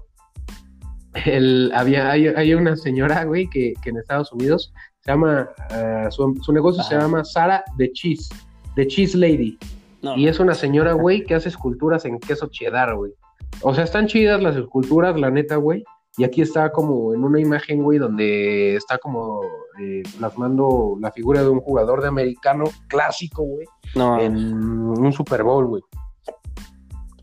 el, 1.23 1.71
había, 1.75 2.09
hay, 2.09 2.29
hay 2.29 2.55
una 2.55 2.75
señora, 2.75 3.25
güey, 3.25 3.47
que, 3.47 3.73
que 3.83 3.91
en 3.91 3.97
Estados 3.97 4.33
Unidos 4.33 4.73
se 5.01 5.11
llama, 5.11 5.49
eh, 5.71 6.07
su, 6.09 6.35
su 6.41 6.53
negocio 6.53 6.83
se 6.83 6.95
llama 6.95 7.23
Sara 7.23 7.63
the 7.77 7.91
Cheese, 7.91 8.29
The 8.75 8.87
Cheese 8.87 9.17
Lady. 9.17 9.57
No, 10.01 10.15
Y 10.15 10.27
es 10.27 10.39
una 10.39 10.53
señora, 10.53 10.93
güey, 10.93 11.25
que 11.25 11.35
hace 11.35 11.49
esculturas 11.49 12.05
en 12.05 12.19
queso 12.19 12.47
cheddar, 12.47 12.95
güey. 12.95 13.13
O 13.61 13.73
sea, 13.73 13.83
están 13.83 14.07
chidas 14.07 14.41
las 14.41 14.55
esculturas, 14.55 15.19
la 15.19 15.29
neta, 15.29 15.57
güey. 15.57 15.83
Y 16.17 16.23
aquí 16.23 16.41
está 16.41 16.71
como 16.71 17.13
en 17.13 17.23
una 17.23 17.39
imagen, 17.39 17.83
güey, 17.83 17.97
donde 17.97 18.75
está 18.75 18.97
como 18.97 19.41
eh, 19.79 20.03
plasmando 20.17 20.97
la 20.99 21.11
figura 21.11 21.41
de 21.41 21.49
un 21.49 21.61
jugador 21.61 22.01
de 22.01 22.09
americano 22.09 22.65
clásico, 22.87 23.43
güey, 23.43 23.65
no, 23.95 24.19
en 24.19 24.35
un 24.35 25.13
Super 25.13 25.43
Bowl, 25.43 25.67
güey. 25.67 25.83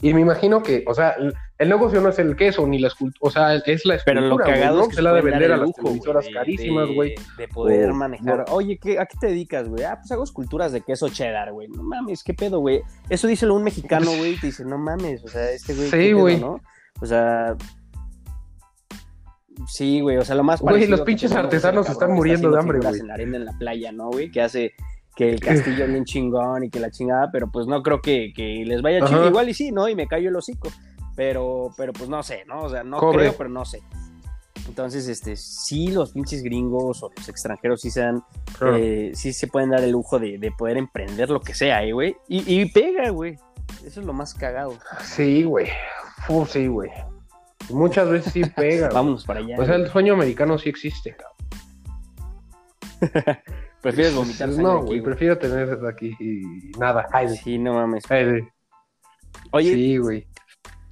Y 0.01 0.15
me 0.15 0.21
imagino 0.21 0.63
que, 0.63 0.85
o 0.87 0.95
sea, 0.95 1.15
el, 1.59 1.69
negocio 1.69 2.01
no 2.01 2.09
es 2.09 2.19
el 2.19 2.37
queso 2.37 2.67
ni 2.67 2.79
la 2.79 2.89
escultura, 2.89 3.19
o 3.21 3.31
sea, 3.31 3.55
es 3.55 3.85
la 3.85 3.99
pero 4.05 4.21
escultura, 4.21 4.29
lo 4.29 4.35
güey, 4.37 4.47
cagado 4.47 4.77
¿no? 4.77 4.83
es 4.83 4.89
que 4.89 4.95
se 4.97 5.03
la 5.03 5.13
de 5.13 5.23
vender 5.23 5.53
a 5.53 5.57
las 5.57 5.67
lujo, 5.67 5.83
televisoras 5.83 6.25
güey, 6.25 6.35
carísimas, 6.35 6.89
güey. 6.91 7.15
De 7.39 7.49
poder 7.49 7.93
manejar. 7.93 8.45
no. 8.49 8.55
Oye, 8.55 8.79
¿qué, 8.79 8.99
¿a 8.99 9.07
qué 9.07 9.17
te 9.19 9.27
dedicas, 9.29 9.69
güey? 9.69 9.85
Ah, 9.85 9.97
pues 9.99 10.11
hago 10.13 10.25
esculturas 10.25 10.73
de 10.73 10.81
queso 10.83 11.09
cheddar, 11.09 11.53
güey. 11.53 11.69
No 11.69 11.83
mames, 11.83 12.23
¿qué 12.23 12.35
pedo, 12.35 12.61
güey? 12.61 12.83
Eso 13.09 13.27
díselo 13.27 13.55
un 13.55 13.65
mexicano, 13.65 14.11
güey, 14.17 14.35
y 14.35 14.41
te 14.41 14.47
dice, 14.47 14.65
no 14.65 14.79
mames, 14.79 15.25
o 15.25 15.29
sea, 15.29 15.51
este 15.51 15.75
güey. 15.75 15.87
Sí, 15.87 15.97
¿qué 15.97 16.07
pedo, 16.09 16.19
güey. 16.21 16.41
¿no? 16.41 16.61
O 17.01 17.07
sea. 17.07 17.57
Sí, 19.67 20.01
güey, 20.01 20.19
o 20.19 20.25
sea, 20.25 20.35
lo 20.35 20.45
más 20.45 20.61
Güey, 20.61 20.87
los 20.87 21.01
pinches 21.01 21.33
artesanos 21.33 21.89
están 21.89 22.13
muriendo 22.13 22.51
de 22.51 22.59
hambre, 22.59 22.79
güey. 22.79 23.01
en 23.01 23.09
la 23.09 23.15
arena 23.15 23.37
en 23.39 23.45
la 23.47 23.53
playa, 23.59 23.93
¿no, 23.93 24.11
güey? 24.11 24.31
Que 24.31 24.43
hace 24.43 24.75
que 25.17 25.31
el 25.31 25.41
castillo 25.41 25.87
bien 25.87 26.05
chingón 26.05 26.65
y 26.65 26.71
que 26.71 26.79
la 26.79 26.91
chingada, 26.91 27.31
pero 27.33 27.51
pues 27.51 27.67
no 27.67 27.83
creo 27.83 28.03
que, 28.03 28.33
que 28.37 28.63
les 28.67 28.83
vaya 28.83 29.05
chido. 29.07 29.27
Igual 29.27 29.49
y 29.49 29.55
sí, 29.55 29.73
¿no? 29.73 29.89
Y 29.89 29.95
me 29.95 30.07
callo 30.07 30.29
el 30.29 30.37
hocico. 30.37 30.69
Pero, 31.17 31.73
pero 31.77 31.93
pues 31.93 32.09
no 32.09 32.23
sé, 32.23 32.45
¿no? 32.47 32.63
O 32.65 32.69
sea, 32.69 32.85
no 32.85 32.99
Cobre. 32.99 33.19
creo, 33.21 33.35
pero 33.37 33.51
no 33.51 33.65
sé. 33.65 33.83
Entonces, 34.69 35.09
este, 35.09 35.37
sí, 35.37 35.89
los 35.93 36.13
pinches 36.13 36.43
gringos 36.43 37.03
o 37.03 37.11
los 37.17 37.29
extranjeros 37.29 37.81
sí 37.81 37.91
se 37.91 38.01
dan, 38.01 38.23
Claro. 38.59 38.77
eh, 38.77 39.13
sí 39.15 39.33
se 39.33 39.47
pueden 39.47 39.71
dar 39.71 39.83
el 39.83 39.93
lujo 39.93 40.19
de, 40.19 40.39
de 40.39 40.51
poder 40.51 40.77
emprender 40.77 41.31
lo 41.31 41.41
que 41.41 41.55
sea, 41.55 41.83
¿eh, 41.85 41.93
güey. 41.93 42.17
Y, 42.29 42.61
y 42.61 42.67
pega, 42.71 43.09
güey. 43.11 43.39
Eso 43.85 44.01
es 44.01 44.07
lo 44.07 44.13
más 44.13 44.35
cagado. 44.35 44.77
Sí, 45.03 45.45
güey. 45.45 45.69
Sí, 46.49 46.67
güey. 46.67 46.91
Muchas 47.71 48.09
veces 48.09 48.33
sí 48.33 48.43
pega. 48.45 48.89
Vámonos 48.93 49.25
para 49.25 49.41
allá. 49.41 49.57
O 49.59 49.65
sea, 49.65 49.77
el 49.77 49.89
sueño 49.89 50.15
americano 50.15 50.59
sí 50.59 50.69
existe, 50.69 51.17
cabrón. 51.17 51.37
Prefieres 53.83 54.15
vomitar 54.15 54.49
sangre 54.49 54.63
No, 54.63 54.83
güey, 54.83 55.01
prefiero 55.01 55.39
tener 55.39 55.79
aquí 55.87 56.17
y 56.19 56.73
nada. 56.79 57.07
Ay, 57.13 57.29
Sí, 57.37 57.59
no 57.59 57.75
mames. 57.75 58.05
ay, 58.11 58.49
Oye, 59.53 59.75
sí, 59.75 59.97
güey. 59.99 60.27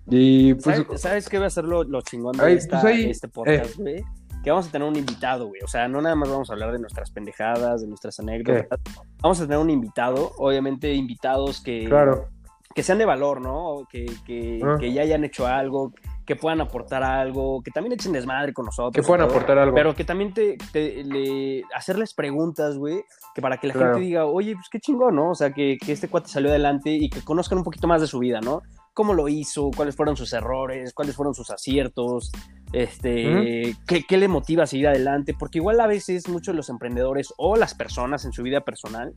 Y 0.08 0.54
pues, 0.54 0.76
¿sabes, 0.84 1.00
sabes 1.00 1.28
qué 1.28 1.38
va 1.38 1.46
a 1.46 1.50
ser 1.50 1.64
lo, 1.64 1.82
lo 1.84 2.02
chingón 2.02 2.36
de 2.36 2.52
esta- 2.54 2.80
pues 2.80 2.94
ahí, 2.94 3.10
este 3.10 3.28
podcast, 3.28 3.76
güey? 3.76 4.04
Que 4.42 4.50
vamos 4.50 4.68
a 4.68 4.70
tener 4.70 4.86
un 4.86 4.96
invitado, 4.96 5.46
güey. 5.46 5.62
O 5.64 5.68
sea, 5.68 5.88
no 5.88 6.02
nada 6.02 6.14
más 6.14 6.28
vamos 6.28 6.50
a 6.50 6.52
hablar 6.52 6.72
de 6.72 6.78
nuestras 6.78 7.10
pendejadas, 7.10 7.80
de 7.80 7.86
nuestras 7.88 8.20
anécdotas. 8.20 8.78
Vamos 9.22 9.40
a 9.40 9.44
tener 9.44 9.58
un 9.58 9.70
invitado, 9.70 10.32
obviamente 10.36 10.92
invitados 10.92 11.62
que, 11.62 11.86
claro. 11.86 12.28
que 12.74 12.82
sean 12.82 12.98
de 12.98 13.06
valor, 13.06 13.40
¿no? 13.40 13.86
Que, 13.90 14.04
que, 14.26 14.60
Ah. 14.62 14.76
que 14.78 14.92
ya 14.92 15.00
hayan 15.00 15.24
hecho 15.24 15.46
algo, 15.46 15.94
que 16.26 16.36
puedan 16.36 16.60
aportar 16.60 17.02
algo, 17.02 17.62
que 17.62 17.70
también 17.70 17.92
echen 17.94 18.12
desmadre 18.12 18.52
con 18.52 18.66
nosotros. 18.66 18.92
Que 18.92 19.06
puedan 19.06 19.26
todo, 19.26 19.34
aportar 19.36 19.58
algo. 19.58 19.74
Pero 19.74 19.94
que 19.94 20.04
también 20.04 20.34
te, 20.34 20.58
te- 20.72 21.02
le- 21.04 21.62
hacerles 21.74 22.12
preguntas, 22.12 22.76
güey, 22.76 23.02
que 23.34 23.40
para 23.40 23.56
que 23.56 23.68
la 23.68 23.72
Claro. 23.72 23.94
gente 23.94 24.06
diga, 24.06 24.26
oye, 24.26 24.52
pues 24.54 24.68
qué 24.70 24.78
chingón, 24.80 25.16
¿no? 25.16 25.30
O 25.30 25.34
sea, 25.34 25.52
que, 25.54 25.78
que 25.82 25.92
este 25.92 26.08
cuate 26.08 26.28
salió 26.28 26.50
adelante 26.50 26.90
y 26.90 27.08
que 27.08 27.22
conozcan 27.22 27.56
un 27.58 27.64
poquito 27.64 27.86
más 27.86 28.02
de 28.02 28.06
su 28.06 28.18
vida, 28.18 28.40
¿no? 28.42 28.60
Cómo 28.94 29.12
lo 29.12 29.28
hizo, 29.28 29.70
cuáles 29.76 29.96
fueron 29.96 30.16
sus 30.16 30.33
errores, 30.33 30.94
cuáles 30.94 31.16
fueron 31.16 31.35
sus 31.35 31.50
aciertos, 31.50 32.33
este, 32.72 33.76
qué, 33.87 34.04
qué 34.09 34.16
le 34.16 34.28
motiva 34.28 34.64
a 34.64 34.66
seguir 34.66 34.88
adelante, 34.88 35.35
porque 35.38 35.59
igual 35.59 35.80
a 35.80 35.87
veces 35.87 36.28
muchos 36.28 36.54
de 36.54 36.57
los 36.57 36.68
emprendedores 36.70 37.35
o 37.37 37.57
las 37.57 37.74
personas 37.74 38.24
en 38.24 38.33
su 38.33 38.42
vida 38.42 38.62
personal 38.62 39.14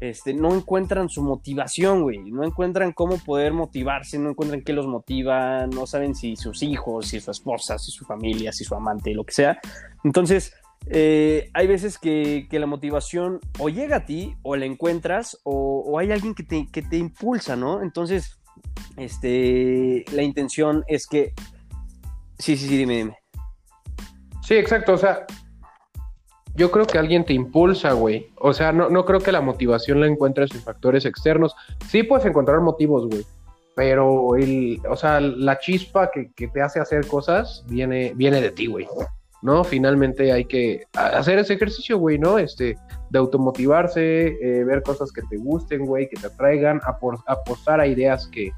este, 0.00 0.34
no 0.34 0.54
encuentran 0.54 1.08
su 1.08 1.22
motivación, 1.22 2.02
güey. 2.02 2.18
No 2.30 2.44
encuentran 2.44 2.92
cómo 2.92 3.18
poder 3.18 3.52
motivarse, 3.52 4.18
no 4.18 4.30
encuentran 4.30 4.62
qué 4.62 4.72
los 4.72 4.86
motiva, 4.86 5.66
no 5.66 5.86
saben 5.86 6.14
si 6.14 6.36
sus 6.36 6.62
hijos, 6.62 7.08
si 7.08 7.20
su 7.20 7.30
esposa, 7.30 7.78
si 7.78 7.90
su 7.90 8.04
familia, 8.04 8.52
si 8.52 8.64
su 8.64 8.74
amante, 8.74 9.14
lo 9.14 9.24
que 9.24 9.34
sea. 9.34 9.58
Entonces, 10.04 10.52
eh, 10.86 11.50
hay 11.54 11.66
veces 11.66 11.98
que, 11.98 12.46
que 12.50 12.58
la 12.58 12.66
motivación 12.66 13.40
o 13.58 13.68
llega 13.68 13.96
a 13.96 14.06
ti, 14.06 14.36
o 14.42 14.56
la 14.56 14.66
encuentras, 14.66 15.38
o, 15.44 15.84
o 15.86 15.98
hay 15.98 16.12
alguien 16.12 16.34
que 16.34 16.44
te, 16.44 16.68
que 16.70 16.82
te 16.82 16.96
impulsa, 16.96 17.56
¿no? 17.56 17.82
Entonces, 17.82 18.38
este, 18.96 20.04
la 20.12 20.22
intención 20.22 20.84
es 20.88 21.06
que... 21.06 21.32
Sí, 22.38 22.56
sí, 22.56 22.68
sí, 22.68 22.76
dime, 22.76 22.96
dime. 22.96 23.18
Sí, 24.42 24.54
exacto. 24.54 24.94
O 24.94 24.98
sea, 24.98 25.26
yo 26.54 26.70
creo 26.70 26.86
que 26.86 26.98
alguien 26.98 27.24
te 27.24 27.32
impulsa, 27.32 27.92
güey. 27.92 28.30
O 28.36 28.52
sea, 28.52 28.72
no, 28.72 28.88
no 28.90 29.04
creo 29.04 29.20
que 29.20 29.30
la 29.30 29.40
motivación 29.40 30.00
la 30.00 30.06
encuentres 30.06 30.50
en 30.52 30.60
factores 30.60 31.04
externos. 31.04 31.54
Sí 31.88 32.02
puedes 32.02 32.26
encontrar 32.26 32.60
motivos, 32.60 33.06
güey. 33.06 33.24
Pero 33.76 34.34
el, 34.34 34.80
o 34.90 34.96
sea, 34.96 35.20
la 35.20 35.58
chispa 35.60 36.10
que, 36.10 36.32
que 36.34 36.48
te 36.48 36.60
hace 36.60 36.80
hacer 36.80 37.06
cosas 37.06 37.64
viene, 37.68 38.12
viene 38.16 38.40
de 38.40 38.50
ti, 38.50 38.66
güey. 38.66 38.88
¿No? 39.40 39.62
Finalmente 39.62 40.32
hay 40.32 40.46
que 40.46 40.82
hacer 40.94 41.38
ese 41.38 41.54
ejercicio, 41.54 41.96
güey, 41.98 42.18
¿no? 42.18 42.38
Este, 42.38 42.76
de 43.10 43.18
automotivarse, 43.18 44.26
eh, 44.28 44.64
ver 44.64 44.82
cosas 44.82 45.12
que 45.12 45.22
te 45.22 45.36
gusten, 45.36 45.84
güey, 45.86 46.08
que 46.08 46.16
te 46.16 46.26
atraigan, 46.26 46.80
apostar 47.26 47.80
a 47.80 47.86
ideas 47.86 48.28
que, 48.28 48.52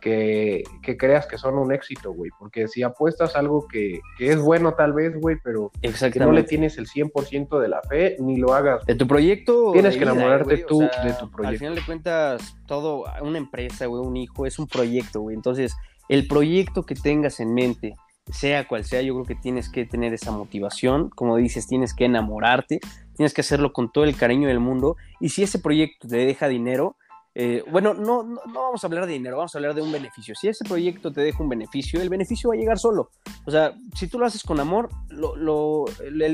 que, 0.00 0.62
que 0.82 0.96
creas 0.96 1.26
que 1.26 1.36
son 1.36 1.58
un 1.58 1.72
éxito, 1.72 2.12
güey. 2.12 2.30
Porque 2.38 2.68
si 2.68 2.84
apuestas 2.84 3.34
algo 3.34 3.66
que, 3.66 4.00
que 4.16 4.30
es 4.30 4.40
bueno 4.40 4.74
tal 4.74 4.92
vez, 4.92 5.18
güey, 5.20 5.36
pero 5.42 5.72
que 5.82 6.20
no 6.20 6.30
le 6.30 6.44
tienes 6.44 6.78
el 6.78 6.86
100% 6.86 7.58
de 7.58 7.68
la 7.68 7.82
fe, 7.82 8.16
ni 8.20 8.36
lo 8.36 8.54
hagas. 8.54 8.86
De 8.86 8.94
tu 8.94 9.08
proyecto. 9.08 9.72
Tienes 9.72 9.94
que 9.94 10.04
vida, 10.04 10.12
enamorarte 10.12 10.64
o 10.64 10.66
tú 10.66 10.78
sea, 10.78 11.04
de 11.04 11.12
tu 11.14 11.30
proyecto. 11.30 11.48
Al 11.48 11.58
final 11.58 11.74
de 11.74 11.84
cuentas, 11.84 12.56
todo, 12.66 13.04
una 13.20 13.38
empresa, 13.38 13.86
güey, 13.86 14.00
un 14.00 14.16
hijo, 14.16 14.46
es 14.46 14.58
un 14.60 14.68
proyecto, 14.68 15.22
güey. 15.22 15.34
Entonces, 15.34 15.74
el 16.08 16.28
proyecto 16.28 16.84
que 16.84 16.94
tengas 16.94 17.40
en 17.40 17.52
mente, 17.52 17.96
sea 18.30 18.66
cual 18.66 18.84
sea, 18.84 19.02
yo 19.02 19.14
creo 19.14 19.24
que 19.24 19.34
tienes 19.34 19.68
que 19.68 19.84
tener 19.86 20.12
esa 20.14 20.32
motivación. 20.32 21.10
Como 21.10 21.36
dices, 21.36 21.66
tienes 21.66 21.94
que 21.94 22.04
enamorarte, 22.06 22.80
tienes 23.16 23.32
que 23.34 23.40
hacerlo 23.42 23.72
con 23.72 23.90
todo 23.92 24.04
el 24.04 24.16
cariño 24.16 24.48
del 24.48 24.60
mundo. 24.60 24.96
Y 25.20 25.28
si 25.30 25.42
ese 25.42 25.58
proyecto 25.58 26.08
te 26.08 26.16
deja 26.16 26.48
dinero, 26.48 26.96
eh, 27.38 27.62
bueno, 27.70 27.92
no, 27.92 28.22
no, 28.22 28.40
no 28.46 28.62
vamos 28.62 28.82
a 28.82 28.86
hablar 28.86 29.06
de 29.06 29.12
dinero, 29.12 29.36
vamos 29.36 29.54
a 29.54 29.58
hablar 29.58 29.74
de 29.74 29.82
un 29.82 29.92
beneficio. 29.92 30.34
Si 30.34 30.48
ese 30.48 30.64
proyecto 30.64 31.12
te 31.12 31.20
deja 31.20 31.42
un 31.42 31.50
beneficio, 31.50 32.00
el 32.00 32.08
beneficio 32.08 32.48
va 32.48 32.54
a 32.54 32.58
llegar 32.58 32.78
solo. 32.78 33.10
O 33.44 33.50
sea, 33.50 33.74
si 33.94 34.08
tú 34.08 34.18
lo 34.18 34.24
haces 34.24 34.42
con 34.42 34.58
amor, 34.58 34.88
lo, 35.10 35.36
lo- 35.36 35.84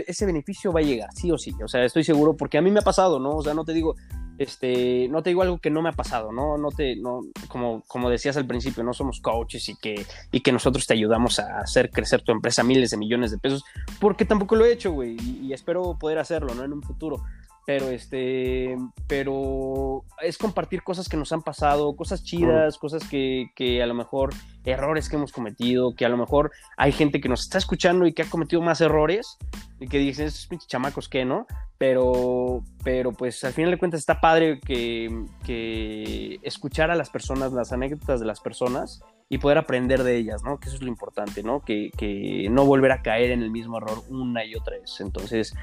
ese 0.07 0.27
beneficio 0.27 0.73
va 0.73 0.79
a 0.81 0.85
llegar, 0.85 1.11
sí 1.13 1.31
o 1.33 1.37
sí. 1.39 1.53
O 1.63 1.67
sea, 1.67 1.85
estoy 1.85 2.05
seguro, 2.05 2.37
porque 2.37 2.57
a 2.57 2.63
mí 2.63 2.71
me 2.71 2.79
ha 2.79 2.85
pasado, 2.85 3.19
¿no? 3.19 3.31
O 3.37 3.43
sea, 3.43 3.53
no 3.53 3.65
te 3.65 3.73
digo, 3.73 3.97
este, 4.43 5.09
no 5.09 5.23
te 5.23 5.31
digo 5.31 5.43
algo 5.43 5.59
que 5.59 5.71
no 5.71 5.83
me 5.83 5.89
ha 5.89 5.93
pasado, 5.93 6.33
¿no? 6.33 6.59
No 6.59 6.71
te, 6.71 6.97
no, 6.97 7.21
como, 7.49 7.83
como 7.87 8.11
decías 8.11 8.37
al 8.37 8.47
principio, 8.47 8.83
no 8.83 8.93
somos 8.93 9.21
coaches 9.21 9.69
y 9.69 9.77
que, 9.77 10.07
y 10.31 10.41
que 10.41 10.53
nosotros 10.53 10.87
te 10.87 10.95
ayudamos 10.95 11.39
a 11.39 11.61
hacer 11.61 11.91
crecer 11.91 12.23
tu 12.23 12.33
empresa 12.33 12.63
miles 12.63 12.91
de 12.91 12.97
millones 12.97 13.31
de 13.31 13.39
pesos, 13.39 13.65
porque 14.01 14.25
tampoco 14.25 14.57
lo 14.57 14.65
he 14.65 14.73
hecho, 14.73 14.93
güey, 14.93 15.17
y, 15.21 15.47
y 15.47 15.53
espero 15.53 15.97
poder 15.99 16.19
hacerlo, 16.19 16.55
¿no? 16.55 16.65
En 16.65 16.73
un 16.73 16.83
futuro 16.83 17.23
pero 17.65 17.91
este, 17.91 18.77
pero 19.07 20.05
es 20.21 20.37
compartir 20.37 20.83
cosas 20.83 21.09
que 21.09 21.17
nos 21.17 21.33
han 21.33 21.43
pasado, 21.43 21.95
cosas 21.95 22.25
chidas, 22.25 22.77
cosas 22.77 23.05
que, 23.09 23.51
que, 23.55 23.83
a 23.83 23.87
lo 23.87 23.95
mejor 23.95 24.35
errores 24.65 25.09
que 25.09 25.17
hemos 25.17 25.33
cometido, 25.33 25.95
que 25.95 26.05
a 26.05 26.09
lo 26.09 26.17
mejor 26.17 26.51
hay 26.77 26.93
gente 26.93 27.21
que 27.21 27.29
nos 27.29 27.43
está 27.43 27.59
escuchando 27.59 28.07
y 28.07 28.13
que 28.13 28.23
ha 28.23 28.31
cometido 28.31 28.63
más 28.63 28.81
errores 28.81 29.39
y 29.79 29.87
que 29.87 29.99
dicen, 29.99 30.27
esos 30.27 30.47
pinches 30.47 30.69
chamacos 30.69 31.09
que 31.09 31.25
no, 31.25 31.47
pero, 31.79 32.63
pero 32.83 33.13
pues 33.13 33.43
al 33.45 33.53
final 33.53 33.71
de 33.71 33.79
cuentas 33.79 34.01
está 34.01 34.21
padre 34.21 34.61
que, 34.61 35.25
que 35.45 36.39
escuchar 36.43 36.91
a 36.91 36.97
las 36.97 37.11
personas, 37.11 37.53
las 37.53 37.73
anécdotas 37.73 38.21
de 38.21 38.27
las 38.27 38.41
personas 38.41 39.03
y 39.29 39.39
poder 39.39 39.59
aprender 39.59 40.03
de 40.03 40.17
ellas, 40.17 40.43
¿no? 40.45 40.59
Que 40.61 40.69
eso 40.69 40.77
es 40.77 40.83
lo 40.83 40.89
importante, 40.89 41.43
¿no? 41.43 41.61
Que, 41.61 41.91
que 41.97 42.49
no 42.51 42.67
volver 42.67 42.93
a 42.93 43.03
caer 43.03 43.31
en 43.31 43.43
el 43.43 43.51
mismo 43.51 43.79
error 43.79 44.03
una 44.11 44.45
y 44.45 44.55
otra 44.55 44.79
vez. 44.79 45.01
Entonces, 45.01 45.55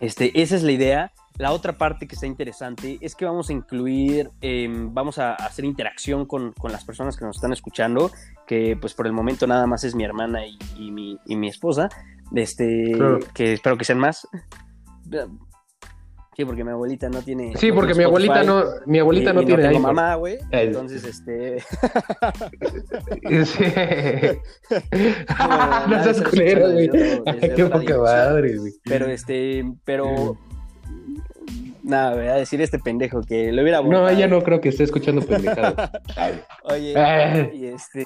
este, 0.00 0.40
esa 0.40 0.56
es 0.56 0.62
la 0.62 0.72
idea. 0.72 1.12
La 1.38 1.52
otra 1.52 1.78
parte 1.78 2.06
que 2.06 2.14
está 2.14 2.26
interesante 2.26 2.98
es 3.00 3.14
que 3.14 3.24
vamos 3.24 3.48
a 3.48 3.52
incluir, 3.52 4.30
eh, 4.42 4.68
vamos 4.70 5.18
a 5.18 5.34
hacer 5.34 5.64
interacción 5.64 6.26
con, 6.26 6.52
con, 6.52 6.70
las 6.70 6.84
personas 6.84 7.16
que 7.16 7.24
nos 7.24 7.36
están 7.36 7.52
escuchando, 7.52 8.10
que 8.46 8.76
pues 8.78 8.92
por 8.92 9.06
el 9.06 9.12
momento 9.12 9.46
nada 9.46 9.66
más 9.66 9.84
es 9.84 9.94
mi 9.94 10.04
hermana 10.04 10.44
y, 10.46 10.58
y, 10.76 10.90
mi, 10.90 11.18
y 11.24 11.36
mi, 11.36 11.48
esposa, 11.48 11.88
este, 12.34 12.92
claro. 12.94 13.20
que 13.32 13.54
espero 13.54 13.78
que 13.78 13.84
sean 13.84 13.98
más. 13.98 14.28
Sí, 16.40 16.46
porque 16.46 16.64
mi 16.64 16.70
abuelita 16.70 17.10
no 17.10 17.20
tiene. 17.20 17.54
Sí, 17.56 17.70
porque 17.70 17.94
mi 17.94 18.02
abuelita 18.02 18.42
no, 18.42 18.64
mi 18.86 18.98
abuelita 18.98 19.30
y, 19.30 19.34
no 19.34 19.42
y 19.42 19.44
tiene. 19.44 19.62
No 19.64 19.68
tengo 19.68 19.80
mamá, 19.80 20.14
güey. 20.14 20.38
Entonces, 20.50 21.04
este. 21.04 21.60
sí. 23.44 23.64
no, 25.38 25.86
no 25.86 26.02
seas 26.02 26.22
culero, 26.22 26.72
güey. 26.72 26.88
Qué 27.54 27.66
poca 27.66 27.98
madre, 27.98 28.56
güey. 28.56 28.72
Pero, 28.84 29.04
este, 29.06 29.70
pero 29.84 30.38
Nada, 31.90 32.14
voy 32.14 32.28
a 32.28 32.34
decir 32.34 32.60
este 32.60 32.78
pendejo 32.78 33.20
que 33.22 33.50
lo 33.50 33.62
hubiera 33.62 33.82
No, 33.82 34.08
ella 34.08 34.28
no 34.28 34.42
creo 34.44 34.60
que 34.60 34.68
esté 34.68 34.84
escuchando 34.84 35.22
pendejado. 35.22 35.74
Oye, 36.62 36.94
y 37.52 37.66
este. 37.66 38.04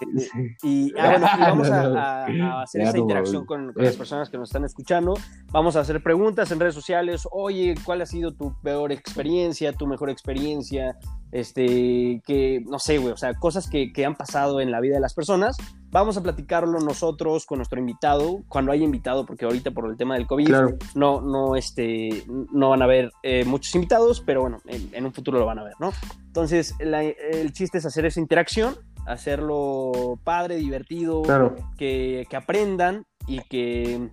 Y, 0.62 0.90
ah, 0.98 1.10
bueno, 1.10 1.26
y 1.36 1.40
vamos 1.40 1.70
a, 1.70 1.82
a, 1.82 2.24
a 2.24 2.62
hacer 2.62 2.80
esa 2.80 2.96
interacción 2.96 3.44
con, 3.44 3.74
con, 3.74 3.84
las 3.84 3.94
personas 3.94 4.30
que 4.30 4.38
nos 4.38 4.48
están 4.48 4.64
escuchando. 4.64 5.12
Vamos 5.52 5.76
a 5.76 5.80
hacer 5.80 6.02
preguntas 6.02 6.50
en 6.50 6.60
redes 6.60 6.74
sociales. 6.74 7.28
Oye, 7.30 7.74
¿cuál 7.84 8.00
ha 8.00 8.06
sido 8.06 8.32
tu 8.32 8.58
peor 8.62 8.90
experiencia, 8.90 9.70
tu 9.74 9.86
mejor 9.86 10.08
experiencia? 10.08 10.96
Este, 11.34 12.22
que, 12.24 12.62
no 12.64 12.78
sé, 12.78 12.98
güey, 12.98 13.12
o 13.12 13.16
sea, 13.16 13.34
cosas 13.34 13.68
que, 13.68 13.92
que 13.92 14.06
han 14.06 14.14
pasado 14.14 14.60
en 14.60 14.70
la 14.70 14.78
vida 14.78 14.94
de 14.94 15.00
las 15.00 15.14
personas 15.14 15.56
vamos 15.90 16.16
a 16.16 16.22
platicarlo 16.22 16.78
nosotros 16.78 17.44
con 17.44 17.58
nuestro 17.58 17.80
invitado, 17.80 18.44
cuando 18.46 18.70
haya 18.70 18.84
invitado, 18.84 19.26
porque 19.26 19.44
ahorita 19.44 19.72
por 19.72 19.90
el 19.90 19.96
tema 19.96 20.14
del 20.14 20.28
COVID 20.28 20.46
claro. 20.46 20.78
no, 20.94 21.20
no, 21.22 21.56
este, 21.56 22.22
no 22.52 22.70
van 22.70 22.82
a 22.82 22.84
haber 22.84 23.10
eh, 23.24 23.44
muchos 23.44 23.74
invitados, 23.74 24.20
pero 24.20 24.42
bueno, 24.42 24.58
en, 24.66 24.88
en, 24.92 25.06
un 25.06 25.12
futuro 25.12 25.40
lo 25.40 25.46
van 25.46 25.58
a 25.58 25.64
ver, 25.64 25.74
¿no? 25.80 25.90
Entonces, 26.24 26.76
la, 26.78 27.02
el 27.02 27.52
chiste 27.52 27.78
es 27.78 27.86
hacer 27.86 28.06
esa 28.06 28.20
interacción, 28.20 28.76
hacerlo 29.04 30.20
padre, 30.22 30.54
divertido, 30.54 31.22
claro. 31.22 31.56
que, 31.76 32.28
que, 32.30 32.36
aprendan 32.36 33.06
y 33.26 33.40
que, 33.40 34.08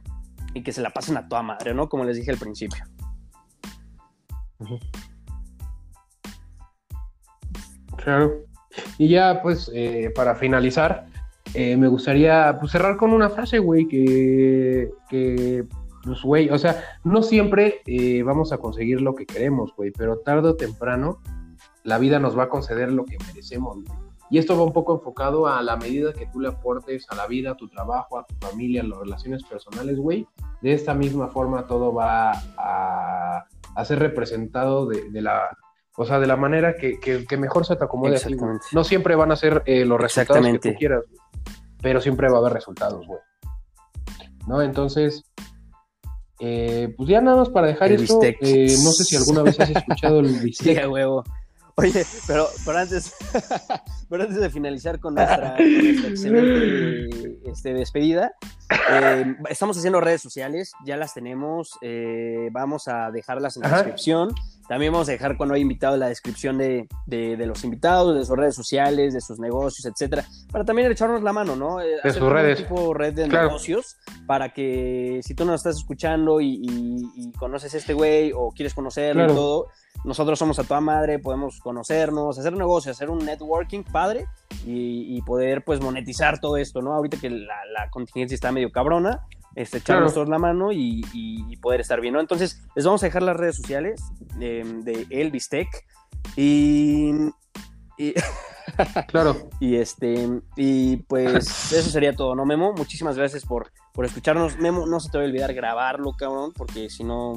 y 0.56 0.64
que 0.64 0.72
se 0.72 0.82
la 0.82 0.90
pasen 0.90 1.18
a 1.18 1.28
toda 1.28 1.44
madre, 1.44 1.76
¿no? 1.76 1.88
Como 1.88 2.04
les 2.04 2.18
dije 2.18 2.32
al 2.32 2.38
principio. 2.40 2.84
Uh 4.58 4.66
-huh. 4.66 5.11
Claro. 7.98 8.46
Y 8.98 9.10
ya, 9.10 9.42
pues, 9.42 9.70
eh, 9.74 10.12
para 10.16 10.36
finalizar, 10.36 11.08
eh, 11.54 11.76
me 11.76 11.88
gustaría 11.88 12.58
pues, 12.60 12.72
cerrar 12.72 12.98
con 12.98 13.12
una 13.12 13.30
frase, 13.30 13.60
güey, 13.60 13.88
que, 13.88 14.90
pues, 16.04 16.22
güey, 16.22 16.50
o 16.50 16.58
sea, 16.58 16.84
no 17.04 17.22
siempre 17.22 17.82
eh, 17.86 18.24
vamos 18.24 18.54
a 18.54 18.58
conseguir 18.58 19.02
lo 19.02 19.16
que 19.16 19.26
queremos, 19.26 19.74
güey, 19.76 19.92
pero 19.92 20.20
tarde 20.20 20.50
o 20.50 20.56
temprano 20.56 21.20
la 21.84 21.98
vida 21.98 22.20
nos 22.20 22.38
va 22.38 22.44
a 22.44 22.50
conceder 22.50 22.92
lo 22.92 23.06
que 23.06 23.18
merecemos, 23.28 23.84
güey. 23.84 24.12
Y 24.32 24.38
esto 24.38 24.58
va 24.58 24.64
un 24.64 24.72
poco 24.72 24.94
enfocado 24.96 25.46
a 25.46 25.62
la 25.62 25.76
medida 25.76 26.14
que 26.14 26.26
tú 26.26 26.40
le 26.40 26.48
aportes 26.48 27.06
a 27.10 27.16
la 27.16 27.28
vida, 27.28 27.52
a 27.52 27.58
tu 27.58 27.68
trabajo, 27.68 28.18
a 28.18 28.26
tu 28.26 28.34
familia, 28.36 28.82
a 28.82 28.86
las 28.86 29.00
relaciones 29.00 29.44
personales, 29.44 29.98
güey. 29.98 30.26
De 30.62 30.72
esta 30.72 30.94
misma 30.94 31.28
forma 31.28 31.68
todo 31.68 31.94
va 31.94 32.32
a, 32.58 33.46
ser 33.84 34.00
representado 34.00 34.86
de, 34.86 35.22
la, 35.22 35.50
o 35.98 36.06
sea, 36.06 36.20
de 36.20 36.28
la 36.28 36.36
manera 36.36 36.76
que, 36.76 37.00
que, 37.00 37.26
que 37.26 37.38
mejor 37.38 37.66
se 37.66 37.76
te 37.76 37.84
acomode. 37.84 38.16
Así, 38.16 38.36
no 38.72 38.84
siempre 38.84 39.16
van 39.16 39.32
a 39.32 39.36
ser 39.36 39.64
eh, 39.66 39.86
los 39.86 40.00
resultados 40.00 40.46
que 40.46 40.60
tú 40.60 40.74
quieras, 40.78 41.04
pero 41.82 42.02
siempre 42.02 42.30
va 42.30 42.38
a 42.38 42.40
haber 42.40 42.54
resultados, 42.54 43.06
güey. 43.06 43.20
¿No? 44.48 44.62
Entonces, 44.62 45.24
eh, 46.40 46.94
pues 46.98 47.08
ya 47.08 47.22
nada 47.22 47.38
más 47.38 47.50
para 47.50 47.68
dejar 47.68 47.92
el 47.92 48.04
esto, 48.04 48.20
eh, 48.24 48.76
no 48.84 48.92
sé 48.92 49.04
si 49.04 49.16
alguna 49.16 49.44
vez 49.44 49.60
has 49.60 49.70
escuchado 49.70 50.22
el 50.22 50.28
bistec. 50.42 50.82
Sí, 50.82 50.88
huevo. 50.88 51.24
Oye, 51.76 52.06
pero, 52.28 52.48
pero, 52.66 52.78
antes, 52.78 53.14
pero 54.10 54.24
antes 54.24 54.40
de 54.40 54.50
finalizar 54.50 55.00
con 55.00 55.16
nuestra, 55.16 55.56
excelente 55.58 57.40
este, 57.46 57.74
despedida, 57.74 58.34
eh, 58.92 59.36
estamos 59.50 59.78
haciendo 59.78 60.02
redes 60.02 60.22
sociales, 60.22 60.74
ya 60.86 60.98
las 60.98 61.14
tenemos, 61.14 61.78
eh, 61.82 62.50
vamos 62.52 62.88
a 62.88 63.12
dejarlas 63.12 63.56
en 63.56 63.64
la 63.64 63.68
Ajá. 63.68 63.78
descripción. 63.78 64.34
También 64.72 64.94
vamos 64.94 65.10
a 65.10 65.12
dejar 65.12 65.36
cuando 65.36 65.54
hay 65.54 65.60
invitado 65.64 65.98
la 65.98 66.08
descripción 66.08 66.58
de, 66.58 66.88
de, 67.06 67.36
de, 67.36 67.46
los 67.46 67.62
invitados, 67.66 68.16
de 68.16 68.24
sus 68.24 68.38
redes 68.38 68.56
sociales, 68.56 69.14
de 69.14 69.20
sus 69.20 69.38
negocios, 69.38 69.86
etcétera, 69.86 70.24
para 70.50 70.64
también 70.64 70.90
echarnos 70.90 71.22
la 71.24 71.34
mano, 71.34 71.58
¿no? 71.58 71.80
De 71.80 72.00
Hacer 72.00 72.14
sus 72.14 72.32
redes. 72.32 72.60
Tipo 72.60 72.94
red 72.94 73.14
de 73.14 73.28
claro. 73.28 73.48
negocios 73.48 73.98
para 74.26 74.54
que 74.54 75.20
si 75.24 75.36
tú 75.36 75.44
nos 75.44 75.56
estás 75.56 75.76
escuchando 75.76 76.40
y, 76.40 76.62
y, 76.64 77.12
y 77.18 77.32
conoces 77.34 77.74
a 77.74 77.80
este 77.80 77.94
güey 77.94 78.32
o 78.34 78.54
quieres 78.56 78.74
conocerlo 78.74 79.26
claro. 79.26 79.34
y 79.34 79.36
todo, 79.36 79.68
nosotros 80.06 80.40
somos 80.40 80.58
a 80.58 80.64
toda 80.64 80.80
madre, 80.80 81.20
podemos 81.20 81.60
conocernos, 81.60 82.40
hacer 82.40 82.54
negocios, 82.54 82.96
hacer 82.96 83.10
un 83.10 83.26
networking 83.26 83.84
padre 83.84 84.28
y, 84.66 85.18
y, 85.18 85.22
poder 85.24 85.66
pues 85.66 85.82
monetizar 85.82 86.40
todo 86.40 86.56
esto, 86.56 86.82
¿no? 86.82 86.94
Ahorita 86.94 87.18
que 87.20 87.30
la, 87.30 87.66
la 87.74 87.90
contingencia 87.90 88.36
está 88.36 88.54
medio 88.54 88.72
cabrona, 88.72 89.28
este, 89.56 89.80
echarnos 89.80 90.14
claro. 90.14 90.26
todos 90.26 90.30
la 90.30 90.40
mano 90.40 90.72
y, 90.72 91.06
y, 91.14 91.58
poder 91.58 91.82
estar 91.82 92.02
bien, 92.02 92.14
¿no? 92.14 92.20
Entonces, 92.20 92.64
les 92.76 92.86
vamos 92.86 93.04
a 93.04 93.06
dejar 93.06 93.22
las 93.22 93.38
redes 93.38 93.58
sociales 93.58 94.02
de, 94.38 94.64
de 94.84 95.06
El 95.10 95.32
Bistec 95.32 95.68
y... 96.36 97.12
y 97.98 98.14
claro. 99.08 99.50
Y 99.60 99.76
este, 99.76 100.42
y 100.56 100.98
pues 100.98 101.72
eso 101.72 101.90
sería 101.90 102.16
todo, 102.16 102.36
¿no, 102.36 102.46
Memo? 102.46 102.74
Muchísimas 102.74 103.18
gracias 103.18 103.46
por, 103.46 103.72
por 103.94 104.06
escucharnos. 104.06 104.58
Memo, 104.58 104.86
no 104.86 105.00
se 105.00 105.10
te 105.10 105.18
va 105.18 105.24
a 105.24 105.28
olvidar 105.28 105.54
grabarlo, 105.54 106.14
cabrón, 106.14 106.52
porque 106.56 106.90
si 106.90 107.04
no, 107.04 107.36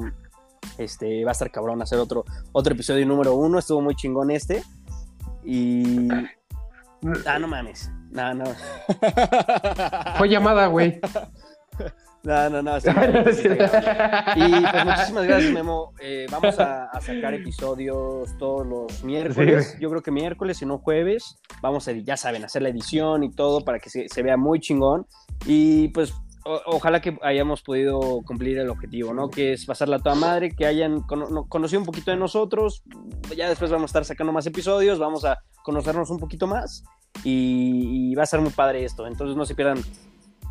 este, 0.77 1.23
va 1.23 1.31
a 1.31 1.33
estar 1.33 1.51
cabrón 1.51 1.81
hacer 1.81 1.99
otro, 1.99 2.25
otro 2.51 2.73
episodio 2.73 3.05
número 3.05 3.35
uno. 3.35 3.59
Estuvo 3.59 3.81
muy 3.81 3.95
chingón 3.95 4.31
este. 4.31 4.63
Y. 5.43 6.07
Ah, 7.27 7.37
no 7.37 7.47
mames. 7.47 7.91
No, 8.09 8.33
no. 8.33 8.45
Fue 10.17 10.27
llamada, 10.27 10.65
güey. 10.65 10.99
No, 12.25 12.49
no, 12.49 12.61
no. 12.61 12.79
Sí, 12.81 12.89
y 14.35 14.61
pues 14.71 14.85
muchísimas 14.85 15.25
gracias, 15.25 15.53
Memo. 15.53 15.93
Eh, 16.01 16.25
vamos 16.31 16.59
a, 16.59 16.85
a, 16.85 16.99
sacar 16.99 17.35
episodios 17.35 18.35
todos 18.37 18.65
los 18.65 19.03
miércoles. 19.03 19.73
Sí. 19.73 19.77
Yo 19.79 19.89
creo 19.89 20.01
que 20.01 20.11
miércoles, 20.11 20.57
si 20.57 20.65
no 20.65 20.79
jueves. 20.79 21.37
Vamos 21.61 21.87
a, 21.87 21.91
ya 21.91 22.17
saben, 22.17 22.43
hacer 22.43 22.63
la 22.63 22.69
edición 22.69 23.23
y 23.23 23.31
todo 23.31 23.63
para 23.63 23.79
que 23.79 23.91
se, 23.91 24.09
se 24.09 24.23
vea 24.23 24.37
muy 24.37 24.59
chingón. 24.59 25.05
Y 25.45 25.89
pues 25.89 26.15
o, 26.45 26.59
ojalá 26.65 26.99
que 26.99 27.15
hayamos 27.21 27.61
podido 27.61 28.21
cumplir 28.25 28.57
el 28.57 28.69
objetivo, 28.69 29.13
¿no? 29.13 29.29
Que 29.29 29.53
es 29.53 29.65
pasarla 29.65 29.97
a 29.97 29.99
toda 29.99 30.15
madre, 30.15 30.55
que 30.55 30.65
hayan 30.65 31.01
con, 31.01 31.47
conocido 31.47 31.79
un 31.79 31.85
poquito 31.85 32.09
de 32.09 32.17
nosotros. 32.17 32.81
Ya 33.37 33.49
después 33.49 33.69
vamos 33.69 33.89
a 33.89 33.91
estar 33.91 34.05
sacando 34.05 34.33
más 34.33 34.47
episodios, 34.47 34.97
vamos 34.97 35.25
a 35.25 35.37
conocernos 35.63 36.09
un 36.09 36.17
poquito 36.17 36.47
más. 36.47 36.83
Y, 37.23 38.11
y 38.11 38.15
va 38.15 38.23
a 38.23 38.27
ser 38.27 38.41
muy 38.41 38.51
padre 38.51 38.83
esto. 38.83 39.05
Entonces 39.05 39.37
no 39.37 39.45
se 39.45 39.53
pierdan 39.53 39.77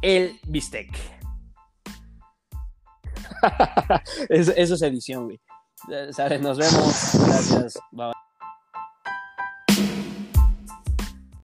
el 0.03 0.39
bistec. 0.47 1.24
eso, 4.29 4.53
eso, 4.57 4.75
es 4.75 4.83
edición, 4.83 5.25
güey. 5.25 5.41
¿Sabes? 6.13 6.41
Nos 6.41 6.59
vemos. 6.59 7.11
Gracias. 7.27 7.79
Bye. 7.93 8.13